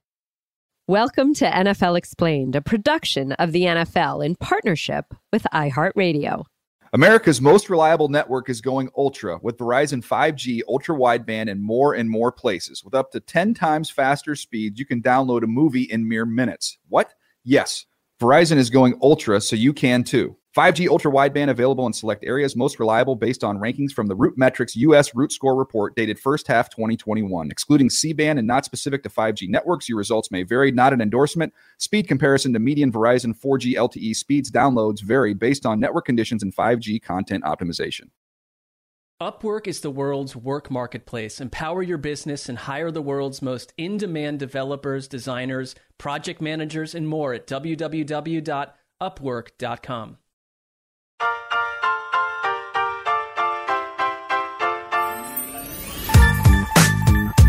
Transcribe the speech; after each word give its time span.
Welcome 0.87 1.33
to 1.35 1.49
NFL 1.49 1.97
Explained, 1.97 2.55
a 2.55 2.61
production 2.61 3.33
of 3.33 3.51
the 3.51 3.63
NFL 3.63 4.25
in 4.25 4.35
partnership 4.35 5.13
with 5.33 5.43
iHeartRadio. 5.53 6.45
America's 6.93 7.41
most 7.41 7.69
reliable 7.69 8.07
network 8.07 8.49
is 8.49 8.61
going 8.61 8.89
ultra 8.95 9.39
with 9.41 9.57
Verizon 9.57 10.01
5G, 10.01 10.61
ultra 10.69 10.95
wideband, 10.95 11.49
in 11.49 11.61
more 11.61 11.93
and 11.93 12.09
more 12.09 12.31
places. 12.31 12.83
With 12.83 12.93
up 12.93 13.11
to 13.11 13.19
10 13.19 13.53
times 13.53 13.89
faster 13.89 14.35
speeds, 14.35 14.79
you 14.79 14.85
can 14.85 15.01
download 15.01 15.43
a 15.43 15.47
movie 15.47 15.83
in 15.83 16.07
mere 16.07 16.25
minutes. 16.25 16.77
What? 16.87 17.13
Yes, 17.49 17.85
Verizon 18.21 18.57
is 18.57 18.69
going 18.69 18.99
ultra, 19.01 19.39
so 19.39 19.55
you 19.55 19.71
can 19.71 20.03
too. 20.03 20.35
5G 20.57 20.89
ultra 20.89 21.09
wideband 21.09 21.49
available 21.49 21.87
in 21.87 21.93
select 21.93 22.25
areas, 22.25 22.57
most 22.57 22.77
reliable 22.77 23.15
based 23.15 23.41
on 23.41 23.57
rankings 23.57 23.93
from 23.93 24.07
the 24.07 24.17
RootMetrics 24.17 24.75
US 24.75 25.15
Root 25.15 25.31
Score 25.31 25.55
report 25.55 25.95
dated 25.95 26.19
first 26.19 26.45
half 26.47 26.69
2021. 26.69 27.49
Excluding 27.49 27.89
C 27.89 28.11
band 28.11 28.37
and 28.37 28.45
not 28.45 28.65
specific 28.65 29.01
to 29.03 29.09
5G 29.09 29.47
networks, 29.47 29.87
your 29.87 29.97
results 29.97 30.29
may 30.29 30.43
vary. 30.43 30.73
Not 30.73 30.91
an 30.91 30.99
endorsement. 30.99 31.53
Speed 31.77 32.09
comparison 32.09 32.51
to 32.51 32.59
median 32.59 32.91
Verizon 32.91 33.33
4G 33.33 33.75
LTE 33.75 34.13
speeds 34.13 34.51
downloads 34.51 35.01
vary 35.01 35.33
based 35.33 35.65
on 35.65 35.79
network 35.79 36.03
conditions 36.03 36.43
and 36.43 36.53
5G 36.53 37.01
content 37.01 37.45
optimization. 37.45 38.09
Upwork 39.19 39.65
is 39.65 39.81
the 39.81 39.89
world's 39.89 40.35
work 40.35 40.69
marketplace. 40.69 41.41
Empower 41.41 41.81
your 41.81 41.97
business 41.97 42.49
and 42.49 42.55
hire 42.55 42.91
the 42.91 43.01
world's 43.01 43.41
most 43.41 43.73
in 43.75 43.97
demand 43.97 44.37
developers, 44.37 45.07
designers, 45.07 45.73
project 45.97 46.39
managers, 46.39 46.93
and 46.93 47.07
more 47.07 47.33
at 47.33 47.47
www.upwork.com. 47.47 50.17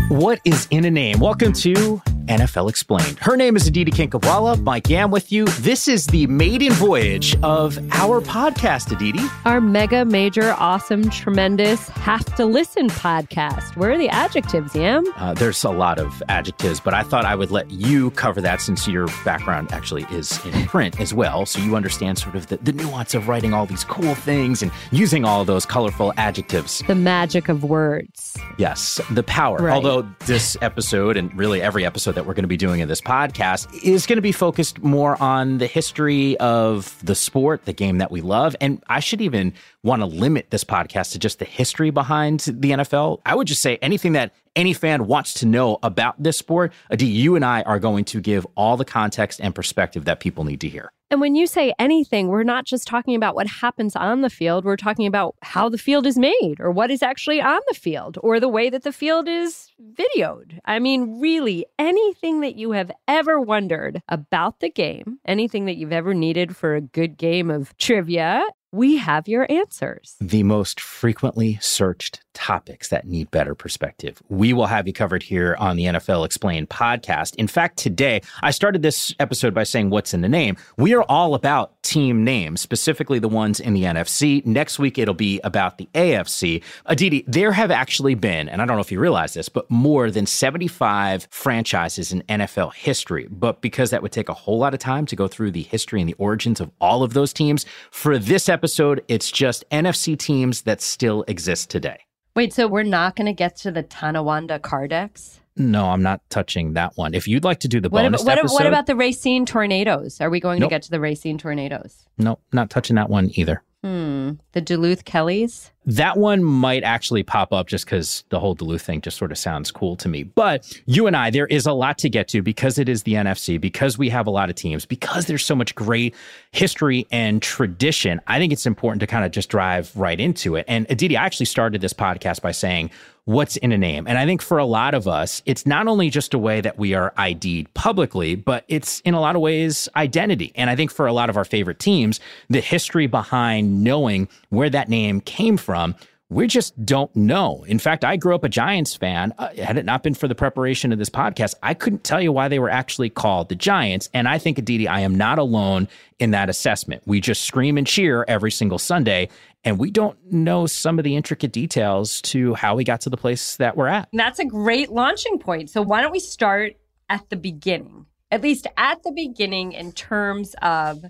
What 0.09 0.41
is 0.43 0.67
in 0.71 0.85
a 0.85 0.91
name? 0.91 1.19
Welcome 1.19 1.53
to 1.53 2.01
NFL 2.29 2.69
Explained. 2.69 3.17
Her 3.19 3.35
name 3.35 3.55
is 3.55 3.67
Aditi 3.67 3.91
Kinkhabwala. 3.91 4.61
Mike 4.61 4.87
Yam 4.87 5.09
with 5.09 5.31
you. 5.31 5.45
This 5.45 5.87
is 5.87 6.05
the 6.07 6.27
maiden 6.27 6.71
voyage 6.73 7.35
of 7.41 7.77
our 7.93 8.21
podcast, 8.21 8.91
Aditi. 8.91 9.23
Our 9.45 9.59
mega, 9.59 10.05
major, 10.05 10.53
awesome, 10.59 11.09
tremendous, 11.09 11.89
have 11.89 12.23
to 12.35 12.45
listen 12.45 12.87
podcast. 12.89 13.75
Where 13.75 13.91
are 13.91 13.97
the 13.97 14.09
adjectives, 14.09 14.75
Yam? 14.75 15.05
Uh, 15.17 15.33
there's 15.33 15.63
a 15.63 15.71
lot 15.71 15.97
of 15.97 16.21
adjectives, 16.29 16.79
but 16.79 16.93
I 16.93 17.01
thought 17.01 17.25
I 17.25 17.33
would 17.33 17.49
let 17.49 17.71
you 17.71 18.11
cover 18.11 18.41
that 18.41 18.61
since 18.61 18.87
your 18.87 19.07
background 19.25 19.71
actually 19.71 20.05
is 20.11 20.43
in 20.45 20.65
print 20.67 20.99
as 21.01 21.15
well. 21.15 21.47
So 21.47 21.59
you 21.59 21.75
understand 21.75 22.19
sort 22.19 22.35
of 22.35 22.45
the, 22.47 22.57
the 22.57 22.73
nuance 22.73 23.15
of 23.15 23.27
writing 23.27 23.55
all 23.55 23.65
these 23.65 23.83
cool 23.83 24.13
things 24.13 24.61
and 24.61 24.71
using 24.91 25.25
all 25.25 25.43
those 25.45 25.65
colorful 25.65 26.13
adjectives. 26.17 26.83
The 26.85 26.93
magic 26.93 27.49
of 27.49 27.63
words. 27.63 28.37
Yes, 28.59 29.01
the 29.09 29.23
power. 29.23 29.57
Right. 29.57 29.73
Although 29.73 30.07
this 30.27 30.55
episode 30.61 31.17
and 31.17 31.35
really 31.35 31.61
every 31.61 31.85
episode 31.85 32.18
that 32.19 32.25
we're 32.25 32.33
going 32.33 32.43
to 32.43 32.49
be 32.49 32.57
doing 32.57 32.81
in 32.81 32.89
this 32.89 32.99
podcast 32.99 33.73
is 33.81 34.05
going 34.05 34.17
to 34.17 34.21
be 34.21 34.33
focused 34.33 34.83
more 34.83 35.19
on 35.23 35.57
the 35.57 35.67
history 35.67 36.37
of 36.39 36.99
the 37.01 37.15
sport, 37.15 37.63
the 37.63 37.71
game 37.71 37.99
that 37.99 38.11
we 38.11 38.19
love. 38.19 38.57
And 38.59 38.83
I 38.87 38.99
should 38.99 39.21
even 39.21 39.53
want 39.83 40.01
to 40.01 40.05
limit 40.05 40.49
this 40.49 40.65
podcast 40.65 41.13
to 41.13 41.19
just 41.19 41.39
the 41.39 41.45
history 41.45 41.91
behind 41.91 42.41
the 42.41 42.71
NFL. 42.71 43.21
I 43.25 43.35
would 43.35 43.47
just 43.47 43.61
say 43.61 43.77
anything 43.77 44.11
that 44.13 44.33
any 44.59 44.73
fan 44.73 45.07
wants 45.07 45.33
to 45.35 45.45
know 45.45 45.79
about 45.83 46.21
this 46.21 46.37
sport, 46.37 46.73
Adi, 46.91 47.05
you 47.05 47.35
and 47.37 47.45
I 47.45 47.61
are 47.61 47.79
going 47.79 48.03
to 48.05 48.19
give 48.19 48.45
all 48.55 48.75
the 48.75 48.83
context 48.83 49.39
and 49.41 49.55
perspective 49.55 50.03
that 50.05 50.19
people 50.19 50.43
need 50.43 50.59
to 50.61 50.67
hear. 50.67 50.91
And 51.11 51.21
when 51.21 51.33
you 51.33 51.47
say 51.47 51.73
anything, 51.79 52.27
we're 52.27 52.43
not 52.43 52.65
just 52.65 52.85
talking 52.85 53.15
about 53.15 53.33
what 53.33 53.47
happens 53.47 53.95
on 53.95 54.21
the 54.21 54.29
field. 54.29 54.63
We're 54.63 54.75
talking 54.75 55.07
about 55.07 55.35
how 55.41 55.67
the 55.69 55.77
field 55.77 56.05
is 56.05 56.19
made 56.19 56.57
or 56.59 56.69
what 56.69 56.91
is 56.91 57.01
actually 57.01 57.41
on 57.41 57.61
the 57.67 57.73
field 57.73 58.19
or 58.21 58.39
the 58.39 58.49
way 58.49 58.69
that 58.69 58.83
the 58.83 58.91
field 58.91 59.27
is 59.27 59.71
videoed. 59.97 60.59
I 60.65 60.77
mean, 60.77 61.19
really, 61.19 61.65
anything 61.79 62.41
that 62.41 62.57
you 62.57 62.73
have 62.73 62.91
ever 63.07 63.39
wondered 63.39 64.03
about 64.07 64.59
the 64.59 64.69
game, 64.69 65.17
anything 65.25 65.65
that 65.65 65.77
you've 65.77 65.93
ever 65.93 66.13
needed 66.13 66.55
for 66.55 66.75
a 66.75 66.81
good 66.81 67.17
game 67.17 67.49
of 67.49 67.75
trivia, 67.77 68.43
we 68.71 68.97
have 68.97 69.27
your 69.27 69.51
answers. 69.51 70.15
The 70.21 70.43
most 70.43 70.79
frequently 70.79 71.57
searched 71.61 72.21
topics 72.39 72.87
that 72.87 73.05
need 73.05 73.29
better 73.31 73.53
perspective. 73.53 74.21
We 74.29 74.53
will 74.53 74.67
have 74.67 74.87
you 74.87 74.93
covered 74.93 75.23
here 75.23 75.57
on 75.59 75.75
the 75.75 75.85
NFL 75.85 76.25
Explained 76.25 76.69
podcast. 76.69 77.35
In 77.35 77.47
fact, 77.47 77.77
today, 77.77 78.21
I 78.41 78.51
started 78.51 78.81
this 78.81 79.13
episode 79.19 79.53
by 79.53 79.63
saying 79.63 79.89
what's 79.89 80.13
in 80.13 80.21
the 80.21 80.29
name. 80.29 80.55
We 80.77 80.93
are 80.93 81.03
all 81.03 81.35
about 81.35 81.81
team 81.83 82.23
names, 82.23 82.61
specifically 82.61 83.19
the 83.19 83.27
ones 83.27 83.59
in 83.59 83.73
the 83.73 83.83
NFC. 83.83 84.45
Next 84.45 84.79
week, 84.79 84.97
it'll 84.97 85.13
be 85.13 85.41
about 85.43 85.79
the 85.79 85.89
AFC. 85.93 86.63
Aditi, 86.85 87.25
there 87.27 87.51
have 87.51 87.71
actually 87.71 88.15
been, 88.15 88.47
and 88.47 88.61
I 88.61 88.65
don't 88.65 88.77
know 88.77 88.81
if 88.81 88.91
you 88.91 89.01
realize 89.01 89.33
this, 89.33 89.49
but 89.49 89.69
more 89.69 90.09
than 90.09 90.25
75 90.25 91.27
franchises 91.31 92.13
in 92.13 92.21
NFL 92.29 92.73
history. 92.73 93.27
But 93.29 93.61
because 93.61 93.89
that 93.89 94.01
would 94.01 94.13
take 94.13 94.29
a 94.29 94.33
whole 94.33 94.59
lot 94.59 94.73
of 94.73 94.79
time 94.79 95.05
to 95.07 95.15
go 95.15 95.27
through 95.27 95.51
the 95.51 95.63
history 95.63 95.99
and 95.99 96.07
the 96.07 96.15
origins 96.19 96.61
of 96.61 96.71
all 96.79 97.03
of 97.03 97.13
those 97.13 97.33
teams, 97.33 97.65
for 97.91 98.17
this 98.17 98.47
episode, 98.47 98.58
it's 98.63 99.31
just 99.31 99.63
NFC 99.69 100.17
teams 100.17 100.61
that 100.63 100.81
still 100.81 101.23
exist 101.27 101.69
today. 101.69 101.99
Wait, 102.35 102.53
so 102.53 102.67
we're 102.67 102.83
not 102.83 103.15
going 103.15 103.25
to 103.25 103.33
get 103.33 103.55
to 103.57 103.71
the 103.71 103.83
Tonawanda 103.83 104.59
Kardex? 104.59 105.39
No, 105.57 105.87
I'm 105.89 106.01
not 106.01 106.21
touching 106.29 106.73
that 106.73 106.93
one. 106.95 107.13
If 107.13 107.27
you'd 107.27 107.43
like 107.43 107.59
to 107.61 107.67
do 107.67 107.81
the 107.81 107.89
What 107.89 108.03
bonus 108.03 108.21
about, 108.21 108.31
what, 108.31 108.39
episode, 108.39 108.53
what 108.53 108.65
about 108.67 108.85
the 108.85 108.95
Racine 108.95 109.45
Tornadoes? 109.45 110.21
Are 110.21 110.29
we 110.29 110.39
going 110.39 110.59
Nope. 110.59 110.69
to 110.69 110.73
get 110.75 110.81
to 110.83 110.91
the 110.91 110.99
Racine 111.01 111.37
Tornadoes? 111.37 112.05
no, 112.17 112.39
not 112.53 112.69
touching 112.69 112.95
that 112.95 113.09
one 113.09 113.29
either. 113.33 113.61
Hmm. 113.83 114.31
The 114.53 114.61
Duluth 114.61 115.05
Kellys? 115.05 115.71
That 115.85 116.17
one 116.17 116.43
might 116.43 116.83
actually 116.83 117.23
pop 117.23 117.51
up 117.51 117.67
just 117.67 117.85
because 117.85 118.23
the 118.29 118.39
whole 118.39 118.53
Duluth 118.53 118.81
thing 118.81 119.01
just 119.01 119.17
sort 119.17 119.31
of 119.31 119.37
sounds 119.37 119.71
cool 119.71 119.95
to 119.97 120.09
me. 120.09 120.23
But 120.23 120.79
you 120.85 121.07
and 121.07 121.15
I, 121.15 121.29
there 121.29 121.47
is 121.47 121.65
a 121.65 121.73
lot 121.73 121.97
to 121.99 122.09
get 122.09 122.27
to 122.29 122.41
because 122.41 122.77
it 122.77 122.89
is 122.89 123.03
the 123.03 123.13
NFC, 123.13 123.59
because 123.59 123.97
we 123.97 124.09
have 124.09 124.27
a 124.27 124.29
lot 124.29 124.49
of 124.49 124.55
teams, 124.55 124.85
because 124.85 125.25
there's 125.25 125.45
so 125.45 125.55
much 125.55 125.73
great 125.75 126.13
history 126.51 127.07
and 127.11 127.41
tradition. 127.41 128.21
I 128.27 128.37
think 128.39 128.53
it's 128.53 128.65
important 128.65 128.99
to 128.99 129.07
kind 129.07 129.25
of 129.25 129.31
just 129.31 129.49
drive 129.49 129.91
right 129.95 130.19
into 130.19 130.55
it. 130.55 130.65
And 130.67 130.85
Aditi, 130.89 131.17
I 131.17 131.25
actually 131.25 131.47
started 131.47 131.81
this 131.81 131.93
podcast 131.93 132.41
by 132.41 132.51
saying, 132.51 132.91
what's 133.29 133.57
in 133.57 133.71
a 133.71 133.77
name. 133.77 134.07
And 134.07 134.17
I 134.17 134.25
think 134.25 134.41
for 134.41 134.57
a 134.57 134.65
lot 134.65 134.95
of 134.95 135.07
us, 135.07 135.43
it's 135.45 135.63
not 135.67 135.87
only 135.87 136.09
just 136.09 136.33
a 136.33 136.39
way 136.39 136.61
that 136.61 136.79
we 136.79 136.95
are 136.95 137.13
ID'd 137.15 137.71
publicly, 137.75 138.33
but 138.33 138.63
it's 138.67 139.01
in 139.01 139.13
a 139.13 139.21
lot 139.21 139.35
of 139.35 139.41
ways 139.43 139.87
identity. 139.95 140.51
And 140.55 140.67
I 140.67 140.75
think 140.75 140.89
for 140.89 141.05
a 141.05 141.13
lot 141.13 141.29
of 141.29 141.37
our 141.37 141.45
favorite 141.45 141.77
teams, 141.77 142.19
the 142.49 142.59
history 142.59 143.05
behind 143.05 143.83
knowing 143.83 144.27
where 144.49 144.69
that 144.69 144.89
name 144.89 145.21
came 145.21 145.57
from 145.57 145.95
we 146.31 146.45
just 146.45 146.85
don't 146.85 147.13
know. 147.15 147.63
In 147.67 147.79
fact, 147.79 148.05
I 148.05 148.15
grew 148.15 148.35
up 148.35 148.43
a 148.43 148.49
Giants 148.49 148.95
fan. 148.95 149.33
Uh, 149.39 149.49
had 149.55 149.77
it 149.77 149.85
not 149.85 150.03
been 150.03 150.13
for 150.13 150.27
the 150.27 150.35
preparation 150.35 150.93
of 150.93 150.99
this 150.99 151.09
podcast, 151.09 151.55
I 151.63 151.73
couldn't 151.73 152.03
tell 152.03 152.21
you 152.21 152.31
why 152.31 152.47
they 152.47 152.59
were 152.59 152.69
actually 152.69 153.09
called 153.09 153.49
the 153.49 153.55
Giants. 153.55 154.09
And 154.13 154.27
I 154.27 154.37
think, 154.37 154.59
Aditi, 154.59 154.87
I 154.87 154.99
am 154.99 155.15
not 155.15 155.39
alone 155.39 155.87
in 156.19 156.31
that 156.31 156.47
assessment. 156.47 157.01
We 157.07 157.19
just 157.19 157.43
scream 157.43 157.79
and 157.79 157.87
cheer 157.87 158.25
every 158.27 158.51
single 158.51 158.77
Sunday, 158.77 159.29
and 159.63 159.79
we 159.79 159.89
don't 159.89 160.17
know 160.31 160.67
some 160.67 160.99
of 160.99 161.03
the 161.03 161.15
intricate 161.15 161.51
details 161.51 162.21
to 162.21 162.53
how 162.53 162.75
we 162.75 162.83
got 162.83 163.01
to 163.01 163.09
the 163.09 163.17
place 163.17 163.55
that 163.55 163.75
we're 163.75 163.87
at. 163.87 164.07
And 164.11 164.19
That's 164.19 164.39
a 164.39 164.45
great 164.45 164.91
launching 164.91 165.39
point. 165.39 165.71
So, 165.71 165.81
why 165.81 166.01
don't 166.01 166.11
we 166.11 166.19
start 166.19 166.73
at 167.09 167.27
the 167.29 167.37
beginning? 167.37 168.05
At 168.31 168.41
least 168.41 168.67
at 168.77 169.01
the 169.01 169.11
beginning, 169.11 169.71
in 169.71 169.93
terms 169.93 170.55
of 170.61 171.05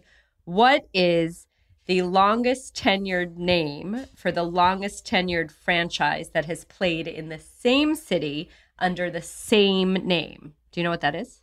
what 0.46 0.88
is 0.94 1.46
the 1.90 2.04
longest 2.04 2.76
tenured 2.76 3.36
name 3.36 4.06
for 4.16 4.32
the 4.32 4.44
longest 4.44 5.08
tenured 5.08 5.50
franchise 5.50 6.30
that 6.36 6.46
has 6.46 6.64
played 6.66 7.08
in 7.08 7.30
the 7.30 7.40
same 7.40 7.96
city 7.96 8.48
under 8.78 9.10
the 9.10 9.24
same 9.24 9.94
name. 9.94 10.54
Do 10.72 10.80
you 10.80 10.84
know 10.84 10.92
what 10.92 11.02
that 11.02 11.16
is? 11.16 11.42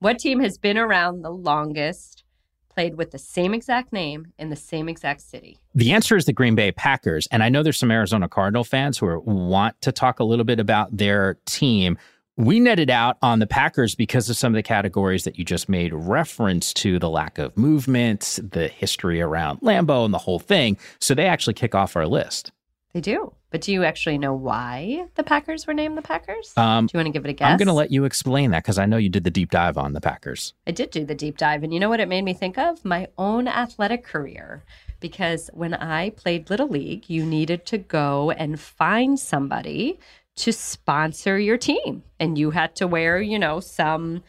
What 0.00 0.18
team 0.18 0.40
has 0.40 0.58
been 0.58 0.76
around 0.76 1.22
the 1.22 1.30
longest, 1.30 2.24
played 2.68 2.96
with 2.96 3.12
the 3.12 3.18
same 3.18 3.54
exact 3.54 3.92
name 3.92 4.32
in 4.40 4.50
the 4.50 4.56
same 4.56 4.88
exact 4.88 5.20
city? 5.20 5.60
The 5.72 5.92
answer 5.92 6.16
is 6.16 6.24
the 6.24 6.32
Green 6.32 6.56
Bay 6.56 6.72
Packers. 6.72 7.28
And 7.30 7.40
I 7.40 7.48
know 7.48 7.62
there's 7.62 7.78
some 7.78 7.92
Arizona 7.92 8.28
Cardinal 8.28 8.64
fans 8.64 8.98
who 8.98 9.06
are, 9.06 9.20
want 9.20 9.80
to 9.82 9.92
talk 9.92 10.18
a 10.18 10.24
little 10.24 10.44
bit 10.44 10.58
about 10.58 10.96
their 10.96 11.38
team. 11.46 11.96
We 12.36 12.58
netted 12.58 12.90
out 12.90 13.16
on 13.22 13.38
the 13.38 13.46
Packers 13.46 13.94
because 13.94 14.28
of 14.28 14.36
some 14.36 14.52
of 14.52 14.56
the 14.56 14.62
categories 14.64 15.22
that 15.22 15.38
you 15.38 15.44
just 15.44 15.68
made 15.68 15.94
reference 15.94 16.72
to 16.74 16.98
the 16.98 17.08
lack 17.08 17.38
of 17.38 17.56
movement, 17.56 18.40
the 18.42 18.66
history 18.66 19.20
around 19.20 19.60
Lambeau, 19.60 20.04
and 20.04 20.12
the 20.12 20.18
whole 20.18 20.40
thing. 20.40 20.76
So 20.98 21.14
they 21.14 21.26
actually 21.26 21.54
kick 21.54 21.76
off 21.76 21.94
our 21.94 22.08
list. 22.08 22.50
They 22.92 23.00
do. 23.00 23.32
But 23.50 23.60
do 23.60 23.72
you 23.72 23.84
actually 23.84 24.18
know 24.18 24.34
why 24.34 25.06
the 25.14 25.22
Packers 25.22 25.64
were 25.64 25.74
named 25.74 25.96
the 25.96 26.02
Packers? 26.02 26.52
Um, 26.56 26.86
do 26.86 26.92
you 26.94 26.98
want 26.98 27.06
to 27.06 27.12
give 27.12 27.24
it 27.24 27.30
a 27.30 27.34
guess? 27.34 27.52
I'm 27.52 27.56
going 27.56 27.68
to 27.68 27.72
let 27.72 27.92
you 27.92 28.04
explain 28.04 28.50
that 28.50 28.64
because 28.64 28.78
I 28.78 28.86
know 28.86 28.96
you 28.96 29.08
did 29.08 29.22
the 29.22 29.30
deep 29.30 29.52
dive 29.52 29.78
on 29.78 29.92
the 29.92 30.00
Packers. 30.00 30.54
I 30.66 30.72
did 30.72 30.90
do 30.90 31.04
the 31.04 31.14
deep 31.14 31.36
dive. 31.36 31.62
And 31.62 31.72
you 31.72 31.78
know 31.78 31.88
what 31.88 32.00
it 32.00 32.08
made 32.08 32.22
me 32.22 32.34
think 32.34 32.58
of? 32.58 32.84
My 32.84 33.06
own 33.16 33.46
athletic 33.46 34.02
career. 34.02 34.64
Because 34.98 35.50
when 35.52 35.74
I 35.74 36.10
played 36.10 36.50
Little 36.50 36.68
League, 36.68 37.08
you 37.08 37.24
needed 37.24 37.64
to 37.66 37.78
go 37.78 38.32
and 38.32 38.58
find 38.58 39.20
somebody 39.20 40.00
to 40.36 40.52
sponsor 40.52 41.38
your 41.38 41.58
team. 41.58 42.02
And 42.18 42.36
you 42.38 42.50
had 42.50 42.74
to 42.76 42.86
wear, 42.86 43.20
you 43.20 43.38
know, 43.38 43.60
some 43.60 44.22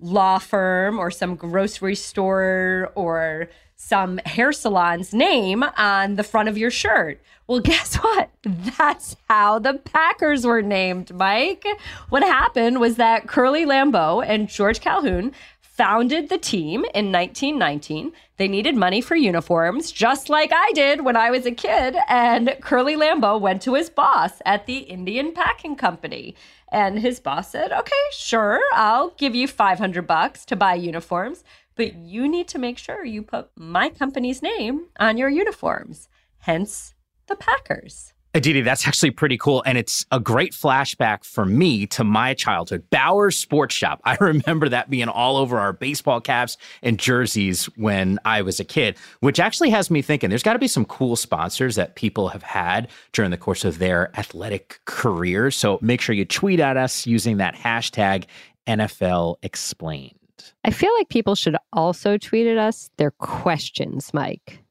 law 0.00 0.38
firm 0.38 0.98
or 0.98 1.10
some 1.10 1.36
grocery 1.36 1.94
store 1.94 2.90
or 2.94 3.48
some 3.76 4.18
hair 4.18 4.52
salon's 4.52 5.12
name 5.12 5.64
on 5.76 6.14
the 6.14 6.22
front 6.22 6.48
of 6.48 6.56
your 6.56 6.70
shirt. 6.70 7.20
Well, 7.46 7.60
guess 7.64 7.96
what? 7.96 8.30
That's 8.44 9.16
how 9.28 9.58
the 9.58 9.74
Packers 9.74 10.46
were 10.46 10.62
named, 10.62 11.14
Mike. 11.14 11.66
What 12.08 12.22
happened 12.22 12.80
was 12.80 12.96
that 12.96 13.26
Curly 13.26 13.64
Lambeau 13.64 14.24
and 14.26 14.48
George 14.48 14.80
Calhoun 14.80 15.32
founded 15.72 16.28
the 16.28 16.38
team 16.38 16.84
in 16.94 17.10
1919. 17.10 18.12
They 18.36 18.46
needed 18.46 18.76
money 18.76 19.00
for 19.00 19.16
uniforms, 19.16 19.90
just 19.90 20.28
like 20.28 20.52
I 20.52 20.70
did 20.72 21.02
when 21.02 21.16
I 21.16 21.30
was 21.30 21.46
a 21.46 21.50
kid. 21.50 21.96
And 22.08 22.56
Curly 22.60 22.94
Lambeau 22.94 23.40
went 23.40 23.62
to 23.62 23.74
his 23.74 23.88
boss 23.88 24.42
at 24.44 24.66
the 24.66 24.78
Indian 24.78 25.32
Packing 25.32 25.76
Company. 25.76 26.36
And 26.70 26.98
his 26.98 27.20
boss 27.20 27.50
said, 27.50 27.72
Okay, 27.72 28.04
sure, 28.12 28.62
I'll 28.74 29.10
give 29.10 29.34
you 29.34 29.48
500 29.48 30.06
bucks 30.06 30.44
to 30.46 30.56
buy 30.56 30.74
uniforms, 30.74 31.42
but 31.74 31.94
you 31.94 32.28
need 32.28 32.48
to 32.48 32.58
make 32.58 32.76
sure 32.76 33.04
you 33.04 33.22
put 33.22 33.50
my 33.56 33.88
company's 33.88 34.42
name 34.42 34.88
on 35.00 35.16
your 35.16 35.30
uniforms. 35.30 36.08
Hence 36.40 36.94
the 37.28 37.36
Packers. 37.36 38.11
Aditi, 38.34 38.62
that's 38.62 38.88
actually 38.88 39.10
pretty 39.10 39.36
cool. 39.36 39.62
And 39.66 39.76
it's 39.76 40.06
a 40.10 40.18
great 40.18 40.52
flashback 40.52 41.22
for 41.22 41.44
me 41.44 41.86
to 41.88 42.02
my 42.02 42.32
childhood. 42.32 42.88
Bauer's 42.88 43.36
Sports 43.36 43.74
Shop. 43.74 44.00
I 44.04 44.16
remember 44.20 44.70
that 44.70 44.88
being 44.88 45.08
all 45.08 45.36
over 45.36 45.58
our 45.58 45.74
baseball 45.74 46.20
caps 46.20 46.56
and 46.82 46.98
jerseys 46.98 47.66
when 47.76 48.18
I 48.24 48.40
was 48.40 48.58
a 48.58 48.64
kid, 48.64 48.96
which 49.20 49.38
actually 49.38 49.68
has 49.70 49.90
me 49.90 50.00
thinking 50.00 50.30
there's 50.30 50.42
got 50.42 50.54
to 50.54 50.58
be 50.58 50.68
some 50.68 50.86
cool 50.86 51.14
sponsors 51.14 51.76
that 51.76 51.94
people 51.94 52.28
have 52.28 52.42
had 52.42 52.88
during 53.12 53.30
the 53.30 53.36
course 53.36 53.66
of 53.66 53.78
their 53.78 54.16
athletic 54.18 54.80
career. 54.86 55.50
So 55.50 55.78
make 55.82 56.00
sure 56.00 56.14
you 56.14 56.24
tweet 56.24 56.60
at 56.60 56.78
us 56.78 57.06
using 57.06 57.36
that 57.36 57.54
hashtag 57.54 58.24
NFL 58.66 59.36
Explained. 59.42 60.16
I 60.64 60.70
feel 60.70 60.90
like 60.98 61.08
people 61.08 61.34
should 61.34 61.56
also 61.72 62.16
tweet 62.16 62.46
at 62.46 62.56
us 62.56 62.90
their 62.96 63.10
questions, 63.10 64.12
Mike, 64.14 64.62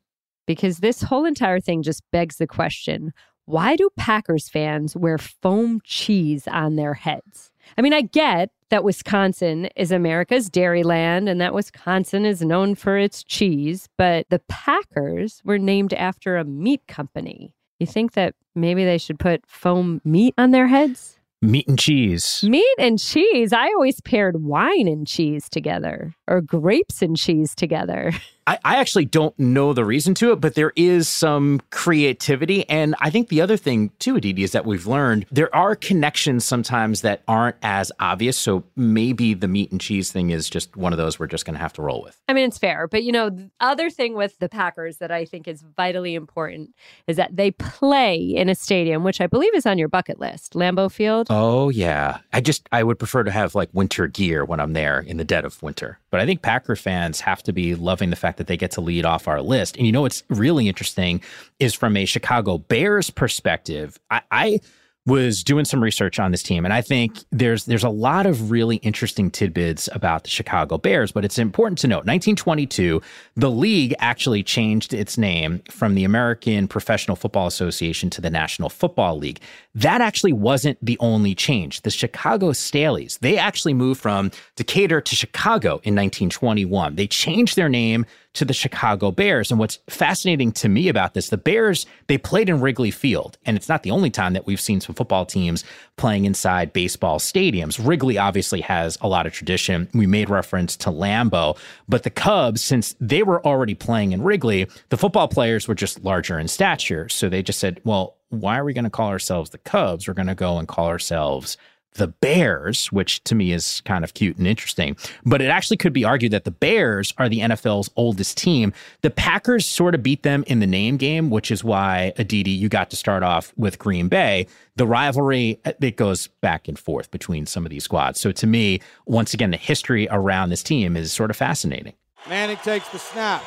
because 0.48 0.80
this 0.80 1.02
whole 1.02 1.26
entire 1.26 1.60
thing 1.60 1.84
just 1.84 2.02
begs 2.12 2.38
the 2.38 2.48
question 2.48 3.14
why 3.52 3.76
do 3.76 3.90
Packers 3.98 4.48
fans 4.48 4.96
wear 4.96 5.18
foam 5.18 5.82
cheese 5.84 6.48
on 6.48 6.78
their 6.78 6.94
heads? 6.94 7.52
I 7.78 7.82
mean, 7.82 7.92
I 7.92 8.00
get 8.02 8.50
that 8.70 8.86
Wisconsin 8.86 9.66
is 9.76 9.92
America's 9.92 10.50
dairyland 10.50 11.30
and 11.30 11.42
that 11.42 11.54
Wisconsin 11.54 12.26
is 12.26 12.42
known 12.42 12.76
for 12.76 12.98
its 12.98 13.26
cheese, 13.26 13.90
but 13.98 14.26
the 14.30 14.40
Packers 14.48 15.42
were 15.44 15.60
named 15.60 15.94
after 15.94 16.38
a 16.38 16.46
meat 16.46 16.82
company. 16.88 17.54
You 17.78 17.88
think 17.88 18.14
that 18.14 18.36
maybe 18.56 18.86
they 18.86 18.98
should 18.98 19.20
put 19.20 19.46
foam 19.46 20.00
meat 20.06 20.34
on 20.38 20.52
their 20.52 20.68
heads? 20.68 21.20
Meat 21.42 21.68
and 21.68 21.78
cheese. 21.78 22.44
Meat 22.44 22.76
and 22.80 23.00
cheese. 23.00 23.52
I 23.52 23.68
always 23.68 24.00
paired 24.00 24.44
wine 24.44 24.88
and 24.88 25.06
cheese 25.06 25.50
together 25.50 26.16
or 26.26 26.40
grapes 26.40 27.02
and 27.02 27.18
cheese 27.18 27.54
together. 27.54 28.14
I, 28.52 28.60
I, 28.66 28.76
actually 28.82 29.06
don't 29.06 29.38
know 29.40 29.72
the 29.72 29.86
reason 29.86 30.14
to 30.16 30.34
it, 30.34 30.42
but 30.42 30.56
there 30.56 30.74
is 30.76 31.08
some 31.08 31.62
creativity. 31.70 32.68
And 32.68 32.96
I 33.00 33.10
think 33.10 33.30
the 33.30 33.40
other 33.40 33.56
thing 33.56 33.92
too, 34.00 34.18
Aditi, 34.18 34.44
is 34.44 34.52
that 34.52 34.66
we've 34.66 34.86
learned 34.86 35.26
there 35.32 35.54
are 35.56 35.74
connections 35.74 36.44
sometimes 36.44 37.00
that 37.02 37.22
aren't 37.30 37.56
as 37.62 37.94
obvious. 38.02 38.38
So 38.38 38.66
maybe 38.76 39.34
the 39.34 39.48
meat 39.48 39.72
and 39.72 39.80
cheese 39.80 40.12
thing 40.12 40.32
is 40.32 40.50
just 40.50 40.76
one 40.76 40.92
of 40.92 40.98
those 40.98 41.18
we're 41.18 41.28
just 41.28 41.46
going 41.46 41.54
to 41.54 41.62
have 41.62 41.72
to 41.74 41.82
roll 41.82 42.02
with. 42.04 42.20
I 42.28 42.34
mean, 42.34 42.46
it's 42.46 42.58
fair. 42.58 42.90
But, 42.90 43.04
you 43.04 43.14
know, 43.14 43.30
the 43.30 43.50
other 43.62 43.90
thing 43.90 44.16
with 44.16 44.38
the 44.40 44.50
Packers 44.50 44.98
that 44.98 45.12
I 45.12 45.24
think 45.24 45.48
is 45.48 45.64
vitally 45.78 46.14
important 46.14 46.76
is 47.08 47.16
that 47.16 47.34
they 47.34 47.52
play 47.52 48.18
in 48.18 48.50
a 48.50 48.56
stadium, 48.56 49.06
which 49.06 49.22
I 49.22 49.28
believe 49.28 49.56
is 49.56 49.66
on 49.66 49.78
your 49.78 49.88
bucket 49.88 50.20
list, 50.20 50.56
Lambeau 50.56 50.92
Field. 50.92 51.28
Oh, 51.30 51.70
yeah. 51.70 52.18
I 52.34 52.42
just, 52.42 52.68
I 52.74 52.84
would 52.84 53.00
prefer 53.00 53.24
to 53.24 53.32
have 53.32 53.56
like 53.56 53.70
winter 53.72 54.08
gear 54.08 54.44
when 54.44 54.60
I'm 54.60 54.74
there 54.74 55.00
in 55.00 55.16
the 55.16 55.24
dead 55.24 55.46
of 55.46 55.64
winter. 55.64 56.00
But 56.10 56.20
I 56.20 56.26
think 56.26 56.42
Packer 56.42 56.76
fans 56.76 57.22
have 57.22 57.42
to 57.44 57.54
be 57.54 57.76
loving 57.76 58.10
the 58.10 58.18
fact 58.18 58.38
that 58.40 58.41
they 58.48 58.58
get 58.58 58.72
to 58.72 58.82
lead 58.82 59.06
off 59.06 59.28
our 59.28 59.42
list. 59.42 59.78
And 59.78 59.86
you 59.86 59.92
know 59.92 60.02
what's 60.02 60.24
really 60.30 60.68
interesting 60.68 61.22
is 61.60 61.74
from 61.74 61.98
a 61.98 62.06
Chicago 62.06 62.58
Bears 62.58 63.10
perspective. 63.10 64.00
I, 64.10 64.22
I 64.32 64.60
was 65.08 65.44
doing 65.44 65.66
some 65.66 65.82
research 65.82 66.20
on 66.20 66.30
this 66.30 66.44
team 66.44 66.64
and 66.64 66.72
I 66.72 66.82
think 66.82 67.18
there's 67.32 67.66
there's 67.66 67.84
a 67.84 67.90
lot 67.90 68.28
of 68.28 68.52
really 68.52 68.76
interesting 68.78 69.32
tidbits 69.32 69.90
about 69.94 70.24
the 70.24 70.30
Chicago 70.30 70.78
Bears 70.78 71.12
but 71.12 71.26
it's 71.26 71.40
important 71.40 71.80
to 71.80 71.88
note 71.88 72.06
1922 72.06 73.02
the 73.36 73.50
league 73.50 73.96
actually 73.98 74.44
changed 74.44 74.94
its 74.94 75.18
name 75.18 75.64
from 75.72 75.96
the 75.96 76.04
American 76.04 76.68
Professional 76.68 77.16
Football 77.16 77.48
Association 77.48 78.12
to 78.12 78.22
the 78.22 78.30
National 78.30 78.70
Football 78.70 79.18
League 79.18 79.40
that 79.74 80.02
actually 80.02 80.34
wasn't 80.34 80.78
the 80.86 80.98
only 81.00 81.34
change 81.34 81.82
the 81.82 81.90
Chicago 81.90 82.52
Staleys 82.52 83.18
they 83.20 83.40
actually 83.40 83.74
moved 83.74 84.00
from 84.00 84.30
Decatur 84.56 85.02
to 85.02 85.16
Chicago 85.16 85.70
in 85.84 85.96
1921 85.96 86.96
they 86.96 87.08
changed 87.08 87.56
their 87.56 87.70
name 87.70 88.06
to 88.34 88.46
the 88.46 88.54
Chicago 88.54 89.12
Bears. 89.12 89.52
And 89.52 89.60
what's 89.60 89.80
fascinating 89.90 90.52
to 90.54 90.70
me 90.70 90.88
about 90.88 91.14
this, 91.14 91.30
the 91.30 91.38
Bears, 91.38 91.86
they 92.08 92.18
played 92.18 92.50
in 92.50 92.62
Wrigley 92.62 92.92
Field. 92.92 93.38
And 93.46 93.58
it's 93.58 93.68
not 93.68 93.84
the 93.84 93.92
only 93.92 94.10
time 94.10 94.34
that 94.34 94.46
we've 94.46 94.62
seen 94.62 94.80
some 94.80 94.96
football 94.96 95.26
teams 95.26 95.64
playing 95.98 96.26
inside 96.26 96.74
baseball 96.74 97.20
stadiums. 97.20 97.86
Wrigley 97.86 98.18
obviously 98.18 98.62
has 98.62 98.98
a 99.02 99.08
lot 99.08 99.26
of 99.26 99.34
tradition. 99.34 99.90
We 99.94 100.08
made 100.08 100.30
reference 100.30 100.78
to 100.78 100.90
Lambeau, 100.90 101.58
but 101.90 102.04
the 102.04 102.10
Cubs, 102.10 102.64
since 102.64 102.96
they 103.00 103.24
were 103.24 103.46
already 103.46 103.76
playing 103.76 104.14
in 104.14 104.22
Wrigley, 104.22 104.68
the 104.90 104.98
football 104.98 105.28
players 105.28 105.68
were 105.68 105.76
just 105.76 106.04
larger 106.04 106.40
in 106.40 106.48
stature. 106.48 107.10
So 107.10 107.28
they 107.28 107.44
just 107.44 107.60
said, 107.60 107.82
well, 107.84 108.18
why 108.30 108.58
are 108.58 108.64
we 108.64 108.74
going 108.74 108.86
to 108.86 108.90
call 108.90 109.10
ourselves 109.10 109.50
the 109.50 109.58
Cubs? 109.58 110.08
We're 110.08 110.14
going 110.14 110.28
to 110.28 110.36
go 110.36 110.58
and 110.58 110.68
call 110.68 110.88
ourselves 110.88 111.58
the 111.94 112.08
Bears, 112.08 112.92
which 112.92 113.24
to 113.26 113.36
me 113.36 113.52
is 113.52 113.82
kind 113.82 114.04
of 114.04 114.14
cute 114.14 114.38
and 114.38 114.48
interesting. 114.48 114.96
But 115.26 115.42
it 115.42 115.48
actually 115.48 115.78
could 115.78 115.94
be 115.94 116.06
argued 116.06 116.32
that 116.32 116.46
the 116.46 116.52
Bears 116.52 117.14
are 117.18 117.28
the 117.28 117.40
NFL's 117.40 117.90
oldest 117.96 118.38
team. 118.38 118.74
The 119.02 119.10
Packers 119.10 119.66
sort 119.66 119.96
of 119.96 120.04
beat 120.04 120.24
them 120.24 120.44
in 120.48 120.60
the 120.60 120.68
name 120.68 120.98
game, 120.98 121.30
which 121.30 121.52
is 121.52 121.64
why, 121.64 122.14
Aditi, 122.18 122.52
you 122.52 122.70
got 122.70 122.90
to 122.92 122.96
start 122.96 123.24
off 123.24 123.54
with 123.58 123.80
Green 123.80 124.08
Bay. 124.08 124.48
The 124.78 124.88
rivalry, 124.88 125.60
uh, 125.66 125.74
it 125.82 125.98
goes 125.98 126.28
back 126.28 126.68
and 126.68 126.80
forth 126.80 127.12
between 127.12 127.46
some 127.46 127.66
of 127.66 127.70
these 127.70 127.84
squads. 127.84 128.20
So 128.20 128.32
to 128.32 128.48
me, 128.48 128.80
once 129.06 129.34
again, 129.34 129.52
the 129.52 129.58
history 129.58 130.08
around 130.10 130.50
this 130.50 130.64
team 130.64 130.96
is 130.96 131.12
sort 131.12 131.30
of 131.30 131.36
fascinating. 131.36 131.94
Manning 132.30 132.58
takes 132.58 132.88
the 132.90 133.00
snap, 133.00 133.44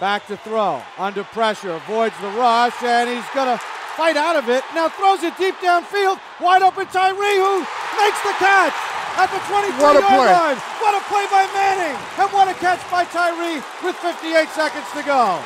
back 0.00 0.26
to 0.26 0.36
throw, 0.38 0.82
under 0.98 1.24
pressure, 1.24 1.72
avoids 1.72 2.18
the 2.20 2.28
rush, 2.28 2.82
and 2.82 3.08
he's 3.08 3.28
going 3.34 3.56
to 3.56 3.64
fight 3.96 4.16
out 4.16 4.36
of 4.36 4.48
it. 4.48 4.62
Now 4.74 4.88
throws 4.88 5.22
it 5.22 5.36
deep 5.38 5.54
downfield. 5.56 6.20
Wide 6.40 6.62
open 6.62 6.86
Tyree 6.86 7.38
who 7.38 7.60
makes 7.98 8.20
the 8.22 8.34
catch 8.42 8.74
at 9.16 9.30
the 9.30 9.38
23-yard 9.46 10.02
line. 10.02 10.56
What 10.82 10.94
a 10.94 11.02
play 11.06 11.26
by 11.30 11.46
Manning. 11.54 11.96
And 12.18 12.32
what 12.32 12.48
a 12.48 12.54
catch 12.54 12.82
by 12.90 13.04
Tyree 13.04 13.62
with 13.82 13.96
58 13.96 14.48
seconds 14.48 14.86
to 14.94 15.02
go. 15.02 15.42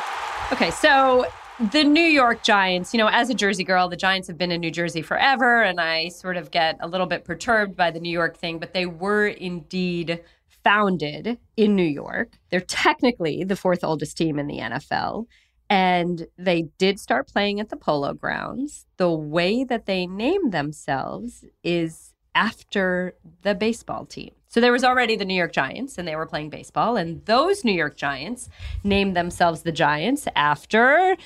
Okay, 0.53 0.71
so 0.71 1.27
the 1.73 1.85
New 1.85 2.01
York 2.01 2.43
Giants, 2.43 2.95
you 2.95 2.99
know, 2.99 3.09
as 3.09 3.29
a 3.29 3.35
Jersey 3.35 3.65
girl, 3.65 3.89
the 3.89 3.97
Giants 3.97 4.29
have 4.29 4.39
been 4.39 4.51
in 4.51 4.61
New 4.61 4.71
Jersey 4.71 5.03
forever, 5.03 5.63
and 5.63 5.81
I 5.81 6.09
sort 6.09 6.37
of 6.37 6.51
get 6.51 6.79
a 6.81 6.89
little 6.89 7.07
bit 7.07 7.25
perturbed 7.25 7.77
by 7.77 7.91
the 7.91 8.01
New 8.01 8.11
York 8.11 8.39
thing, 8.39 8.59
but 8.59 8.73
they 8.73 8.87
were 8.87 9.27
indeed 9.27 10.23
founded 10.65 11.39
in 11.57 11.77
New 11.77 11.83
York. 11.83 12.39
They're 12.51 12.61
technically 12.61 13.45
the 13.45 13.57
fourth 13.57 13.85
oldest 13.85 14.17
team 14.17 14.39
in 14.39 14.47
the 14.47 14.59
NFL. 14.59 15.27
And 15.71 16.29
they 16.39 16.63
did 16.79 16.99
start 16.99 17.29
playing 17.29 17.61
at 17.61 17.69
the 17.69 17.77
polo 17.77 18.15
grounds. 18.15 18.87
The 18.97 19.11
way 19.11 19.65
that 19.65 19.87
they 19.87 20.07
named 20.07 20.53
themselves 20.53 21.45
is 21.63 22.15
after 22.35 23.15
the 23.43 23.55
baseball 23.55 24.07
team. 24.07 24.31
So 24.49 24.61
there 24.61 24.73
was 24.73 24.85
already 24.85 25.15
the 25.15 25.27
New 25.27 25.35
York 25.35 25.53
Giants 25.53 25.99
and 25.99 26.09
they 26.09 26.17
were 26.17 26.27
playing 26.27 26.51
baseball. 26.51 26.97
And 26.97 27.25
those 27.27 27.65
New 27.65 27.73
York 27.73 27.97
Giants 27.97 28.49
named 28.83 29.15
themselves 29.15 29.63
the 29.63 29.73
Giants 29.73 30.27
after 30.35 31.17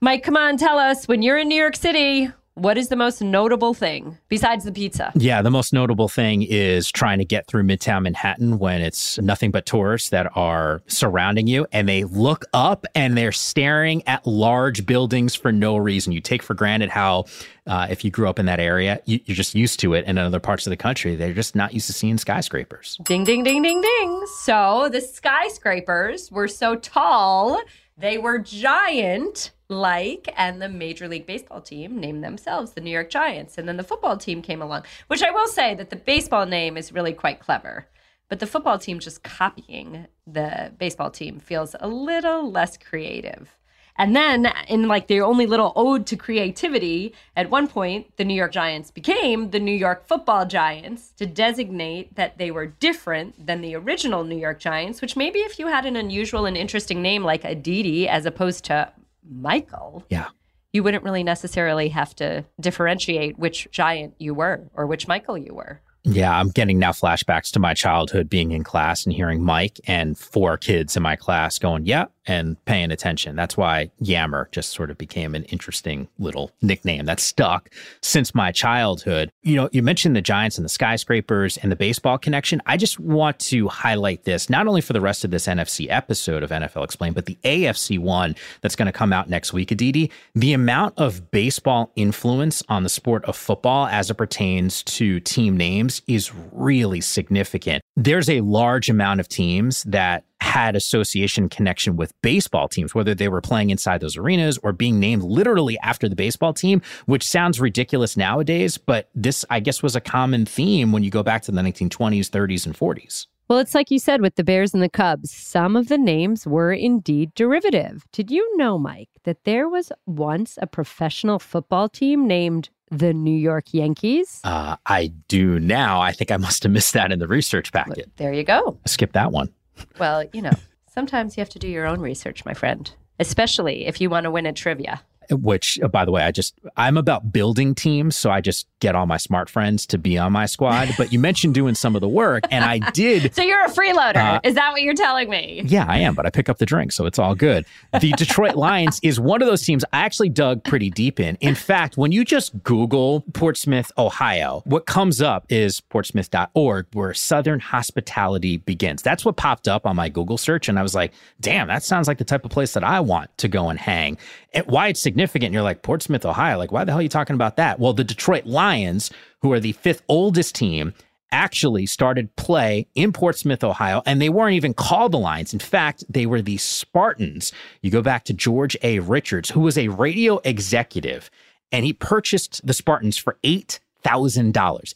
Mike, 0.00 0.22
come 0.22 0.36
on, 0.36 0.56
tell 0.56 0.78
us 0.78 1.06
when 1.06 1.22
you're 1.22 1.38
in 1.38 1.48
New 1.48 1.54
York 1.54 1.76
City, 1.76 2.30
what 2.54 2.78
is 2.78 2.88
the 2.88 2.96
most 2.96 3.20
notable 3.20 3.74
thing 3.74 4.16
besides 4.28 4.64
the 4.64 4.72
pizza? 4.72 5.12
Yeah, 5.16 5.42
the 5.42 5.50
most 5.50 5.72
notable 5.72 6.08
thing 6.08 6.42
is 6.42 6.90
trying 6.90 7.18
to 7.18 7.24
get 7.24 7.46
through 7.46 7.64
Midtown 7.64 8.02
Manhattan 8.02 8.58
when 8.58 8.80
it's 8.80 9.18
nothing 9.18 9.50
but 9.50 9.66
tourists 9.66 10.10
that 10.10 10.30
are 10.36 10.82
surrounding 10.86 11.46
you 11.48 11.66
and 11.72 11.88
they 11.88 12.04
look 12.04 12.44
up 12.52 12.86
and 12.94 13.16
they're 13.16 13.32
staring 13.32 14.06
at 14.06 14.24
large 14.26 14.86
buildings 14.86 15.34
for 15.34 15.50
no 15.50 15.76
reason. 15.76 16.12
You 16.12 16.20
take 16.20 16.42
for 16.42 16.54
granted 16.54 16.90
how, 16.90 17.24
uh, 17.66 17.88
if 17.90 18.04
you 18.04 18.10
grew 18.10 18.28
up 18.28 18.38
in 18.38 18.46
that 18.46 18.60
area, 18.60 19.00
you, 19.04 19.18
are 19.28 19.34
just 19.34 19.54
used 19.56 19.80
to 19.80 19.94
it. 19.94 20.04
And 20.06 20.18
in 20.18 20.24
other 20.24 20.40
parts 20.40 20.66
of 20.66 20.70
the 20.70 20.76
country, 20.76 21.16
they're 21.16 21.34
just 21.34 21.56
not 21.56 21.74
used 21.74 21.88
to 21.88 21.92
seeing 21.92 22.18
skyscrapers. 22.18 22.98
Ding, 23.02 23.24
ding, 23.24 23.42
ding, 23.42 23.62
ding, 23.62 23.80
ding. 23.80 24.26
So 24.42 24.88
the 24.92 25.00
skyscrapers 25.00 26.30
were 26.30 26.48
so 26.48 26.76
tall, 26.76 27.60
they 27.96 28.18
were 28.18 28.38
giant 28.38 29.52
like 29.74 30.32
and 30.36 30.60
the 30.62 30.68
major 30.68 31.08
league 31.08 31.26
baseball 31.26 31.60
team 31.60 31.98
named 31.98 32.24
themselves 32.24 32.72
the 32.72 32.80
new 32.80 32.90
york 32.90 33.10
giants. 33.10 33.58
And 33.58 33.68
then 33.68 33.76
the 33.76 33.84
football 33.84 34.16
team 34.16 34.42
came 34.42 34.62
along 34.62 34.84
which 35.08 35.22
i 35.22 35.30
will 35.30 35.48
say 35.48 35.74
that 35.74 35.90
the 35.90 35.96
baseball 35.96 36.46
name 36.46 36.76
is 36.76 36.92
really 36.92 37.12
quite 37.12 37.40
clever 37.40 37.86
but 38.28 38.40
the 38.40 38.46
football 38.46 38.78
team 38.78 38.98
just 38.98 39.22
copying 39.22 40.06
the 40.26 40.72
baseball 40.78 41.10
team 41.10 41.38
feels 41.38 41.76
a 41.78 41.88
little 41.88 42.50
less 42.50 42.76
creative. 42.76 43.54
And 43.96 44.16
then 44.16 44.52
in 44.66 44.88
like 44.88 45.06
the 45.06 45.20
only 45.20 45.46
little 45.46 45.72
ode 45.76 46.04
to 46.08 46.16
creativity 46.16 47.14
at 47.36 47.48
one 47.48 47.68
point 47.68 48.16
the 48.16 48.24
new 48.24 48.34
york 48.34 48.50
giants 48.50 48.90
became 48.90 49.50
the 49.50 49.60
new 49.60 49.70
york 49.70 50.08
football 50.08 50.46
giants 50.46 51.12
to 51.12 51.26
designate 51.26 52.16
that 52.16 52.36
they 52.36 52.50
were 52.50 52.66
different 52.66 53.46
than 53.46 53.60
the 53.60 53.76
original 53.76 54.24
new 54.24 54.36
york 54.36 54.58
giants 54.58 55.00
which 55.00 55.14
maybe 55.14 55.38
if 55.38 55.60
you 55.60 55.68
had 55.68 55.86
an 55.86 55.94
unusual 55.94 56.44
and 56.44 56.56
interesting 56.56 57.02
name 57.02 57.22
like 57.22 57.44
aditi 57.44 58.08
as 58.08 58.26
opposed 58.26 58.64
to 58.64 58.92
Michael, 59.28 60.04
yeah, 60.08 60.28
you 60.72 60.82
wouldn't 60.82 61.04
really 61.04 61.22
necessarily 61.22 61.88
have 61.88 62.14
to 62.16 62.44
differentiate 62.60 63.38
which 63.38 63.68
giant 63.70 64.14
you 64.18 64.34
were 64.34 64.68
or 64.74 64.86
which 64.86 65.06
Michael 65.06 65.38
you 65.38 65.54
were. 65.54 65.80
Yeah, 66.02 66.38
I'm 66.38 66.50
getting 66.50 66.78
now 66.78 66.92
flashbacks 66.92 67.50
to 67.52 67.58
my 67.58 67.72
childhood 67.72 68.28
being 68.28 68.50
in 68.50 68.62
class 68.62 69.06
and 69.06 69.14
hearing 69.14 69.42
Mike 69.42 69.80
and 69.86 70.18
four 70.18 70.58
kids 70.58 70.96
in 70.96 71.02
my 71.02 71.16
class 71.16 71.58
going, 71.58 71.86
yeah, 71.86 72.06
and 72.26 72.62
paying 72.64 72.90
attention. 72.90 73.36
That's 73.36 73.56
why 73.56 73.90
Yammer 74.00 74.48
just 74.52 74.70
sort 74.70 74.90
of 74.90 74.98
became 74.98 75.34
an 75.34 75.44
interesting 75.44 76.08
little 76.18 76.50
nickname 76.62 77.04
that 77.06 77.20
stuck 77.20 77.70
since 78.02 78.34
my 78.34 78.52
childhood. 78.52 79.30
You 79.42 79.56
know, 79.56 79.68
you 79.72 79.82
mentioned 79.82 80.16
the 80.16 80.22
Giants 80.22 80.56
and 80.58 80.64
the 80.64 80.70
skyscrapers 80.70 81.56
and 81.58 81.70
the 81.70 81.76
baseball 81.76 82.18
connection. 82.18 82.62
I 82.66 82.76
just 82.76 82.98
want 82.98 83.38
to 83.40 83.68
highlight 83.68 84.24
this, 84.24 84.48
not 84.48 84.66
only 84.66 84.80
for 84.80 84.92
the 84.92 85.00
rest 85.00 85.24
of 85.24 85.30
this 85.30 85.46
NFC 85.46 85.86
episode 85.90 86.42
of 86.42 86.50
NFL 86.50 86.84
Explained, 86.84 87.14
but 87.14 87.26
the 87.26 87.38
AFC 87.44 87.98
one 87.98 88.34
that's 88.60 88.76
going 88.76 88.86
to 88.86 88.92
come 88.92 89.12
out 89.12 89.28
next 89.28 89.52
week, 89.52 89.70
Aditi. 89.70 90.10
The 90.34 90.52
amount 90.52 90.94
of 90.98 91.30
baseball 91.30 91.92
influence 91.96 92.62
on 92.68 92.82
the 92.82 92.88
sport 92.88 93.24
of 93.24 93.36
football 93.36 93.86
as 93.86 94.10
it 94.10 94.14
pertains 94.14 94.82
to 94.84 95.20
team 95.20 95.56
names 95.56 96.02
is 96.06 96.32
really 96.52 97.00
significant. 97.00 97.83
There's 97.96 98.28
a 98.28 98.40
large 98.40 98.90
amount 98.90 99.20
of 99.20 99.28
teams 99.28 99.84
that 99.84 100.24
had 100.40 100.74
association 100.74 101.48
connection 101.48 101.96
with 101.96 102.12
baseball 102.22 102.68
teams, 102.68 102.94
whether 102.94 103.14
they 103.14 103.28
were 103.28 103.40
playing 103.40 103.70
inside 103.70 104.00
those 104.00 104.16
arenas 104.16 104.58
or 104.62 104.72
being 104.72 104.98
named 104.98 105.22
literally 105.22 105.78
after 105.78 106.08
the 106.08 106.16
baseball 106.16 106.52
team, 106.52 106.82
which 107.06 107.26
sounds 107.26 107.60
ridiculous 107.60 108.16
nowadays, 108.16 108.76
but 108.78 109.10
this, 109.14 109.44
I 109.48 109.60
guess, 109.60 109.82
was 109.82 109.94
a 109.94 110.00
common 110.00 110.44
theme 110.44 110.90
when 110.90 111.04
you 111.04 111.10
go 111.10 111.22
back 111.22 111.42
to 111.42 111.52
the 111.52 111.62
1920s, 111.62 112.30
30s, 112.30 112.66
and 112.66 112.76
40s. 112.76 113.26
Well, 113.48 113.58
it's 113.58 113.74
like 113.74 113.90
you 113.90 113.98
said 113.98 114.22
with 114.22 114.36
the 114.36 114.44
Bears 114.44 114.72
and 114.72 114.82
the 114.82 114.88
Cubs, 114.88 115.30
some 115.30 115.76
of 115.76 115.88
the 115.88 115.98
names 115.98 116.46
were 116.46 116.72
indeed 116.72 117.34
derivative. 117.34 118.06
Did 118.10 118.30
you 118.30 118.56
know, 118.56 118.78
Mike, 118.78 119.10
that 119.24 119.44
there 119.44 119.68
was 119.68 119.92
once 120.06 120.58
a 120.62 120.66
professional 120.66 121.38
football 121.38 121.88
team 121.90 122.26
named 122.26 122.70
the 122.90 123.12
New 123.12 123.36
York 123.36 123.72
Yankees? 123.72 124.40
Uh, 124.44 124.76
I 124.86 125.08
do 125.28 125.58
now. 125.58 126.00
I 126.00 126.12
think 126.12 126.30
I 126.30 126.36
must 126.36 126.62
have 126.62 126.72
missed 126.72 126.92
that 126.94 127.12
in 127.12 127.18
the 127.18 127.28
research 127.28 127.72
packet. 127.72 128.10
There 128.16 128.32
you 128.32 128.44
go. 128.44 128.78
Skip 128.86 129.12
that 129.12 129.32
one. 129.32 129.52
Well, 129.98 130.24
you 130.32 130.42
know, 130.42 130.52
sometimes 130.92 131.36
you 131.36 131.40
have 131.40 131.48
to 131.50 131.58
do 131.58 131.68
your 131.68 131.86
own 131.86 132.00
research, 132.00 132.44
my 132.44 132.54
friend, 132.54 132.90
especially 133.18 133.86
if 133.86 134.00
you 134.00 134.10
want 134.10 134.24
to 134.24 134.30
win 134.30 134.46
at 134.46 134.56
trivia 134.56 135.02
which 135.30 135.80
uh, 135.82 135.88
by 135.88 136.04
the 136.04 136.10
way 136.10 136.22
i 136.22 136.30
just 136.30 136.54
i'm 136.76 136.96
about 136.96 137.32
building 137.32 137.74
teams 137.74 138.16
so 138.16 138.30
i 138.30 138.40
just 138.40 138.66
get 138.80 138.94
all 138.94 139.06
my 139.06 139.16
smart 139.16 139.48
friends 139.48 139.86
to 139.86 139.96
be 139.96 140.18
on 140.18 140.30
my 140.30 140.44
squad. 140.44 140.90
But 140.98 141.10
you 141.10 141.18
mentioned 141.18 141.54
doing 141.54 141.74
some 141.74 141.94
of 141.94 142.02
the 142.02 142.08
work 142.08 142.44
and 142.50 142.64
i 142.64 142.78
did 142.90 143.34
so 143.34 143.42
you're 143.42 143.64
a 143.64 143.70
freeloader. 143.70 144.16
uh, 144.16 144.40
is 144.44 144.54
that 144.56 144.72
what 144.72 144.82
you're 144.82 144.94
telling 144.94 145.30
me? 145.30 145.62
Yeah 145.64 145.86
i 145.88 145.98
am 145.98 146.14
but 146.14 146.26
i 146.26 146.30
pick 146.30 146.48
up 146.48 146.58
the 146.58 146.66
drink 146.66 146.92
so 146.92 147.06
it's 147.06 147.18
all 147.18 147.34
good. 147.34 147.64
The 147.98 148.12
detroit 148.12 148.56
lions 148.56 149.00
is 149.02 149.18
one 149.18 149.40
of 149.40 149.48
those 149.48 149.62
teams 149.62 149.84
i 149.92 150.00
actually 150.00 150.28
dug 150.28 150.64
pretty 150.64 150.90
deep 150.90 151.18
in. 151.18 151.36
In 151.40 151.54
fact 151.54 151.96
when 151.96 152.12
you 152.12 152.24
just 152.24 152.62
google 152.62 153.22
portsmouth 153.32 153.90
ohio 153.96 154.62
what 154.66 154.84
comes 154.86 155.22
up 155.22 155.46
is 155.48 155.80
portsmouth.org 155.80 156.86
where 156.92 157.14
southern 157.14 157.60
hospitality 157.60 158.58
begins. 158.58 159.02
That's 159.02 159.24
what 159.24 159.36
popped 159.36 159.66
up 159.66 159.86
on 159.86 159.96
my 159.96 160.08
google 160.10 160.36
search 160.36 160.68
and 160.68 160.78
i 160.78 160.82
was 160.82 160.94
like 160.94 161.12
damn 161.40 161.68
that 161.68 161.82
sounds 161.82 162.06
like 162.06 162.18
the 162.18 162.24
type 162.24 162.44
of 162.44 162.50
place 162.50 162.74
that 162.74 162.84
i 162.84 163.00
want 163.00 163.36
to 163.38 163.48
go 163.48 163.70
and 163.70 163.78
hang. 163.78 164.18
And 164.52 164.66
why 164.66 164.88
it's 164.88 165.00
significant. 165.14 165.52
You're 165.52 165.62
like, 165.62 165.82
Portsmouth, 165.82 166.26
Ohio. 166.26 166.58
Like, 166.58 166.72
why 166.72 166.82
the 166.82 166.90
hell 166.90 166.98
are 166.98 167.02
you 167.02 167.08
talking 167.08 167.34
about 167.34 167.54
that? 167.56 167.78
Well, 167.78 167.92
the 167.92 168.02
Detroit 168.02 168.46
Lions, 168.46 169.12
who 169.42 169.52
are 169.52 169.60
the 169.60 169.70
fifth 169.70 170.02
oldest 170.08 170.56
team, 170.56 170.92
actually 171.30 171.86
started 171.86 172.34
play 172.34 172.88
in 172.96 173.12
Portsmouth, 173.12 173.62
Ohio, 173.62 174.02
and 174.06 174.20
they 174.20 174.28
weren't 174.28 174.56
even 174.56 174.74
called 174.74 175.12
the 175.12 175.18
Lions. 175.18 175.52
In 175.52 175.60
fact, 175.60 176.02
they 176.08 176.26
were 176.26 176.42
the 176.42 176.56
Spartans. 176.56 177.52
You 177.80 177.92
go 177.92 178.02
back 178.02 178.24
to 178.24 178.32
George 178.32 178.76
A. 178.82 178.98
Richards, 178.98 179.50
who 179.50 179.60
was 179.60 179.78
a 179.78 179.86
radio 179.86 180.40
executive, 180.42 181.30
and 181.70 181.84
he 181.84 181.92
purchased 181.92 182.66
the 182.66 182.74
Spartans 182.74 183.16
for 183.16 183.36
$8,000. 183.44 184.50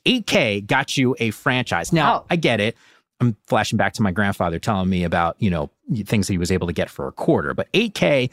8K 0.05 0.67
got 0.67 0.97
you 0.97 1.15
a 1.21 1.31
franchise. 1.31 1.93
Now, 1.93 2.25
I 2.29 2.35
get 2.35 2.59
it. 2.59 2.77
I'm 3.21 3.37
flashing 3.47 3.77
back 3.77 3.93
to 3.95 4.03
my 4.03 4.11
grandfather 4.11 4.59
telling 4.59 4.89
me 4.89 5.05
about, 5.05 5.37
you 5.39 5.51
know, 5.51 5.71
things 6.07 6.27
that 6.27 6.33
he 6.33 6.39
was 6.39 6.51
able 6.51 6.67
to 6.67 6.73
get 6.73 6.91
for 6.91 7.07
a 7.07 7.13
quarter, 7.13 7.55
but 7.55 7.71
8K 7.73 8.31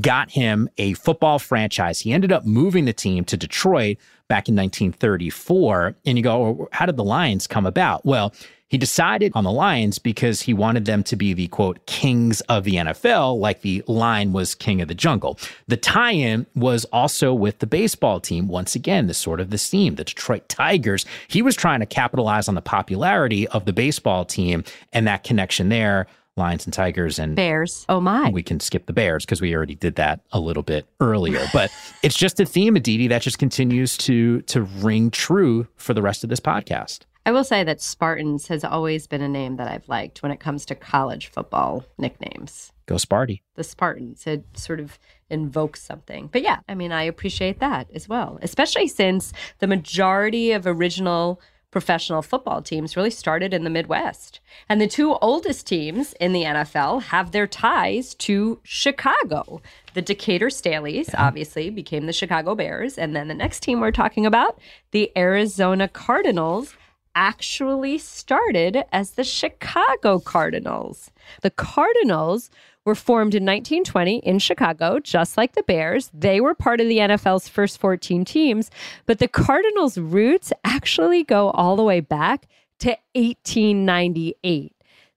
got 0.00 0.30
him 0.30 0.68
a 0.78 0.94
football 0.94 1.38
franchise. 1.38 2.00
He 2.00 2.12
ended 2.12 2.32
up 2.32 2.44
moving 2.44 2.84
the 2.84 2.92
team 2.92 3.24
to 3.24 3.36
Detroit 3.36 3.98
back 4.28 4.48
in 4.48 4.56
1934. 4.56 5.96
And 6.04 6.18
you 6.18 6.24
go, 6.24 6.32
oh, 6.34 6.50
well, 6.50 6.68
how 6.72 6.86
did 6.86 6.96
the 6.96 7.04
Lions 7.04 7.46
come 7.46 7.66
about? 7.66 8.04
Well, 8.04 8.34
he 8.68 8.78
decided 8.78 9.30
on 9.36 9.44
the 9.44 9.52
Lions 9.52 10.00
because 10.00 10.42
he 10.42 10.52
wanted 10.52 10.84
them 10.84 11.04
to 11.04 11.14
be 11.14 11.32
the 11.32 11.46
quote 11.48 11.86
kings 11.86 12.40
of 12.42 12.64
the 12.64 12.74
NFL, 12.74 13.38
like 13.38 13.60
the 13.60 13.84
lion 13.86 14.32
was 14.32 14.54
king 14.54 14.80
of 14.80 14.88
the 14.88 14.96
jungle. 14.96 15.38
The 15.68 15.76
tie-in 15.76 16.46
was 16.56 16.84
also 16.86 17.32
with 17.32 17.60
the 17.60 17.68
baseball 17.68 18.18
team. 18.18 18.48
Once 18.48 18.74
again, 18.74 19.06
the 19.06 19.14
sort 19.14 19.38
of 19.38 19.50
the 19.50 19.58
theme, 19.58 19.94
the 19.94 20.02
Detroit 20.02 20.48
Tigers. 20.48 21.06
He 21.28 21.40
was 21.40 21.54
trying 21.54 21.80
to 21.80 21.86
capitalize 21.86 22.48
on 22.48 22.56
the 22.56 22.62
popularity 22.62 23.46
of 23.48 23.64
the 23.64 23.72
baseball 23.72 24.24
team 24.24 24.64
and 24.92 25.06
that 25.06 25.22
connection 25.22 25.68
there 25.68 26.08
Lions 26.36 26.66
and 26.66 26.72
Tigers 26.74 27.18
and 27.18 27.36
Bears. 27.36 27.86
Oh 27.88 28.00
my. 28.00 28.30
we 28.30 28.42
can 28.42 28.58
skip 28.58 28.86
the 28.86 28.92
Bears 28.92 29.24
because 29.24 29.40
we 29.40 29.54
already 29.54 29.76
did 29.76 29.94
that 29.96 30.20
a 30.32 30.40
little 30.40 30.62
bit 30.64 30.86
earlier. 31.00 31.46
But 31.54 31.70
it's 32.02 32.16
just 32.16 32.40
a 32.40 32.44
theme, 32.44 32.74
Aditi, 32.74 33.06
that 33.08 33.22
just 33.22 33.38
continues 33.38 33.96
to 33.98 34.40
to 34.42 34.62
ring 34.62 35.10
true 35.10 35.68
for 35.76 35.94
the 35.94 36.02
rest 36.02 36.24
of 36.24 36.30
this 36.30 36.40
podcast. 36.40 37.00
I 37.26 37.30
will 37.30 37.44
say 37.44 37.62
that 37.64 37.80
Spartans 37.80 38.48
has 38.48 38.64
always 38.64 39.06
been 39.06 39.22
a 39.22 39.28
name 39.28 39.56
that 39.56 39.68
I've 39.68 39.88
liked 39.88 40.22
when 40.22 40.32
it 40.32 40.40
comes 40.40 40.66
to 40.66 40.74
college 40.74 41.28
football 41.28 41.84
nicknames. 41.96 42.72
Go 42.86 42.96
Sparty. 42.96 43.40
The 43.54 43.62
Spartans. 43.64 44.26
It 44.26 44.44
sort 44.54 44.80
of 44.80 44.98
invokes 45.30 45.80
something. 45.80 46.28
But 46.32 46.42
yeah, 46.42 46.58
I 46.68 46.74
mean, 46.74 46.90
I 46.92 47.04
appreciate 47.04 47.60
that 47.60 47.86
as 47.94 48.08
well, 48.08 48.38
especially 48.42 48.88
since 48.88 49.32
the 49.60 49.66
majority 49.66 50.50
of 50.52 50.66
original 50.66 51.40
professional 51.74 52.22
football 52.22 52.62
teams 52.62 52.96
really 52.96 53.10
started 53.10 53.52
in 53.52 53.64
the 53.64 53.68
Midwest. 53.68 54.38
And 54.68 54.80
the 54.80 54.86
two 54.86 55.14
oldest 55.14 55.66
teams 55.66 56.12
in 56.20 56.32
the 56.32 56.44
NFL 56.44 57.02
have 57.02 57.32
their 57.32 57.48
ties 57.48 58.14
to 58.14 58.60
Chicago. 58.62 59.60
The 59.92 60.00
Decatur 60.00 60.50
Staleys 60.50 61.12
obviously 61.18 61.70
became 61.70 62.06
the 62.06 62.12
Chicago 62.12 62.54
Bears. 62.54 62.96
And 62.96 63.16
then 63.16 63.26
the 63.26 63.34
next 63.34 63.64
team 63.64 63.80
we're 63.80 63.90
talking 63.90 64.24
about, 64.24 64.60
the 64.92 65.10
Arizona 65.16 65.88
Cardinals, 65.88 66.76
actually 67.16 67.98
started 67.98 68.84
as 68.92 69.12
the 69.12 69.24
Chicago 69.24 70.20
Cardinals. 70.20 71.10
The 71.42 71.50
Cardinals 71.50 72.50
were 72.84 72.94
formed 72.94 73.34
in 73.34 73.44
1920 73.44 74.18
in 74.18 74.38
Chicago, 74.38 74.98
just 74.98 75.36
like 75.36 75.54
the 75.54 75.62
Bears. 75.62 76.10
They 76.12 76.40
were 76.40 76.54
part 76.54 76.80
of 76.80 76.88
the 76.88 76.98
NFL's 76.98 77.48
first 77.48 77.78
14 77.78 78.24
teams, 78.24 78.70
but 79.06 79.18
the 79.18 79.28
Cardinals' 79.28 79.98
roots 79.98 80.52
actually 80.64 81.24
go 81.24 81.50
all 81.50 81.76
the 81.76 81.82
way 81.82 82.00
back 82.00 82.46
to 82.80 82.96
1898. 83.14 84.72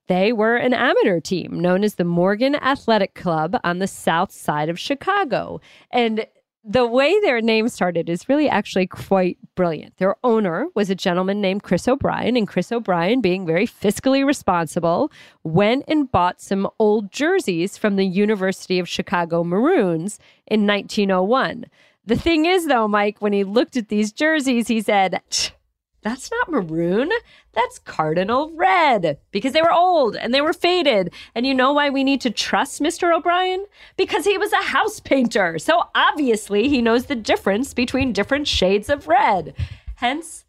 They 0.06 0.32
were 0.32 0.56
an 0.56 0.72
amateur 0.72 1.20
team 1.20 1.60
known 1.60 1.84
as 1.84 1.96
the 1.96 2.04
Morgan 2.04 2.54
Athletic 2.54 3.14
Club 3.14 3.60
on 3.62 3.78
the 3.78 3.86
south 3.86 4.32
side 4.32 4.70
of 4.70 4.78
Chicago. 4.78 5.60
And 5.90 6.26
the 6.70 6.86
way 6.86 7.18
their 7.20 7.40
name 7.40 7.66
started 7.70 8.10
is 8.10 8.28
really 8.28 8.46
actually 8.46 8.86
quite 8.86 9.38
brilliant. 9.54 9.96
Their 9.96 10.16
owner 10.22 10.66
was 10.74 10.90
a 10.90 10.94
gentleman 10.94 11.40
named 11.40 11.62
Chris 11.62 11.88
O'Brien, 11.88 12.36
and 12.36 12.46
Chris 12.46 12.70
O'Brien, 12.70 13.22
being 13.22 13.46
very 13.46 13.66
fiscally 13.66 14.24
responsible, 14.24 15.10
went 15.42 15.84
and 15.88 16.12
bought 16.12 16.42
some 16.42 16.68
old 16.78 17.10
jerseys 17.10 17.78
from 17.78 17.96
the 17.96 18.04
University 18.04 18.78
of 18.78 18.86
Chicago 18.86 19.42
Maroons 19.42 20.18
in 20.46 20.66
1901. 20.66 21.64
The 22.04 22.16
thing 22.16 22.44
is, 22.44 22.66
though, 22.66 22.86
Mike, 22.86 23.22
when 23.22 23.32
he 23.32 23.44
looked 23.44 23.78
at 23.78 23.88
these 23.88 24.12
jerseys, 24.12 24.68
he 24.68 24.82
said, 24.82 25.22
"Tch, 25.30 25.52
that's 26.02 26.30
not 26.30 26.50
maroon. 26.50 27.10
That's 27.52 27.78
cardinal 27.80 28.52
red 28.54 29.18
because 29.32 29.52
they 29.52 29.62
were 29.62 29.72
old 29.72 30.16
and 30.16 30.32
they 30.32 30.40
were 30.40 30.52
faded. 30.52 31.12
And 31.34 31.46
you 31.46 31.54
know 31.54 31.72
why 31.72 31.90
we 31.90 32.04
need 32.04 32.20
to 32.22 32.30
trust 32.30 32.80
Mr. 32.80 33.14
O'Brien? 33.14 33.64
Because 33.96 34.24
he 34.24 34.38
was 34.38 34.52
a 34.52 34.62
house 34.62 35.00
painter. 35.00 35.58
So 35.58 35.82
obviously 35.94 36.68
he 36.68 36.80
knows 36.80 37.06
the 37.06 37.16
difference 37.16 37.74
between 37.74 38.12
different 38.12 38.46
shades 38.46 38.88
of 38.88 39.08
red. 39.08 39.54
Hence, 39.96 40.44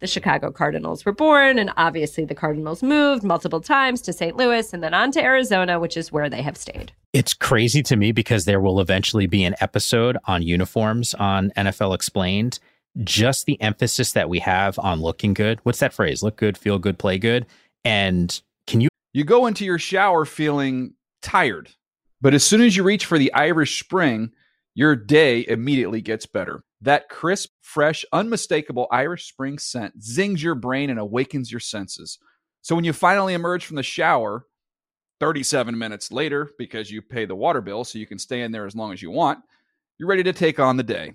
the 0.00 0.08
Chicago 0.08 0.50
Cardinals 0.50 1.04
were 1.04 1.12
born, 1.12 1.60
and 1.60 1.72
obviously 1.76 2.24
the 2.24 2.34
Cardinals 2.34 2.82
moved 2.82 3.22
multiple 3.22 3.60
times 3.60 4.02
to 4.02 4.12
St. 4.12 4.36
Louis 4.36 4.72
and 4.72 4.82
then 4.82 4.94
on 4.94 5.12
to 5.12 5.22
Arizona, 5.22 5.78
which 5.78 5.96
is 5.96 6.10
where 6.10 6.28
they 6.28 6.42
have 6.42 6.56
stayed. 6.56 6.90
It's 7.12 7.32
crazy 7.32 7.84
to 7.84 7.94
me 7.94 8.10
because 8.10 8.44
there 8.44 8.60
will 8.60 8.80
eventually 8.80 9.28
be 9.28 9.44
an 9.44 9.54
episode 9.60 10.18
on 10.24 10.42
uniforms 10.42 11.14
on 11.14 11.52
NFL 11.56 11.94
Explained. 11.94 12.58
Just 13.02 13.46
the 13.46 13.60
emphasis 13.60 14.12
that 14.12 14.28
we 14.28 14.38
have 14.40 14.78
on 14.78 15.00
looking 15.00 15.32
good. 15.32 15.60
What's 15.62 15.78
that 15.78 15.94
phrase? 15.94 16.22
Look 16.22 16.36
good, 16.36 16.58
feel 16.58 16.78
good, 16.78 16.98
play 16.98 17.18
good. 17.18 17.46
And 17.84 18.40
can 18.66 18.80
you 18.80 18.88
You 19.12 19.24
go 19.24 19.46
into 19.46 19.64
your 19.64 19.78
shower 19.78 20.24
feeling 20.24 20.94
tired, 21.22 21.70
but 22.20 22.34
as 22.34 22.44
soon 22.44 22.60
as 22.60 22.76
you 22.76 22.82
reach 22.82 23.06
for 23.06 23.18
the 23.18 23.32
Irish 23.32 23.82
Spring, 23.82 24.32
your 24.74 24.94
day 24.94 25.44
immediately 25.48 26.00
gets 26.00 26.26
better. 26.26 26.64
That 26.80 27.08
crisp, 27.08 27.50
fresh, 27.60 28.04
unmistakable 28.12 28.88
Irish 28.90 29.28
Spring 29.28 29.58
scent 29.58 30.02
zings 30.02 30.42
your 30.42 30.54
brain 30.54 30.90
and 30.90 30.98
awakens 30.98 31.50
your 31.50 31.60
senses. 31.60 32.18
So 32.60 32.74
when 32.74 32.84
you 32.84 32.92
finally 32.92 33.34
emerge 33.34 33.64
from 33.64 33.76
the 33.76 33.82
shower, 33.82 34.46
37 35.20 35.78
minutes 35.78 36.10
later, 36.10 36.50
because 36.58 36.90
you 36.90 37.00
pay 37.00 37.24
the 37.24 37.36
water 37.36 37.60
bill 37.60 37.84
so 37.84 37.98
you 37.98 38.06
can 38.06 38.18
stay 38.18 38.42
in 38.42 38.52
there 38.52 38.66
as 38.66 38.74
long 38.74 38.92
as 38.92 39.00
you 39.00 39.10
want, 39.10 39.38
you're 39.98 40.08
ready 40.08 40.24
to 40.24 40.32
take 40.32 40.58
on 40.58 40.76
the 40.76 40.82
day 40.82 41.14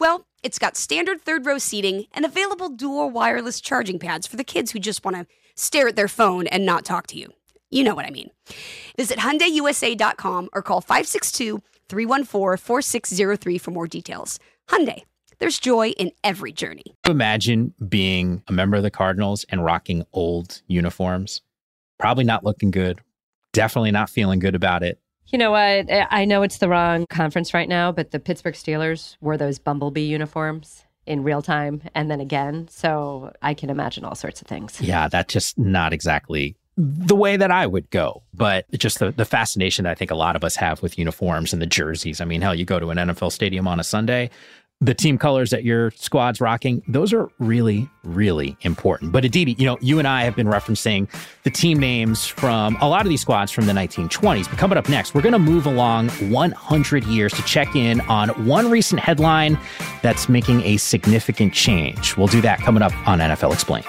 Well, 0.00 0.26
it's 0.42 0.58
got 0.58 0.76
standard 0.76 1.22
third 1.22 1.46
row 1.46 1.58
seating 1.58 2.06
and 2.12 2.24
available 2.24 2.68
dual 2.68 3.10
wireless 3.10 3.60
charging 3.60 3.98
pads 3.98 4.26
for 4.26 4.36
the 4.36 4.44
kids 4.44 4.72
who 4.72 4.78
just 4.78 5.04
want 5.04 5.16
to 5.16 5.26
stare 5.54 5.88
at 5.88 5.96
their 5.96 6.08
phone 6.08 6.46
and 6.48 6.66
not 6.66 6.84
talk 6.84 7.06
to 7.08 7.18
you. 7.18 7.32
You 7.70 7.84
know 7.84 7.94
what 7.94 8.06
I 8.06 8.10
mean. 8.10 8.30
Visit 8.96 9.18
HyundaiUSA.com 9.18 10.48
or 10.52 10.62
call 10.62 10.82
562-314-4603 10.82 13.60
for 13.60 13.70
more 13.70 13.88
details. 13.88 14.38
Hyundai, 14.68 15.02
there's 15.38 15.58
joy 15.58 15.88
in 15.90 16.10
every 16.22 16.52
journey. 16.52 16.84
imagine 17.06 17.74
being 17.88 18.42
a 18.48 18.52
member 18.52 18.76
of 18.76 18.82
the 18.82 18.90
Cardinals 18.90 19.44
and 19.48 19.64
rocking 19.64 20.04
old 20.12 20.60
uniforms? 20.66 21.40
Probably 21.98 22.24
not 22.24 22.44
looking 22.44 22.70
good. 22.70 23.00
Definitely 23.52 23.92
not 23.92 24.10
feeling 24.10 24.38
good 24.38 24.54
about 24.54 24.82
it. 24.82 25.00
You 25.28 25.38
know 25.38 25.50
what? 25.50 25.86
I 25.90 26.24
know 26.24 26.42
it's 26.42 26.58
the 26.58 26.68
wrong 26.68 27.06
conference 27.06 27.54
right 27.54 27.68
now, 27.68 27.90
but 27.92 28.10
the 28.10 28.20
Pittsburgh 28.20 28.54
Steelers 28.54 29.16
wore 29.20 29.36
those 29.36 29.58
bumblebee 29.58 30.02
uniforms 30.02 30.84
in 31.06 31.22
real 31.22 31.42
time 31.42 31.82
and 31.94 32.10
then 32.10 32.20
again. 32.20 32.68
So 32.68 33.32
I 33.42 33.54
can 33.54 33.70
imagine 33.70 34.04
all 34.04 34.14
sorts 34.14 34.40
of 34.40 34.46
things. 34.46 34.80
Yeah, 34.80 35.08
that's 35.08 35.32
just 35.32 35.58
not 35.58 35.92
exactly 35.92 36.56
the 36.76 37.14
way 37.14 37.36
that 37.36 37.50
I 37.50 37.66
would 37.66 37.90
go. 37.90 38.22
But 38.32 38.70
just 38.72 38.98
the, 38.98 39.12
the 39.12 39.24
fascination 39.24 39.84
that 39.84 39.90
I 39.90 39.94
think 39.94 40.10
a 40.10 40.16
lot 40.16 40.36
of 40.36 40.44
us 40.44 40.56
have 40.56 40.82
with 40.82 40.98
uniforms 40.98 41.52
and 41.52 41.62
the 41.62 41.66
jerseys. 41.66 42.20
I 42.20 42.24
mean, 42.24 42.40
hell, 42.40 42.54
you 42.54 42.64
go 42.64 42.78
to 42.78 42.90
an 42.90 42.98
NFL 42.98 43.32
stadium 43.32 43.68
on 43.68 43.78
a 43.78 43.84
Sunday, 43.84 44.30
the 44.80 44.94
team 44.94 45.16
colors 45.16 45.50
that 45.50 45.64
your 45.64 45.90
squad's 45.92 46.40
rocking, 46.40 46.82
those 46.88 47.12
are 47.12 47.30
really, 47.38 47.88
really 48.02 48.56
important. 48.62 49.12
But 49.12 49.24
Aditi, 49.24 49.52
you 49.52 49.64
know, 49.64 49.78
you 49.80 49.98
and 49.98 50.06
I 50.06 50.24
have 50.24 50.36
been 50.36 50.46
referencing 50.46 51.08
the 51.42 51.50
team 51.50 51.78
names 51.78 52.26
from 52.26 52.76
a 52.80 52.88
lot 52.88 53.02
of 53.02 53.08
these 53.08 53.22
squads 53.22 53.50
from 53.50 53.66
the 53.66 53.72
1920s. 53.72 54.48
But 54.48 54.58
coming 54.58 54.76
up 54.76 54.88
next, 54.88 55.14
we're 55.14 55.22
going 55.22 55.32
to 55.32 55.38
move 55.38 55.66
along 55.66 56.08
100 56.10 57.04
years 57.04 57.32
to 57.34 57.42
check 57.42 57.74
in 57.74 58.00
on 58.02 58.28
one 58.46 58.70
recent 58.70 59.00
headline 59.00 59.58
that's 60.02 60.28
making 60.28 60.62
a 60.62 60.76
significant 60.76 61.54
change. 61.54 62.16
We'll 62.16 62.26
do 62.26 62.40
that 62.42 62.58
coming 62.58 62.82
up 62.82 62.92
on 63.08 63.20
NFL 63.20 63.52
Explained. 63.52 63.86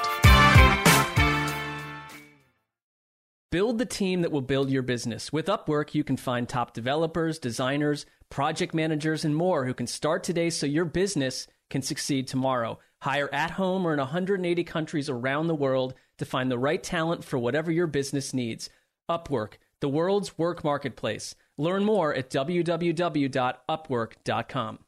Build 3.52 3.78
the 3.78 3.86
team 3.86 4.22
that 4.22 4.34
will 4.34 4.42
build 4.42 4.70
your 4.70 4.82
business. 4.82 5.32
With 5.32 5.46
Upwork, 5.46 5.94
you 5.94 6.04
can 6.04 6.18
find 6.18 6.50
top 6.50 6.74
developers, 6.74 7.40
designers, 7.40 8.06
project 8.30 8.74
managers, 8.74 9.26
and 9.26 9.36
more 9.36 9.66
who 9.66 9.74
can 9.74 9.88
start 9.88 10.24
today 10.24 10.50
so 10.50 10.66
your 10.66 10.86
business 10.86 11.48
can 11.70 11.82
succeed 11.82 12.28
tomorrow. 12.28 12.80
Hire 13.02 13.30
at 13.34 13.52
home 13.52 13.86
or 13.86 13.92
in 13.94 14.00
180 14.00 14.64
countries 14.64 15.10
around 15.10 15.48
the 15.48 15.56
world 15.56 15.94
to 16.18 16.26
find 16.26 16.52
the 16.52 16.58
right 16.58 16.82
talent 16.82 17.24
for 17.24 17.38
whatever 17.38 17.72
your 17.72 17.88
business 17.88 18.34
needs. 18.34 18.70
Upwork, 19.10 19.54
the 19.82 19.90
world's 19.90 20.38
work 20.38 20.64
marketplace. 20.64 21.36
Learn 21.58 21.84
more 21.86 22.14
at 22.14 22.30
www.upwork.com. 22.30 24.80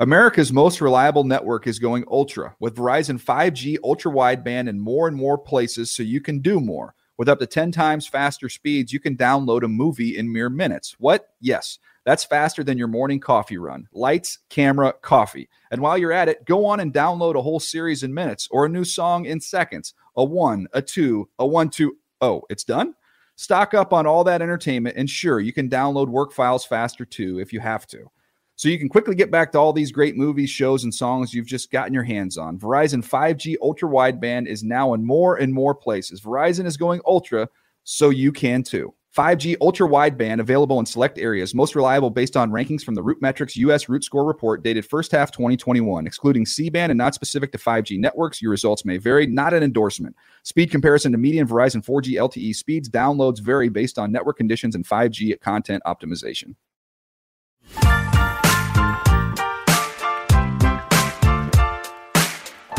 America's 0.00 0.52
most 0.52 0.80
reliable 0.80 1.24
network 1.24 1.66
is 1.66 1.80
going 1.80 2.04
ultra 2.08 2.54
with 2.60 2.76
Verizon 2.76 3.20
5G 3.20 3.78
ultra 3.82 4.12
wideband 4.12 4.68
in 4.68 4.78
more 4.78 5.08
and 5.08 5.16
more 5.16 5.36
places 5.36 5.90
so 5.90 6.04
you 6.04 6.20
can 6.20 6.38
do 6.38 6.60
more. 6.60 6.94
With 7.16 7.28
up 7.28 7.40
to 7.40 7.46
10 7.46 7.72
times 7.72 8.06
faster 8.06 8.48
speeds, 8.48 8.92
you 8.92 9.00
can 9.00 9.16
download 9.16 9.64
a 9.64 9.68
movie 9.68 10.16
in 10.16 10.32
mere 10.32 10.48
minutes. 10.48 10.94
What? 11.00 11.30
Yes, 11.40 11.80
that's 12.08 12.24
faster 12.24 12.64
than 12.64 12.78
your 12.78 12.88
morning 12.88 13.20
coffee 13.20 13.58
run. 13.58 13.86
Lights, 13.92 14.38
camera, 14.48 14.94
coffee. 15.02 15.50
And 15.70 15.82
while 15.82 15.98
you're 15.98 16.10
at 16.10 16.30
it, 16.30 16.46
go 16.46 16.64
on 16.64 16.80
and 16.80 16.90
download 16.90 17.34
a 17.34 17.42
whole 17.42 17.60
series 17.60 18.02
in 18.02 18.14
minutes 18.14 18.48
or 18.50 18.64
a 18.64 18.68
new 18.70 18.84
song 18.84 19.26
in 19.26 19.42
seconds. 19.42 19.92
A 20.16 20.24
one, 20.24 20.68
a 20.72 20.80
two, 20.80 21.28
a 21.38 21.46
one, 21.46 21.68
two. 21.68 21.98
Oh, 22.22 22.44
it's 22.48 22.64
done? 22.64 22.94
Stock 23.36 23.74
up 23.74 23.92
on 23.92 24.06
all 24.06 24.24
that 24.24 24.40
entertainment, 24.40 24.96
and 24.96 25.08
sure, 25.08 25.38
you 25.38 25.52
can 25.52 25.68
download 25.68 26.08
work 26.08 26.32
files 26.32 26.64
faster 26.64 27.04
too 27.04 27.40
if 27.40 27.52
you 27.52 27.60
have 27.60 27.86
to 27.88 28.10
so 28.56 28.68
you 28.68 28.78
can 28.78 28.88
quickly 28.88 29.14
get 29.14 29.30
back 29.30 29.52
to 29.52 29.58
all 29.58 29.72
these 29.72 29.92
great 29.92 30.16
movies, 30.16 30.50
shows, 30.50 30.82
and 30.82 30.92
songs 30.92 31.32
you've 31.32 31.46
just 31.46 31.70
gotten 31.70 31.94
your 31.94 32.02
hands 32.02 32.36
on. 32.36 32.58
Verizon 32.58 33.06
5G 33.06 33.54
ultra 33.62 33.88
wideband 33.88 34.48
is 34.48 34.64
now 34.64 34.94
in 34.94 35.04
more 35.04 35.36
and 35.36 35.54
more 35.54 35.76
places. 35.76 36.20
Verizon 36.20 36.66
is 36.66 36.76
going 36.76 37.00
ultra, 37.06 37.48
so 37.84 38.10
you 38.10 38.32
can 38.32 38.64
too. 38.64 38.92
5G 39.16 39.56
ultra 39.60 39.88
wideband 39.88 40.38
available 40.38 40.78
in 40.78 40.86
select 40.86 41.18
areas, 41.18 41.54
most 41.54 41.74
reliable 41.74 42.10
based 42.10 42.36
on 42.36 42.50
rankings 42.50 42.82
from 42.82 42.94
the 42.94 43.02
RootMetrics 43.02 43.56
US 43.56 43.88
Root 43.88 44.04
Score 44.04 44.24
report 44.24 44.62
dated 44.62 44.84
first 44.84 45.12
half 45.12 45.30
2021. 45.30 46.06
Excluding 46.06 46.44
C 46.44 46.68
band 46.68 46.92
and 46.92 46.98
not 46.98 47.14
specific 47.14 47.50
to 47.52 47.58
5G 47.58 47.98
networks, 47.98 48.42
your 48.42 48.50
results 48.50 48.84
may 48.84 48.98
vary, 48.98 49.26
not 49.26 49.54
an 49.54 49.62
endorsement. 49.62 50.14
Speed 50.42 50.70
comparison 50.70 51.12
to 51.12 51.18
median 51.18 51.48
Verizon 51.48 51.84
4G 51.84 52.14
LTE 52.14 52.54
speeds, 52.54 52.88
downloads 52.88 53.40
vary 53.40 53.68
based 53.68 53.98
on 53.98 54.12
network 54.12 54.36
conditions 54.36 54.74
and 54.74 54.86
5G 54.86 55.40
content 55.40 55.82
optimization. 55.86 56.54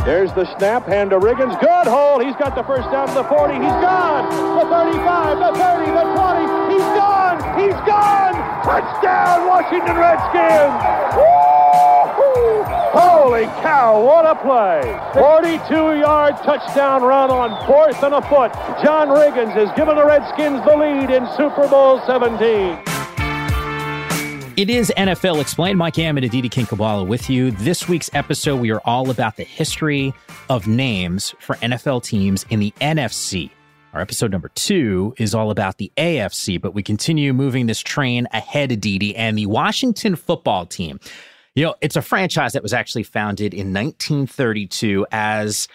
There's 0.09 0.33
the 0.33 0.49
snap, 0.57 0.87
hand 0.87 1.11
to 1.11 1.19
Riggins. 1.19 1.53
Good 1.61 1.85
hole. 1.85 2.17
He's 2.17 2.35
got 2.37 2.55
the 2.55 2.63
first 2.63 2.89
down 2.89 3.09
to 3.09 3.13
the 3.13 3.23
40. 3.25 3.53
He's 3.53 3.61
gone. 3.61 4.25
The 4.57 4.65
35, 4.65 5.37
the 5.37 5.53
30, 5.53 5.85
the 5.85 6.05
20. 6.17 6.73
He's 6.73 6.89
gone. 6.97 7.37
He's 7.61 7.79
gone. 7.85 8.33
Touchdown, 8.65 9.45
Washington 9.45 9.95
Redskins. 10.01 10.73
Woo-hoo! 11.13 12.65
Holy 12.89 13.45
cow, 13.61 14.01
what 14.01 14.25
a 14.25 14.33
play. 14.33 14.81
42-yard 15.13 16.37
touchdown 16.37 17.03
run 17.03 17.29
on 17.29 17.53
fourth 17.67 18.01
and 18.01 18.15
a 18.15 18.21
foot. 18.23 18.51
John 18.81 19.09
Riggins 19.09 19.53
has 19.53 19.69
given 19.77 19.95
the 19.95 20.05
Redskins 20.07 20.65
the 20.65 20.75
lead 20.75 21.11
in 21.11 21.29
Super 21.37 21.67
Bowl 21.67 22.01
17. 22.07 22.98
It 24.59 24.69
is 24.69 24.91
NFL 24.97 25.39
Explained. 25.39 25.77
Mike 25.77 25.95
Yam 25.95 26.17
and 26.17 26.25
Aditi 26.25 26.49
Kinkhabwala 26.49 27.07
with 27.07 27.29
you. 27.29 27.51
This 27.51 27.87
week's 27.87 28.09
episode, 28.11 28.59
we 28.59 28.71
are 28.71 28.81
all 28.83 29.09
about 29.09 29.37
the 29.37 29.45
history 29.45 30.13
of 30.49 30.67
names 30.67 31.33
for 31.39 31.55
NFL 31.55 32.03
teams 32.03 32.45
in 32.49 32.59
the 32.59 32.73
NFC. 32.81 33.51
Our 33.93 34.01
episode 34.01 34.33
number 34.33 34.49
two 34.55 35.13
is 35.17 35.33
all 35.33 35.49
about 35.49 35.77
the 35.77 35.93
AFC, 35.95 36.59
but 36.59 36.73
we 36.73 36.83
continue 36.83 37.31
moving 37.31 37.67
this 37.67 37.79
train 37.79 38.27
ahead, 38.33 38.73
Aditi, 38.73 39.15
and 39.15 39.37
the 39.37 39.45
Washington 39.45 40.17
football 40.17 40.65
team. 40.65 40.99
You 41.55 41.63
know, 41.63 41.75
it's 41.79 41.95
a 41.95 42.01
franchise 42.01 42.51
that 42.51 42.61
was 42.61 42.73
actually 42.73 43.03
founded 43.03 43.53
in 43.53 43.73
1932 43.73 45.07
as 45.13 45.69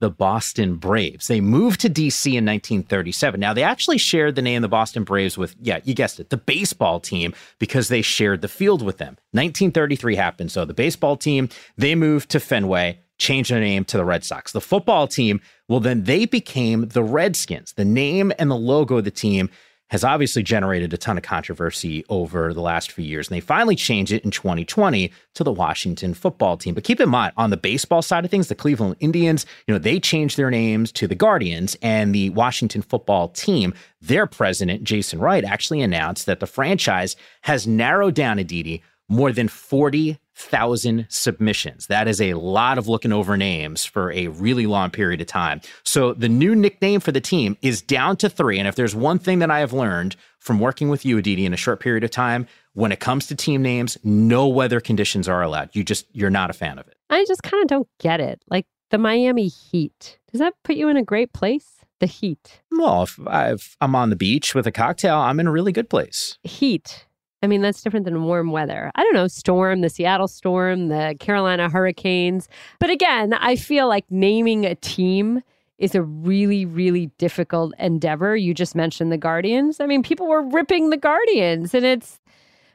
the 0.00 0.10
Boston 0.10 0.76
Braves. 0.76 1.26
They 1.26 1.40
moved 1.40 1.80
to 1.80 1.90
DC 1.90 2.26
in 2.26 2.44
1937. 2.44 3.40
Now, 3.40 3.52
they 3.52 3.62
actually 3.62 3.98
shared 3.98 4.36
the 4.36 4.42
name 4.42 4.62
the 4.62 4.68
Boston 4.68 5.04
Braves 5.04 5.36
with, 5.36 5.56
yeah, 5.60 5.80
you 5.84 5.94
guessed 5.94 6.20
it, 6.20 6.30
the 6.30 6.36
baseball 6.36 7.00
team 7.00 7.34
because 7.58 7.88
they 7.88 8.02
shared 8.02 8.40
the 8.40 8.48
field 8.48 8.82
with 8.82 8.98
them. 8.98 9.16
1933 9.32 10.16
happened. 10.16 10.52
So 10.52 10.64
the 10.64 10.74
baseball 10.74 11.16
team, 11.16 11.48
they 11.76 11.94
moved 11.94 12.30
to 12.30 12.40
Fenway, 12.40 13.00
changed 13.18 13.50
their 13.50 13.60
name 13.60 13.84
to 13.86 13.96
the 13.96 14.04
Red 14.04 14.24
Sox. 14.24 14.52
The 14.52 14.60
football 14.60 15.08
team, 15.08 15.40
well, 15.68 15.80
then 15.80 16.04
they 16.04 16.24
became 16.26 16.88
the 16.88 17.02
Redskins. 17.02 17.72
The 17.72 17.84
name 17.84 18.32
and 18.38 18.50
the 18.50 18.56
logo 18.56 18.98
of 18.98 19.04
the 19.04 19.10
team 19.10 19.50
has 19.90 20.04
obviously 20.04 20.42
generated 20.42 20.92
a 20.92 20.98
ton 20.98 21.16
of 21.16 21.22
controversy 21.22 22.04
over 22.08 22.52
the 22.52 22.60
last 22.60 22.92
few 22.92 23.04
years. 23.04 23.28
And 23.28 23.36
they 23.36 23.40
finally 23.40 23.76
changed 23.76 24.12
it 24.12 24.24
in 24.24 24.30
2020 24.30 25.10
to 25.34 25.44
the 25.44 25.52
Washington 25.52 26.14
football 26.14 26.56
team. 26.56 26.74
But 26.74 26.84
keep 26.84 27.00
in 27.00 27.08
mind, 27.08 27.32
on 27.36 27.50
the 27.50 27.56
baseball 27.56 28.02
side 28.02 28.24
of 28.24 28.30
things, 28.30 28.48
the 28.48 28.54
Cleveland 28.54 28.96
Indians, 29.00 29.46
you 29.66 29.74
know, 29.74 29.78
they 29.78 29.98
changed 29.98 30.36
their 30.36 30.50
names 30.50 30.92
to 30.92 31.06
the 31.06 31.14
Guardians 31.14 31.76
and 31.82 32.14
the 32.14 32.30
Washington 32.30 32.82
football 32.82 33.28
team. 33.28 33.72
Their 34.00 34.26
president, 34.26 34.84
Jason 34.84 35.18
Wright, 35.18 35.44
actually 35.44 35.80
announced 35.80 36.26
that 36.26 36.40
the 36.40 36.46
franchise 36.46 37.16
has 37.42 37.66
narrowed 37.66 38.14
down 38.14 38.38
Aditi 38.38 38.82
more 39.08 39.32
than 39.32 39.48
40 39.48 40.18
thousand 40.38 41.06
submissions. 41.08 41.88
That 41.88 42.06
is 42.06 42.20
a 42.20 42.34
lot 42.34 42.78
of 42.78 42.86
looking 42.86 43.12
over 43.12 43.36
names 43.36 43.84
for 43.84 44.12
a 44.12 44.28
really 44.28 44.66
long 44.66 44.90
period 44.90 45.20
of 45.20 45.26
time. 45.26 45.60
So 45.82 46.14
the 46.14 46.28
new 46.28 46.54
nickname 46.54 47.00
for 47.00 47.10
the 47.10 47.20
team 47.20 47.56
is 47.60 47.82
down 47.82 48.16
to 48.18 48.28
three. 48.28 48.58
And 48.58 48.68
if 48.68 48.76
there's 48.76 48.94
one 48.94 49.18
thing 49.18 49.40
that 49.40 49.50
I 49.50 49.58
have 49.58 49.72
learned 49.72 50.14
from 50.38 50.60
working 50.60 50.88
with 50.88 51.04
you, 51.04 51.18
Aditi, 51.18 51.44
in 51.44 51.52
a 51.52 51.56
short 51.56 51.80
period 51.80 52.04
of 52.04 52.10
time, 52.10 52.46
when 52.74 52.92
it 52.92 53.00
comes 53.00 53.26
to 53.26 53.34
team 53.34 53.62
names, 53.62 53.98
no 54.04 54.46
weather 54.46 54.80
conditions 54.80 55.28
are 55.28 55.42
allowed. 55.42 55.70
You 55.72 55.82
just 55.82 56.06
you're 56.12 56.30
not 56.30 56.50
a 56.50 56.52
fan 56.52 56.78
of 56.78 56.86
it. 56.86 56.94
I 57.10 57.24
just 57.26 57.42
kind 57.42 57.60
of 57.60 57.68
don't 57.68 57.88
get 57.98 58.20
it. 58.20 58.40
Like 58.48 58.66
the 58.90 58.98
Miami 58.98 59.48
Heat. 59.48 60.18
Does 60.30 60.38
that 60.38 60.54
put 60.62 60.76
you 60.76 60.88
in 60.88 60.96
a 60.96 61.02
great 61.02 61.32
place? 61.32 61.84
The 61.98 62.06
Heat. 62.06 62.60
Well, 62.70 63.02
if, 63.02 63.18
if 63.26 63.76
I'm 63.80 63.96
on 63.96 64.10
the 64.10 64.16
beach 64.16 64.54
with 64.54 64.68
a 64.68 64.72
cocktail, 64.72 65.16
I'm 65.16 65.40
in 65.40 65.48
a 65.48 65.50
really 65.50 65.72
good 65.72 65.90
place. 65.90 66.38
Heat. 66.44 67.07
I 67.42 67.46
mean, 67.46 67.62
that's 67.62 67.82
different 67.82 68.04
than 68.04 68.24
warm 68.24 68.50
weather. 68.50 68.90
I 68.96 69.02
don't 69.02 69.14
know, 69.14 69.28
storm, 69.28 69.80
the 69.80 69.88
Seattle 69.88 70.28
storm, 70.28 70.88
the 70.88 71.16
Carolina 71.20 71.68
hurricanes. 71.68 72.48
But 72.80 72.90
again, 72.90 73.34
I 73.34 73.54
feel 73.54 73.86
like 73.86 74.04
naming 74.10 74.66
a 74.66 74.74
team 74.74 75.42
is 75.78 75.94
a 75.94 76.02
really, 76.02 76.64
really 76.64 77.06
difficult 77.18 77.72
endeavor. 77.78 78.36
You 78.36 78.52
just 78.54 78.74
mentioned 78.74 79.12
the 79.12 79.16
Guardians. 79.16 79.78
I 79.78 79.86
mean, 79.86 80.02
people 80.02 80.26
were 80.26 80.42
ripping 80.42 80.90
the 80.90 80.96
Guardians, 80.96 81.74
and 81.74 81.84
it's 81.84 82.18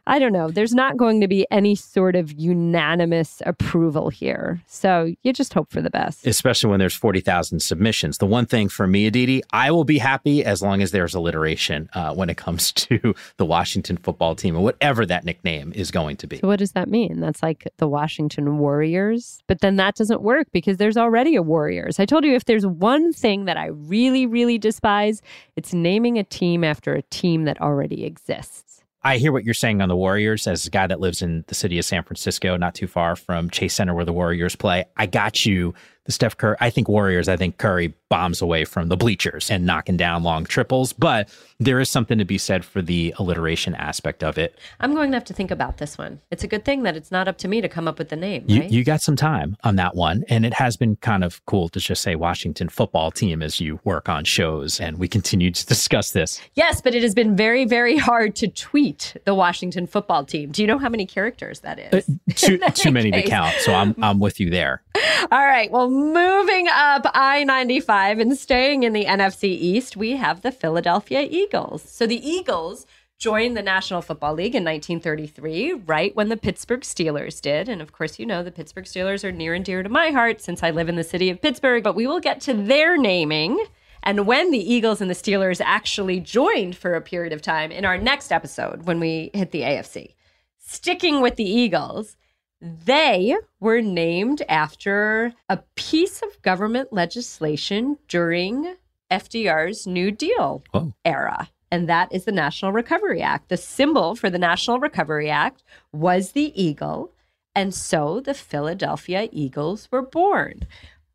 I 0.06 0.20
don't 0.20 0.34
know. 0.34 0.50
There's 0.50 0.74
not 0.74 0.98
going 0.98 1.22
to 1.22 1.28
be 1.30 1.48
any 1.50 1.76
sort 1.76 2.16
of 2.16 2.32
unanimous 2.34 3.42
approval 3.46 4.10
here. 4.10 4.62
So 4.68 5.14
you 5.24 5.32
just 5.32 5.54
hope 5.54 5.72
for 5.72 5.82
the 5.82 5.90
best. 5.90 6.28
Especially 6.28 6.70
when 6.70 6.80
there's 6.80 6.96
40,000 6.96 7.62
submissions. 7.62 8.18
The 8.18 8.26
one 8.26 8.46
thing 8.46 8.68
for 8.68 8.86
me, 8.86 9.08
Aditi, 9.08 9.44
I 9.54 9.72
will 9.72 9.86
be 9.86 10.00
happy 10.00 10.44
as 10.44 10.62
long 10.62 10.82
as 10.82 10.92
there's 10.92 11.16
alliteration 11.16 11.90
uh, 11.94 12.14
when 12.14 12.30
it 12.30 12.36
comes 12.36 12.72
to 12.74 13.16
the 13.38 13.46
Washington 13.46 13.96
football 13.96 14.36
team 14.36 14.58
or 14.58 14.64
whatever 14.64 15.06
that 15.06 15.24
nickname 15.24 15.72
is 15.74 15.90
going 15.90 16.18
to 16.18 16.28
be. 16.28 16.40
So 16.40 16.48
what 16.48 16.60
does 16.60 16.74
that 16.74 16.90
mean? 16.90 17.22
That's 17.22 17.42
like 17.42 17.68
the 17.78 17.88
Washington 17.88 18.58
Warriors? 18.58 19.42
But 19.48 19.62
then 19.62 19.78
that 19.78 19.96
doesn't 19.96 20.22
work 20.22 20.48
because 20.52 20.78
there's 20.78 20.98
already 20.98 21.36
a 21.36 21.42
Warriors. 21.42 22.00
I 22.00 22.06
told 22.06 22.26
you 22.26 22.36
if 22.36 22.46
there's 22.46 22.66
one 22.66 23.14
thing 23.14 23.46
that 23.46 23.58
I 23.58 23.68
really, 23.68 24.26
really 24.26 24.58
despise, 24.58 25.22
it's 25.56 25.74
naming 25.74 26.18
a 26.18 26.24
team 26.24 26.64
after 26.64 26.94
a 26.94 27.02
team 27.04 27.46
that 27.46 27.62
already 27.62 28.06
exists. 28.06 28.83
I 29.06 29.18
hear 29.18 29.34
what 29.34 29.44
you're 29.44 29.54
saying 29.54 29.82
on 29.82 29.90
the 29.90 29.98
Warriors 29.98 30.48
as 30.48 30.66
a 30.66 30.70
guy 30.70 30.88
that 30.88 31.02
lives 31.02 31.22
in 31.22 31.44
the 31.48 31.56
city 31.56 31.78
of 31.78 31.84
San 31.84 32.04
Francisco, 32.04 32.56
not 32.56 32.74
too 32.74 32.88
far 32.88 33.18
from 33.18 33.50
Chase 33.50 33.74
Center 33.74 33.94
where 33.94 34.06
the 34.06 34.14
Warriors 34.14 34.56
play. 34.56 34.86
I 34.96 35.08
got 35.08 35.46
you. 35.46 35.74
The 36.06 36.12
Steph 36.12 36.38
Curry, 36.38 36.58
I 36.60 36.70
think 36.70 36.90
Warriors, 36.90 37.30
I 37.30 37.38
think 37.38 37.58
Curry 37.58 37.94
bombs 38.10 38.42
away 38.42 38.66
from 38.66 38.90
the 38.90 38.98
bleachers 38.98 39.50
and 39.50 39.66
knocking 39.66 39.98
down 39.98 40.22
long 40.22 40.46
triples, 40.46 40.94
but 40.94 41.30
there 41.60 41.80
is 41.80 41.90
something 41.90 42.18
to 42.18 42.26
be 42.26 42.38
said 42.38 42.64
for 42.64 42.82
the 42.82 43.14
alliteration 43.18 43.74
aspect 43.76 44.24
of 44.24 44.38
it. 44.38 44.60
I'm 44.80 44.94
going 44.94 45.12
to 45.12 45.16
have 45.16 45.24
to 45.26 45.34
think 45.34 45.50
about 45.50 45.78
this 45.78 45.98
one. 45.98 46.20
It's 46.30 46.44
a 46.44 46.48
good 46.48 46.66
thing 46.66 46.84
that 46.84 46.96
it's 46.96 47.10
not 47.10 47.28
up 47.28 47.38
to 47.40 47.48
me 47.48 47.62
to 47.62 47.70
come 47.70 47.88
up 47.88 47.98
with 47.98 48.10
the 48.10 48.16
name. 48.16 48.44
You, 48.48 48.62
right? 48.62 48.70
you 48.70 48.84
got 48.84 49.02
some 49.02 49.16
time 49.16 49.58
on 49.64 49.78
that 49.78 49.96
one, 49.96 50.26
and 50.30 50.46
it 50.46 50.54
has 50.54 50.78
been 50.78 50.96
kind 50.98 51.24
of 51.24 51.44
cool 51.46 51.70
to 51.70 51.80
just 51.80 52.02
say 52.02 52.16
Washington 52.16 52.70
football 52.70 53.10
team 53.10 53.42
as 53.42 53.60
you 53.60 53.80
work 53.84 54.10
on 54.10 54.26
shows, 54.26 54.80
and 54.80 55.00
we 55.00 55.08
continue 55.08 55.52
to 55.52 55.66
discuss 55.74 56.12
this. 56.12 56.42
Yes, 56.54 56.82
but 56.82 56.94
it 56.94 57.02
has 57.02 57.16
been 57.16 57.36
very, 57.36 57.66
very 57.66 57.98
hard 57.98 58.36
to 58.36 58.48
tweet 58.48 59.16
the 59.26 59.34
Washington 59.34 59.88
football 59.88 60.26
team. 60.26 60.52
Do 60.52 60.62
you 60.62 60.68
know 60.68 60.78
how 60.78 60.90
many 60.90 61.06
characters 61.06 61.62
that 61.62 61.80
is? 61.80 62.08
Uh, 62.08 62.14
too 62.36 62.58
too 62.74 62.92
many 62.92 63.12
case. 63.12 63.24
to 63.24 63.30
count, 63.30 63.56
so 63.62 63.74
I'm 63.74 63.96
I'm 64.04 64.20
with 64.20 64.40
you 64.40 64.50
there. 64.50 64.84
All 65.32 65.40
right. 65.40 65.72
Well, 65.72 65.90
moving 65.94 66.68
up 66.70 67.06
I 67.14 67.44
95 67.44 68.20
and 68.20 68.38
staying 68.38 68.84
in 68.84 68.94
the 68.94 69.06
NFC 69.06 69.44
East, 69.44 69.96
we 69.96 70.18
have 70.18 70.42
the 70.42 70.52
Philadelphia 70.52 71.28
Eagles. 71.30 71.84
So 71.84 72.08
the 72.08 72.28
Eagles 72.28 72.88
joined 73.20 73.56
the 73.56 73.62
National 73.62 74.02
Football 74.02 74.34
League 74.34 74.56
in 74.56 74.64
1933, 74.64 75.74
right 75.86 76.16
when 76.16 76.30
the 76.30 76.36
Pittsburgh 76.36 76.82
Steelers 76.82 77.40
did. 77.40 77.70
And 77.70 77.82
of 77.82 77.92
course, 77.94 78.18
you 78.18 78.26
know, 78.26 78.44
the 78.44 78.52
Pittsburgh 78.52 78.86
Steelers 78.86 79.24
are 79.24 79.32
near 79.32 79.54
and 79.54 79.64
dear 79.64 79.84
to 79.84 79.90
my 79.90 80.10
heart 80.10 80.42
since 80.42 80.64
I 80.64 80.72
live 80.72 80.90
in 80.90 80.96
the 80.96 81.04
city 81.04 81.30
of 81.30 81.42
Pittsburgh. 81.42 81.84
But 81.84 81.96
we 81.96 82.08
will 82.08 82.20
get 82.20 82.42
to 82.42 82.54
their 82.54 82.98
naming 82.98 83.64
and 84.02 84.28
when 84.28 84.52
the 84.52 84.74
Eagles 84.74 85.00
and 85.00 85.10
the 85.10 85.16
Steelers 85.16 85.62
actually 85.64 86.20
joined 86.20 86.76
for 86.76 86.96
a 86.96 87.02
period 87.02 87.32
of 87.32 87.42
time 87.42 87.72
in 87.72 87.86
our 87.86 87.98
next 87.98 88.32
episode 88.32 88.84
when 88.84 89.00
we 89.00 89.32
hit 89.34 89.52
the 89.52 89.62
AFC. 89.62 90.16
Sticking 90.60 91.22
with 91.22 91.36
the 91.36 91.50
Eagles, 91.50 92.18
they 92.64 93.36
were 93.60 93.82
named 93.82 94.42
after 94.48 95.34
a 95.50 95.58
piece 95.76 96.22
of 96.22 96.42
government 96.42 96.94
legislation 96.94 97.98
during 98.08 98.76
FDR's 99.12 99.86
New 99.86 100.12
Deal 100.12 100.64
oh. 100.74 100.94
era. 101.04 101.50
And 101.72 101.90
that 101.90 102.14
is 102.14 102.24
the 102.24 102.32
National 102.32 102.72
Recovery 102.72 103.22
Act. 103.22 103.50
The 103.50 103.58
symbol 103.58 104.16
for 104.16 104.30
the 104.30 104.40
National 104.40 104.80
Recovery 104.80 105.30
Act 105.30 105.64
was 105.92 106.32
the 106.32 106.54
eagle. 106.62 107.12
And 107.54 107.74
so 107.74 108.22
the 108.22 108.34
Philadelphia 108.34 109.28
Eagles 109.32 109.90
were 109.92 110.02
born. 110.02 110.66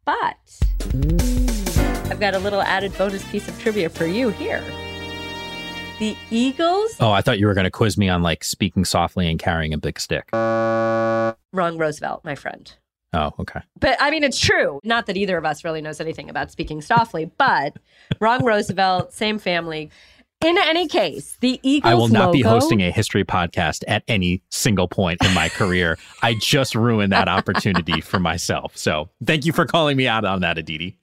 But 0.04 0.60
I've 2.10 2.20
got 2.20 2.34
a 2.34 2.38
little 2.38 2.60
added 2.60 2.96
bonus 2.98 3.24
piece 3.30 3.48
of 3.48 3.58
trivia 3.60 3.88
for 3.88 4.06
you 4.06 4.30
here. 4.30 4.62
The 5.98 6.16
Eagles, 6.30 6.96
Oh, 7.00 7.10
I 7.10 7.22
thought 7.22 7.38
you 7.38 7.46
were 7.46 7.54
going 7.54 7.64
to 7.64 7.70
quiz 7.70 7.96
me 7.96 8.08
on 8.08 8.22
like 8.22 8.44
speaking 8.44 8.84
softly 8.84 9.28
and 9.30 9.38
carrying 9.38 9.72
a 9.72 9.78
big 9.78 9.98
stick. 9.98 10.28
Wrong 11.52 11.78
Roosevelt, 11.78 12.24
my 12.24 12.34
friend. 12.34 12.72
Oh, 13.14 13.32
okay. 13.38 13.60
But 13.80 13.96
I 14.00 14.10
mean, 14.10 14.22
it's 14.22 14.38
true. 14.38 14.80
Not 14.84 15.06
that 15.06 15.16
either 15.16 15.38
of 15.38 15.44
us 15.44 15.64
really 15.64 15.80
knows 15.80 16.00
anything 16.00 16.28
about 16.28 16.50
speaking 16.50 16.82
softly, 16.82 17.30
but 17.38 17.76
wrong 18.20 18.44
Roosevelt, 18.44 19.12
same 19.12 19.38
family. 19.38 19.90
In 20.44 20.56
any 20.56 20.86
case, 20.86 21.36
the 21.40 21.58
Eagles 21.64 21.90
I 21.90 21.94
will 21.94 22.08
not 22.08 22.32
be 22.32 22.42
hosting 22.42 22.80
a 22.80 22.92
history 22.92 23.24
podcast 23.24 23.82
at 23.88 24.04
any 24.06 24.40
single 24.50 24.86
point 24.86 25.24
in 25.24 25.34
my 25.34 25.48
career. 25.56 25.98
I 26.22 26.34
just 26.34 26.76
ruined 26.76 27.12
that 27.12 27.26
opportunity 27.26 28.00
for 28.00 28.20
myself. 28.20 28.76
So 28.76 29.08
thank 29.24 29.46
you 29.46 29.52
for 29.52 29.66
calling 29.66 29.96
me 29.96 30.06
out 30.06 30.24
on 30.24 30.40
that, 30.42 30.56
Aditi. 30.56 30.96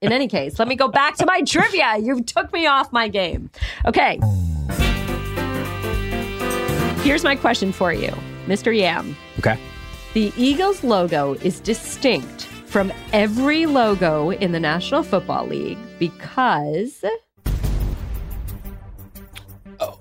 In 0.00 0.12
any 0.12 0.28
case, 0.28 0.60
let 0.60 0.68
me 0.68 0.76
go 0.76 0.86
back 0.86 1.16
to 1.16 1.26
my 1.26 1.42
trivia. 1.46 1.96
You 1.98 2.22
took 2.22 2.52
me 2.52 2.66
off 2.66 2.92
my 2.92 3.08
game. 3.08 3.50
Okay. 3.86 4.20
Here's 7.02 7.24
my 7.24 7.34
question 7.34 7.72
for 7.72 7.92
you, 7.92 8.12
Mr. 8.46 8.76
Yam. 8.76 9.16
Okay. 9.46 9.60
The 10.14 10.32
Eagles 10.36 10.84
logo 10.84 11.34
is 11.34 11.60
distinct 11.60 12.44
from 12.66 12.92
every 13.12 13.66
logo 13.66 14.30
in 14.30 14.52
the 14.52 14.60
National 14.60 15.02
Football 15.02 15.46
League 15.46 15.78
because 15.98 17.04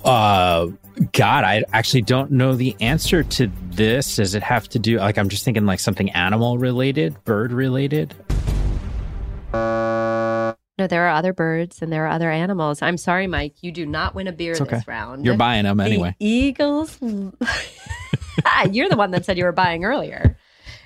Uh, 0.05 0.67
God, 1.11 1.43
I 1.43 1.63
actually 1.73 2.03
don't 2.03 2.31
know 2.31 2.55
the 2.55 2.75
answer 2.79 3.23
to 3.23 3.49
this. 3.71 4.17
Does 4.17 4.35
it 4.35 4.43
have 4.43 4.69
to 4.69 4.79
do 4.79 4.97
like 4.97 5.17
I'm 5.17 5.29
just 5.29 5.43
thinking 5.43 5.65
like 5.65 5.79
something 5.79 6.09
animal 6.11 6.57
related, 6.57 7.21
bird 7.25 7.51
related? 7.51 8.13
no, 9.53 10.87
there 10.87 11.05
are 11.07 11.15
other 11.15 11.33
birds 11.33 11.81
and 11.81 11.91
there 11.91 12.05
are 12.05 12.09
other 12.09 12.31
animals. 12.31 12.81
I'm 12.81 12.97
sorry, 12.97 13.27
Mike, 13.27 13.61
you 13.61 13.71
do 13.71 13.85
not 13.85 14.15
win 14.15 14.27
a 14.27 14.31
beer 14.31 14.55
okay. 14.59 14.77
this 14.77 14.87
round. 14.87 15.25
You're 15.25 15.37
buying 15.37 15.63
them 15.63 15.79
anyway. 15.79 16.15
The 16.19 16.25
Eagles. 16.25 16.99
Ah, 18.45 18.65
you're 18.71 18.89
the 18.89 18.97
one 18.97 19.11
that 19.11 19.25
said 19.25 19.37
you 19.37 19.43
were 19.45 19.51
buying 19.51 19.83
earlier. 19.85 20.37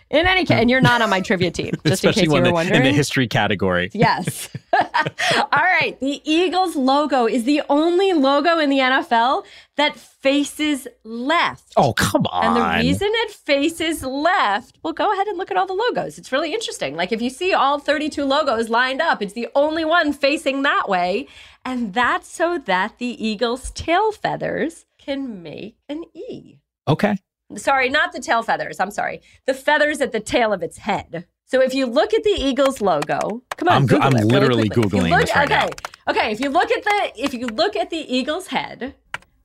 In 0.09 0.25
any 0.25 0.45
case, 0.45 0.57
and 0.61 0.69
you're 0.69 0.79
not 0.79 1.01
on 1.01 1.09
my 1.09 1.19
trivia 1.19 1.51
team, 1.51 1.71
just 1.85 1.85
in 1.85 2.09
Especially 2.09 2.21
case 2.21 2.23
you 2.27 2.31
were 2.39 2.41
the- 2.47 2.53
wondering. 2.53 2.77
in 2.77 2.83
the 2.83 2.93
history 2.93 3.27
category. 3.27 3.89
Yes. 3.93 4.49
All 4.73 5.63
right. 5.63 5.97
The 5.99 6.21
Eagles 6.23 6.75
logo 6.77 7.25
is 7.25 7.43
the 7.43 7.61
only 7.69 8.13
logo 8.13 8.57
in 8.57 8.69
the 8.69 8.77
NFL 8.77 9.43
that 9.75 9.97
faces 9.97 10.87
left. 11.03 11.73
Oh, 11.75 11.91
come 11.93 12.25
on. 12.31 12.45
And 12.45 12.55
the 12.55 12.87
reason 12.87 13.09
it 13.11 13.31
faces 13.31 14.01
left, 14.03 14.77
well, 14.83 14.93
go 14.93 15.11
ahead 15.11 15.27
and 15.27 15.37
look 15.37 15.51
at 15.51 15.57
all 15.57 15.65
the 15.65 15.73
logos. 15.73 16.17
It's 16.17 16.31
really 16.31 16.53
interesting. 16.53 16.95
Like 16.95 17.11
if 17.11 17.21
you 17.21 17.29
see 17.29 17.53
all 17.53 17.77
32 17.79 18.23
logos 18.23 18.69
lined 18.69 19.01
up, 19.01 19.21
it's 19.21 19.33
the 19.33 19.49
only 19.55 19.83
one 19.83 20.13
facing 20.13 20.61
that 20.61 20.87
way. 20.87 21.27
And 21.65 21.93
that's 21.93 22.29
so 22.31 22.57
that 22.59 22.97
the 22.97 23.25
Eagles' 23.25 23.71
tail 23.71 24.11
feathers 24.13 24.85
can 24.97 25.43
make 25.43 25.75
an 25.89 26.05
E. 26.13 26.59
Okay. 26.87 27.17
Sorry, 27.55 27.89
not 27.89 28.11
the 28.11 28.19
tail 28.19 28.43
feathers. 28.43 28.79
I'm 28.79 28.91
sorry. 28.91 29.21
The 29.45 29.53
feathers 29.53 30.01
at 30.01 30.11
the 30.11 30.19
tail 30.19 30.51
of 30.51 30.61
its 30.61 30.79
head. 30.79 31.25
So 31.45 31.61
if 31.61 31.73
you 31.73 31.85
look 31.85 32.13
at 32.13 32.23
the 32.23 32.31
Eagles 32.37 32.81
logo, 32.81 33.43
come 33.55 33.69
on, 33.69 33.75
I'm 33.77 33.85
Google 33.85 34.07
I'm 34.07 34.15
it 34.17 34.25
literally 34.25 34.63
you 34.63 34.69
Googling 34.69 35.09
look- 35.09 35.21
this 35.21 35.35
right 35.35 35.49
okay, 35.49 35.69
now. 36.05 36.11
okay. 36.11 36.31
If 36.31 36.41
you 36.41 36.49
look 36.49 36.69
at 36.71 36.83
the 36.83 37.11
if 37.15 37.33
you 37.33 37.47
look 37.47 37.77
at 37.77 37.89
the 37.89 37.97
Eagle's 38.13 38.47
head, 38.47 38.95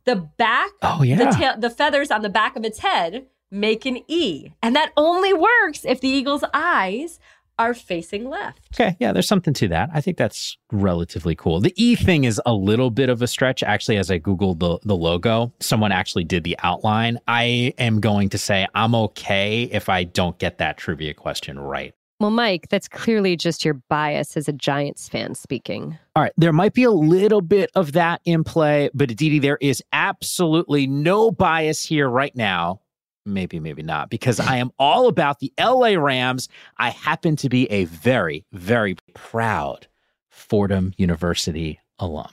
the 0.05 0.17
back, 0.17 0.71
Oh, 0.83 1.03
yeah. 1.05 1.17
the 1.17 1.27
tail, 1.37 1.55
the 1.57 1.71
feathers 1.71 2.11
on 2.11 2.23
the 2.23 2.29
back 2.29 2.57
of 2.57 2.65
its 2.65 2.81
head 2.81 3.27
make 3.53 3.87
an 3.87 3.99
E, 4.09 4.49
and 4.61 4.75
that 4.75 4.91
only 4.97 5.33
works 5.33 5.85
if 5.85 6.01
the 6.01 6.09
Eagle's 6.09 6.43
eyes 6.53 7.21
are 7.59 7.75
facing 7.75 8.29
left. 8.29 8.69
Okay, 8.75 8.97
yeah, 8.99 9.13
there's 9.13 9.29
something 9.29 9.55
to 9.55 9.69
that. 9.69 9.91
I 9.93 10.01
think 10.01 10.17
that's 10.17 10.57
relatively 10.71 11.35
cool. 11.35 11.61
The 11.61 11.75
E 11.77 11.95
thing 11.95 12.25
is 12.25 12.41
a 12.47 12.53
little 12.53 12.91
bit 12.91 13.09
of 13.09 13.23
a 13.23 13.27
stretch. 13.27 13.63
Actually, 13.63 13.99
as 13.99 14.11
I 14.11 14.19
Googled 14.19 14.59
the, 14.59 14.79
the 14.83 14.97
logo, 14.97 15.53
someone 15.61 15.93
actually 15.93 16.25
did 16.25 16.45
the 16.45 16.57
outline. 16.63 17.19
I 17.29 17.75
am 17.79 18.01
going 18.01 18.29
to 18.31 18.39
say 18.39 18.67
I'm 18.75 18.95
okay 18.95 19.65
if 19.65 19.89
I 19.89 20.05
don't 20.05 20.39
get 20.39 20.59
that 20.59 20.79
trivia 20.79 21.15
question 21.15 21.59
right. 21.59 21.95
Well, 22.23 22.31
Mike, 22.31 22.69
that's 22.69 22.87
clearly 22.87 23.37
just 23.37 23.65
your 23.65 23.75
bias 23.75 24.37
as 24.37 24.47
a 24.47 24.53
Giants 24.53 25.09
fan 25.09 25.35
speaking. 25.35 25.99
All 26.15 26.23
right, 26.23 26.33
there 26.37 26.53
might 26.53 26.73
be 26.73 26.85
a 26.85 26.91
little 26.93 27.41
bit 27.41 27.69
of 27.75 27.93
that 27.95 28.21
in 28.25 28.45
play, 28.45 28.91
but 28.95 29.11
Aditi, 29.11 29.41
there 29.41 29.59
is 29.61 29.83
absolutely 29.93 30.87
no 30.87 31.33
bias 31.33 31.85
here 31.85 32.09
right 32.09 32.35
now. 32.37 32.81
Maybe, 33.25 33.61
maybe 33.61 33.83
not, 33.83 34.11
because 34.11 34.41
I 34.41 34.57
am 34.57 34.73
all 34.79 35.07
about 35.07 35.39
the 35.39 35.53
LA 35.59 35.91
Rams. 35.91 36.49
I 36.79 36.91
happen 36.91 37.37
to 37.37 37.49
be 37.49 37.71
a 37.71 37.85
very, 37.85 38.45
very 38.53 38.97
proud 39.15 39.87
Fordham 40.29 40.93
University 40.97 41.79
alum. 41.99 42.31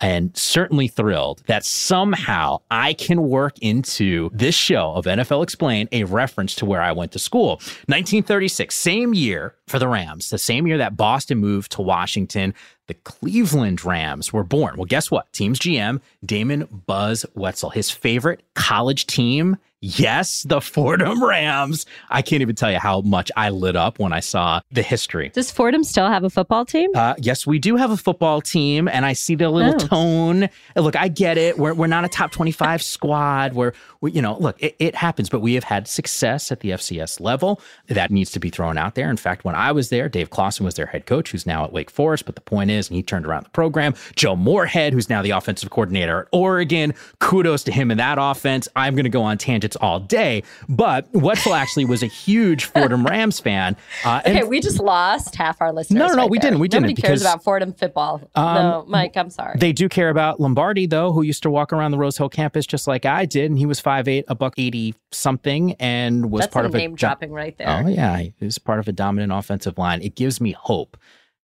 And 0.00 0.36
certainly 0.36 0.88
thrilled 0.88 1.44
that 1.46 1.64
somehow 1.64 2.58
I 2.72 2.92
can 2.94 3.22
work 3.28 3.56
into 3.60 4.30
this 4.32 4.56
show 4.56 4.94
of 4.94 5.04
NFL 5.04 5.44
Explain 5.44 5.88
a 5.92 6.02
reference 6.02 6.56
to 6.56 6.66
where 6.66 6.82
I 6.82 6.90
went 6.90 7.12
to 7.12 7.20
school. 7.20 7.50
1936, 7.86 8.74
same 8.74 9.14
year 9.14 9.54
for 9.68 9.78
the 9.78 9.86
Rams, 9.86 10.30
the 10.30 10.38
same 10.38 10.66
year 10.66 10.76
that 10.78 10.96
Boston 10.96 11.38
moved 11.38 11.70
to 11.72 11.82
Washington, 11.82 12.52
the 12.88 12.94
Cleveland 12.94 13.84
Rams 13.84 14.32
were 14.32 14.44
born. 14.44 14.76
Well, 14.76 14.86
guess 14.86 15.10
what? 15.10 15.32
Team's 15.32 15.58
GM, 15.58 16.00
Damon 16.24 16.66
Buzz 16.86 17.24
Wetzel, 17.34 17.70
his 17.70 17.90
favorite 17.90 18.42
college 18.54 19.06
team. 19.06 19.56
Yes, 19.84 20.44
the 20.44 20.60
Fordham 20.60 21.24
Rams. 21.24 21.86
I 22.08 22.22
can't 22.22 22.40
even 22.40 22.54
tell 22.54 22.70
you 22.70 22.78
how 22.78 23.00
much 23.00 23.32
I 23.36 23.48
lit 23.50 23.74
up 23.74 23.98
when 23.98 24.12
I 24.12 24.20
saw 24.20 24.60
the 24.70 24.80
history. 24.82 25.30
Does 25.30 25.50
Fordham 25.50 25.82
still 25.82 26.06
have 26.06 26.22
a 26.22 26.30
football 26.30 26.64
team? 26.64 26.90
Uh, 26.94 27.14
yes, 27.18 27.48
we 27.48 27.58
do 27.58 27.74
have 27.74 27.90
a 27.90 27.96
football 27.96 28.40
team, 28.40 28.86
and 28.86 29.04
I 29.04 29.12
see 29.14 29.34
the 29.34 29.50
little 29.50 29.74
Oh. 29.74 29.78
tone. 29.88 30.48
Look, 30.76 30.94
I 30.94 31.08
get 31.08 31.36
it. 31.36 31.58
We're, 31.58 31.74
we're 31.74 31.88
not 31.88 32.04
a 32.04 32.08
top 32.08 32.30
25 32.30 32.80
squad. 32.80 33.54
We're, 33.54 33.72
we, 34.00 34.12
you 34.12 34.22
know, 34.22 34.38
look, 34.38 34.54
it, 34.62 34.76
it 34.78 34.94
happens, 34.94 35.28
but 35.28 35.40
we 35.40 35.54
have 35.54 35.64
had 35.64 35.88
success 35.88 36.52
at 36.52 36.60
the 36.60 36.70
FCS 36.70 37.18
level. 37.20 37.60
That 37.88 38.12
needs 38.12 38.30
to 38.32 38.38
be 38.38 38.50
thrown 38.50 38.78
out 38.78 38.94
there. 38.94 39.10
In 39.10 39.16
fact, 39.16 39.44
when 39.44 39.56
I 39.56 39.72
was 39.72 39.88
there, 39.88 40.08
Dave 40.08 40.30
Clawson 40.30 40.64
was 40.64 40.74
their 40.76 40.86
head 40.86 41.06
coach, 41.06 41.32
who's 41.32 41.44
now 41.44 41.64
at 41.64 41.72
Wake 41.72 41.90
Forest. 41.90 42.24
But 42.24 42.36
the 42.36 42.40
point 42.40 42.70
is, 42.72 42.88
and 42.88 42.96
he 42.96 43.02
turned 43.02 43.26
around 43.26 43.44
the 43.44 43.50
program. 43.50 43.94
Joe 44.16 44.34
Moorhead, 44.36 44.92
who's 44.92 45.08
now 45.08 45.22
the 45.22 45.30
offensive 45.30 45.70
coordinator 45.70 46.22
at 46.22 46.28
Oregon. 46.32 46.94
Kudos 47.20 47.62
to 47.64 47.72
him 47.72 47.90
in 47.90 47.98
that 47.98 48.18
offense. 48.20 48.66
I'm 48.74 48.94
going 48.94 49.04
to 49.04 49.10
go 49.10 49.22
on 49.22 49.38
tangents 49.38 49.76
all 49.76 50.00
day, 50.00 50.42
but 50.68 51.06
Wetzel 51.12 51.54
actually 51.54 51.84
was 51.84 52.02
a 52.02 52.06
huge 52.06 52.64
Fordham 52.64 53.04
Rams 53.06 53.38
fan. 53.40 53.76
Uh, 54.04 54.20
Okay, 54.32 54.44
we 54.44 54.60
just 54.60 54.80
lost 54.80 55.34
half 55.36 55.60
our 55.60 55.72
listeners. 55.72 55.98
No, 55.98 56.06
no, 56.06 56.14
no, 56.14 56.22
right 56.22 56.30
we 56.30 56.38
there. 56.38 56.50
didn't, 56.50 56.60
we 56.60 56.68
didn't, 56.68 56.82
Nobody 56.84 57.00
cares 57.02 57.20
because- 57.20 57.22
about 57.32 57.44
Fordham 57.44 57.72
football. 57.74 58.20
Um, 58.34 58.54
no, 58.54 58.84
Mike, 58.88 59.16
I'm 59.16 59.28
sorry. 59.30 59.58
They 59.58 59.72
do 59.72 59.88
care 59.88 60.08
about 60.08 60.40
Lombardi, 60.40 60.86
though, 60.86 61.12
who 61.12 61.22
used 61.22 61.42
to 61.42 61.50
walk 61.50 61.72
around 61.72 61.90
the 61.90 61.98
Rose 61.98 62.16
Hill 62.16 62.28
campus 62.28 62.64
just 62.66 62.86
like 62.88 63.04
I 63.04 63.26
did, 63.26 63.50
and 63.50 63.58
he 63.58 63.66
was 63.66 63.80
5'8", 63.82 64.24
a 64.28 64.34
buck 64.34 64.54
eighty 64.58 64.94
something, 65.10 65.74
and 65.74 66.30
was 66.30 66.42
That's 66.42 66.52
part 66.54 66.64
of 66.66 66.74
a 66.74 66.78
name 66.78 66.94
dropping 66.94 67.32
right 67.32 67.56
there. 67.58 67.82
Oh 67.84 67.88
yeah, 67.88 68.16
he 68.18 68.32
was 68.40 68.58
part 68.58 68.78
of 68.78 68.88
a 68.88 68.92
dominant 68.92 69.32
offensive 69.32 69.76
line. 69.76 70.00
It 70.02 70.14
gives 70.14 70.40
me 70.40 70.52
hope. 70.52 70.96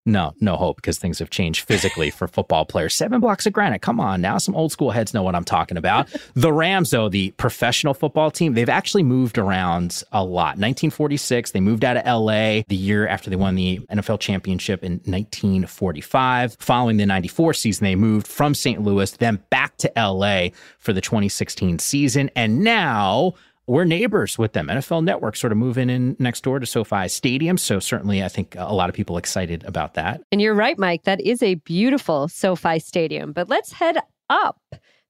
No, 0.09 0.33
no 0.41 0.57
hope 0.57 0.77
because 0.77 0.97
things 0.97 1.19
have 1.19 1.29
changed 1.29 1.67
physically 1.67 2.09
for 2.11 2.27
football 2.27 2.65
players. 2.65 2.95
Seven 2.95 3.21
blocks 3.21 3.45
of 3.45 3.53
granite. 3.53 3.83
Come 3.83 4.01
on, 4.01 4.23
now 4.23 4.39
some 4.39 4.57
old 4.57 4.73
school 4.73 4.91
heads 4.91 5.13
know 5.13 5.23
what 5.23 5.35
I'm 5.35 5.45
talking 5.45 5.77
about. 5.77 6.09
the 6.35 6.51
Rams, 6.51 6.91
though, 6.91 7.11
the 7.11 7.33
professional 7.33 7.93
football 7.93 8.31
team, 8.31 8.55
they've 8.55 8.71
actually 8.71 9.03
moved 9.03 9.37
around 9.37 10.03
a 10.11 10.25
lot. 10.25 10.57
1946, 10.57 11.51
they 11.51 11.61
moved 11.61 11.85
out 11.85 11.99
of 11.99 12.07
LA 12.07 12.63
the 12.69 12.77
year 12.77 13.07
after 13.07 13.29
they 13.29 13.37
won 13.37 13.55
the 13.55 13.81
NFL 13.91 14.19
championship 14.19 14.83
in 14.83 14.93
1945. 15.05 16.57
Following 16.59 16.97
the 16.97 17.05
94 17.05 17.53
season, 17.53 17.85
they 17.85 17.95
moved 17.95 18.27
from 18.27 18.55
St. 18.55 18.81
Louis, 18.81 19.11
then 19.11 19.39
back 19.51 19.77
to 19.77 19.93
LA 19.95 20.49
for 20.79 20.95
the 20.95 21.03
2016 21.03 21.81
season. 21.81 22.31
And 22.35 22.65
now 22.65 23.35
we're 23.69 23.85
neighbors 23.85 24.39
with 24.39 24.55
them. 24.55 24.69
NFL 24.69 25.05
Network 25.05 25.37
sort 25.37 25.53
of 25.53 25.59
moving 25.59 25.91
in 25.91 26.17
next 26.19 26.43
door 26.43 26.59
to 26.59 26.67
SoFi 26.67 27.09
Stadium. 27.09 27.59
So 27.59 27.79
certainly, 27.79 28.25
I 28.25 28.29
think 28.29 28.57
a 28.59 28.75
lot 28.75 28.89
of 28.89 28.95
people 28.95 29.17
excited 29.17 29.63
about 29.65 29.95
that. 29.95 30.23
And 30.33 30.41
you're 30.41 30.55
right, 30.55 30.79
Mike. 30.79 31.05
That 31.05 31.21
is 31.21 31.43
a 31.43 31.55
beautiful 31.57 32.29
SoFi 32.29 32.79
Stadium. 32.79 33.33
But 33.33 33.49
let's 33.49 33.73
head 33.73 33.99
up 34.31 34.61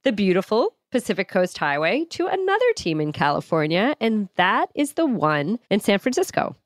the 0.05 0.13
beautiful 0.13 0.75
Pacific 0.91 1.29
Coast 1.29 1.59
Highway 1.59 2.05
to 2.11 2.27
another 2.27 2.73
team 2.77 3.01
in 3.01 3.13
California, 3.13 3.95
and 4.01 4.29
that 4.37 4.71
is 4.75 4.95
the 4.95 5.07
one 5.07 5.59
in 5.71 5.81
San 5.81 5.99
Francisco, 5.99 6.57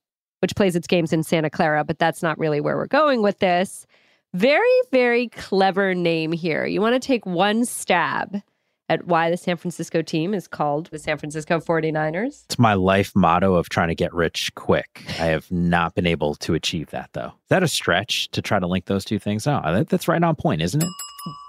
which 0.40 0.54
plays 0.54 0.76
its 0.76 0.86
games 0.86 1.12
in 1.12 1.22
Santa 1.22 1.50
Clara, 1.50 1.84
but 1.84 1.98
that's 1.98 2.22
not 2.22 2.38
really 2.38 2.60
where 2.60 2.76
we're 2.76 2.86
going 2.86 3.22
with 3.22 3.40
this. 3.40 3.86
Very, 4.32 4.80
very 4.92 5.28
clever 5.28 5.94
name 5.94 6.32
here. 6.32 6.64
You 6.64 6.80
want 6.80 6.94
to 6.94 7.06
take 7.06 7.26
one 7.26 7.64
stab 7.64 8.40
at 8.88 9.06
why 9.06 9.30
the 9.30 9.36
San 9.36 9.56
Francisco 9.56 10.02
team 10.02 10.34
is 10.34 10.46
called 10.46 10.86
the 10.86 10.98
San 10.98 11.16
Francisco 11.18 11.60
49ers? 11.60 12.44
It's 12.44 12.58
my 12.58 12.74
life 12.74 13.12
motto 13.14 13.54
of 13.54 13.68
trying 13.68 13.88
to 13.88 13.94
get 13.94 14.12
rich 14.12 14.54
quick. 14.54 15.04
I 15.18 15.26
have 15.26 15.50
not 15.50 15.94
been 15.94 16.06
able 16.06 16.34
to 16.36 16.54
achieve 16.54 16.90
that, 16.90 17.10
though. 17.12 17.28
Is 17.28 17.48
that 17.48 17.62
a 17.62 17.68
stretch 17.68 18.30
to 18.32 18.42
try 18.42 18.58
to 18.58 18.66
link 18.66 18.86
those 18.86 19.04
two 19.04 19.18
things? 19.18 19.46
Oh, 19.46 19.84
that's 19.88 20.08
right 20.08 20.22
on 20.22 20.36
point, 20.36 20.62
isn't 20.62 20.82
it? 20.82 20.88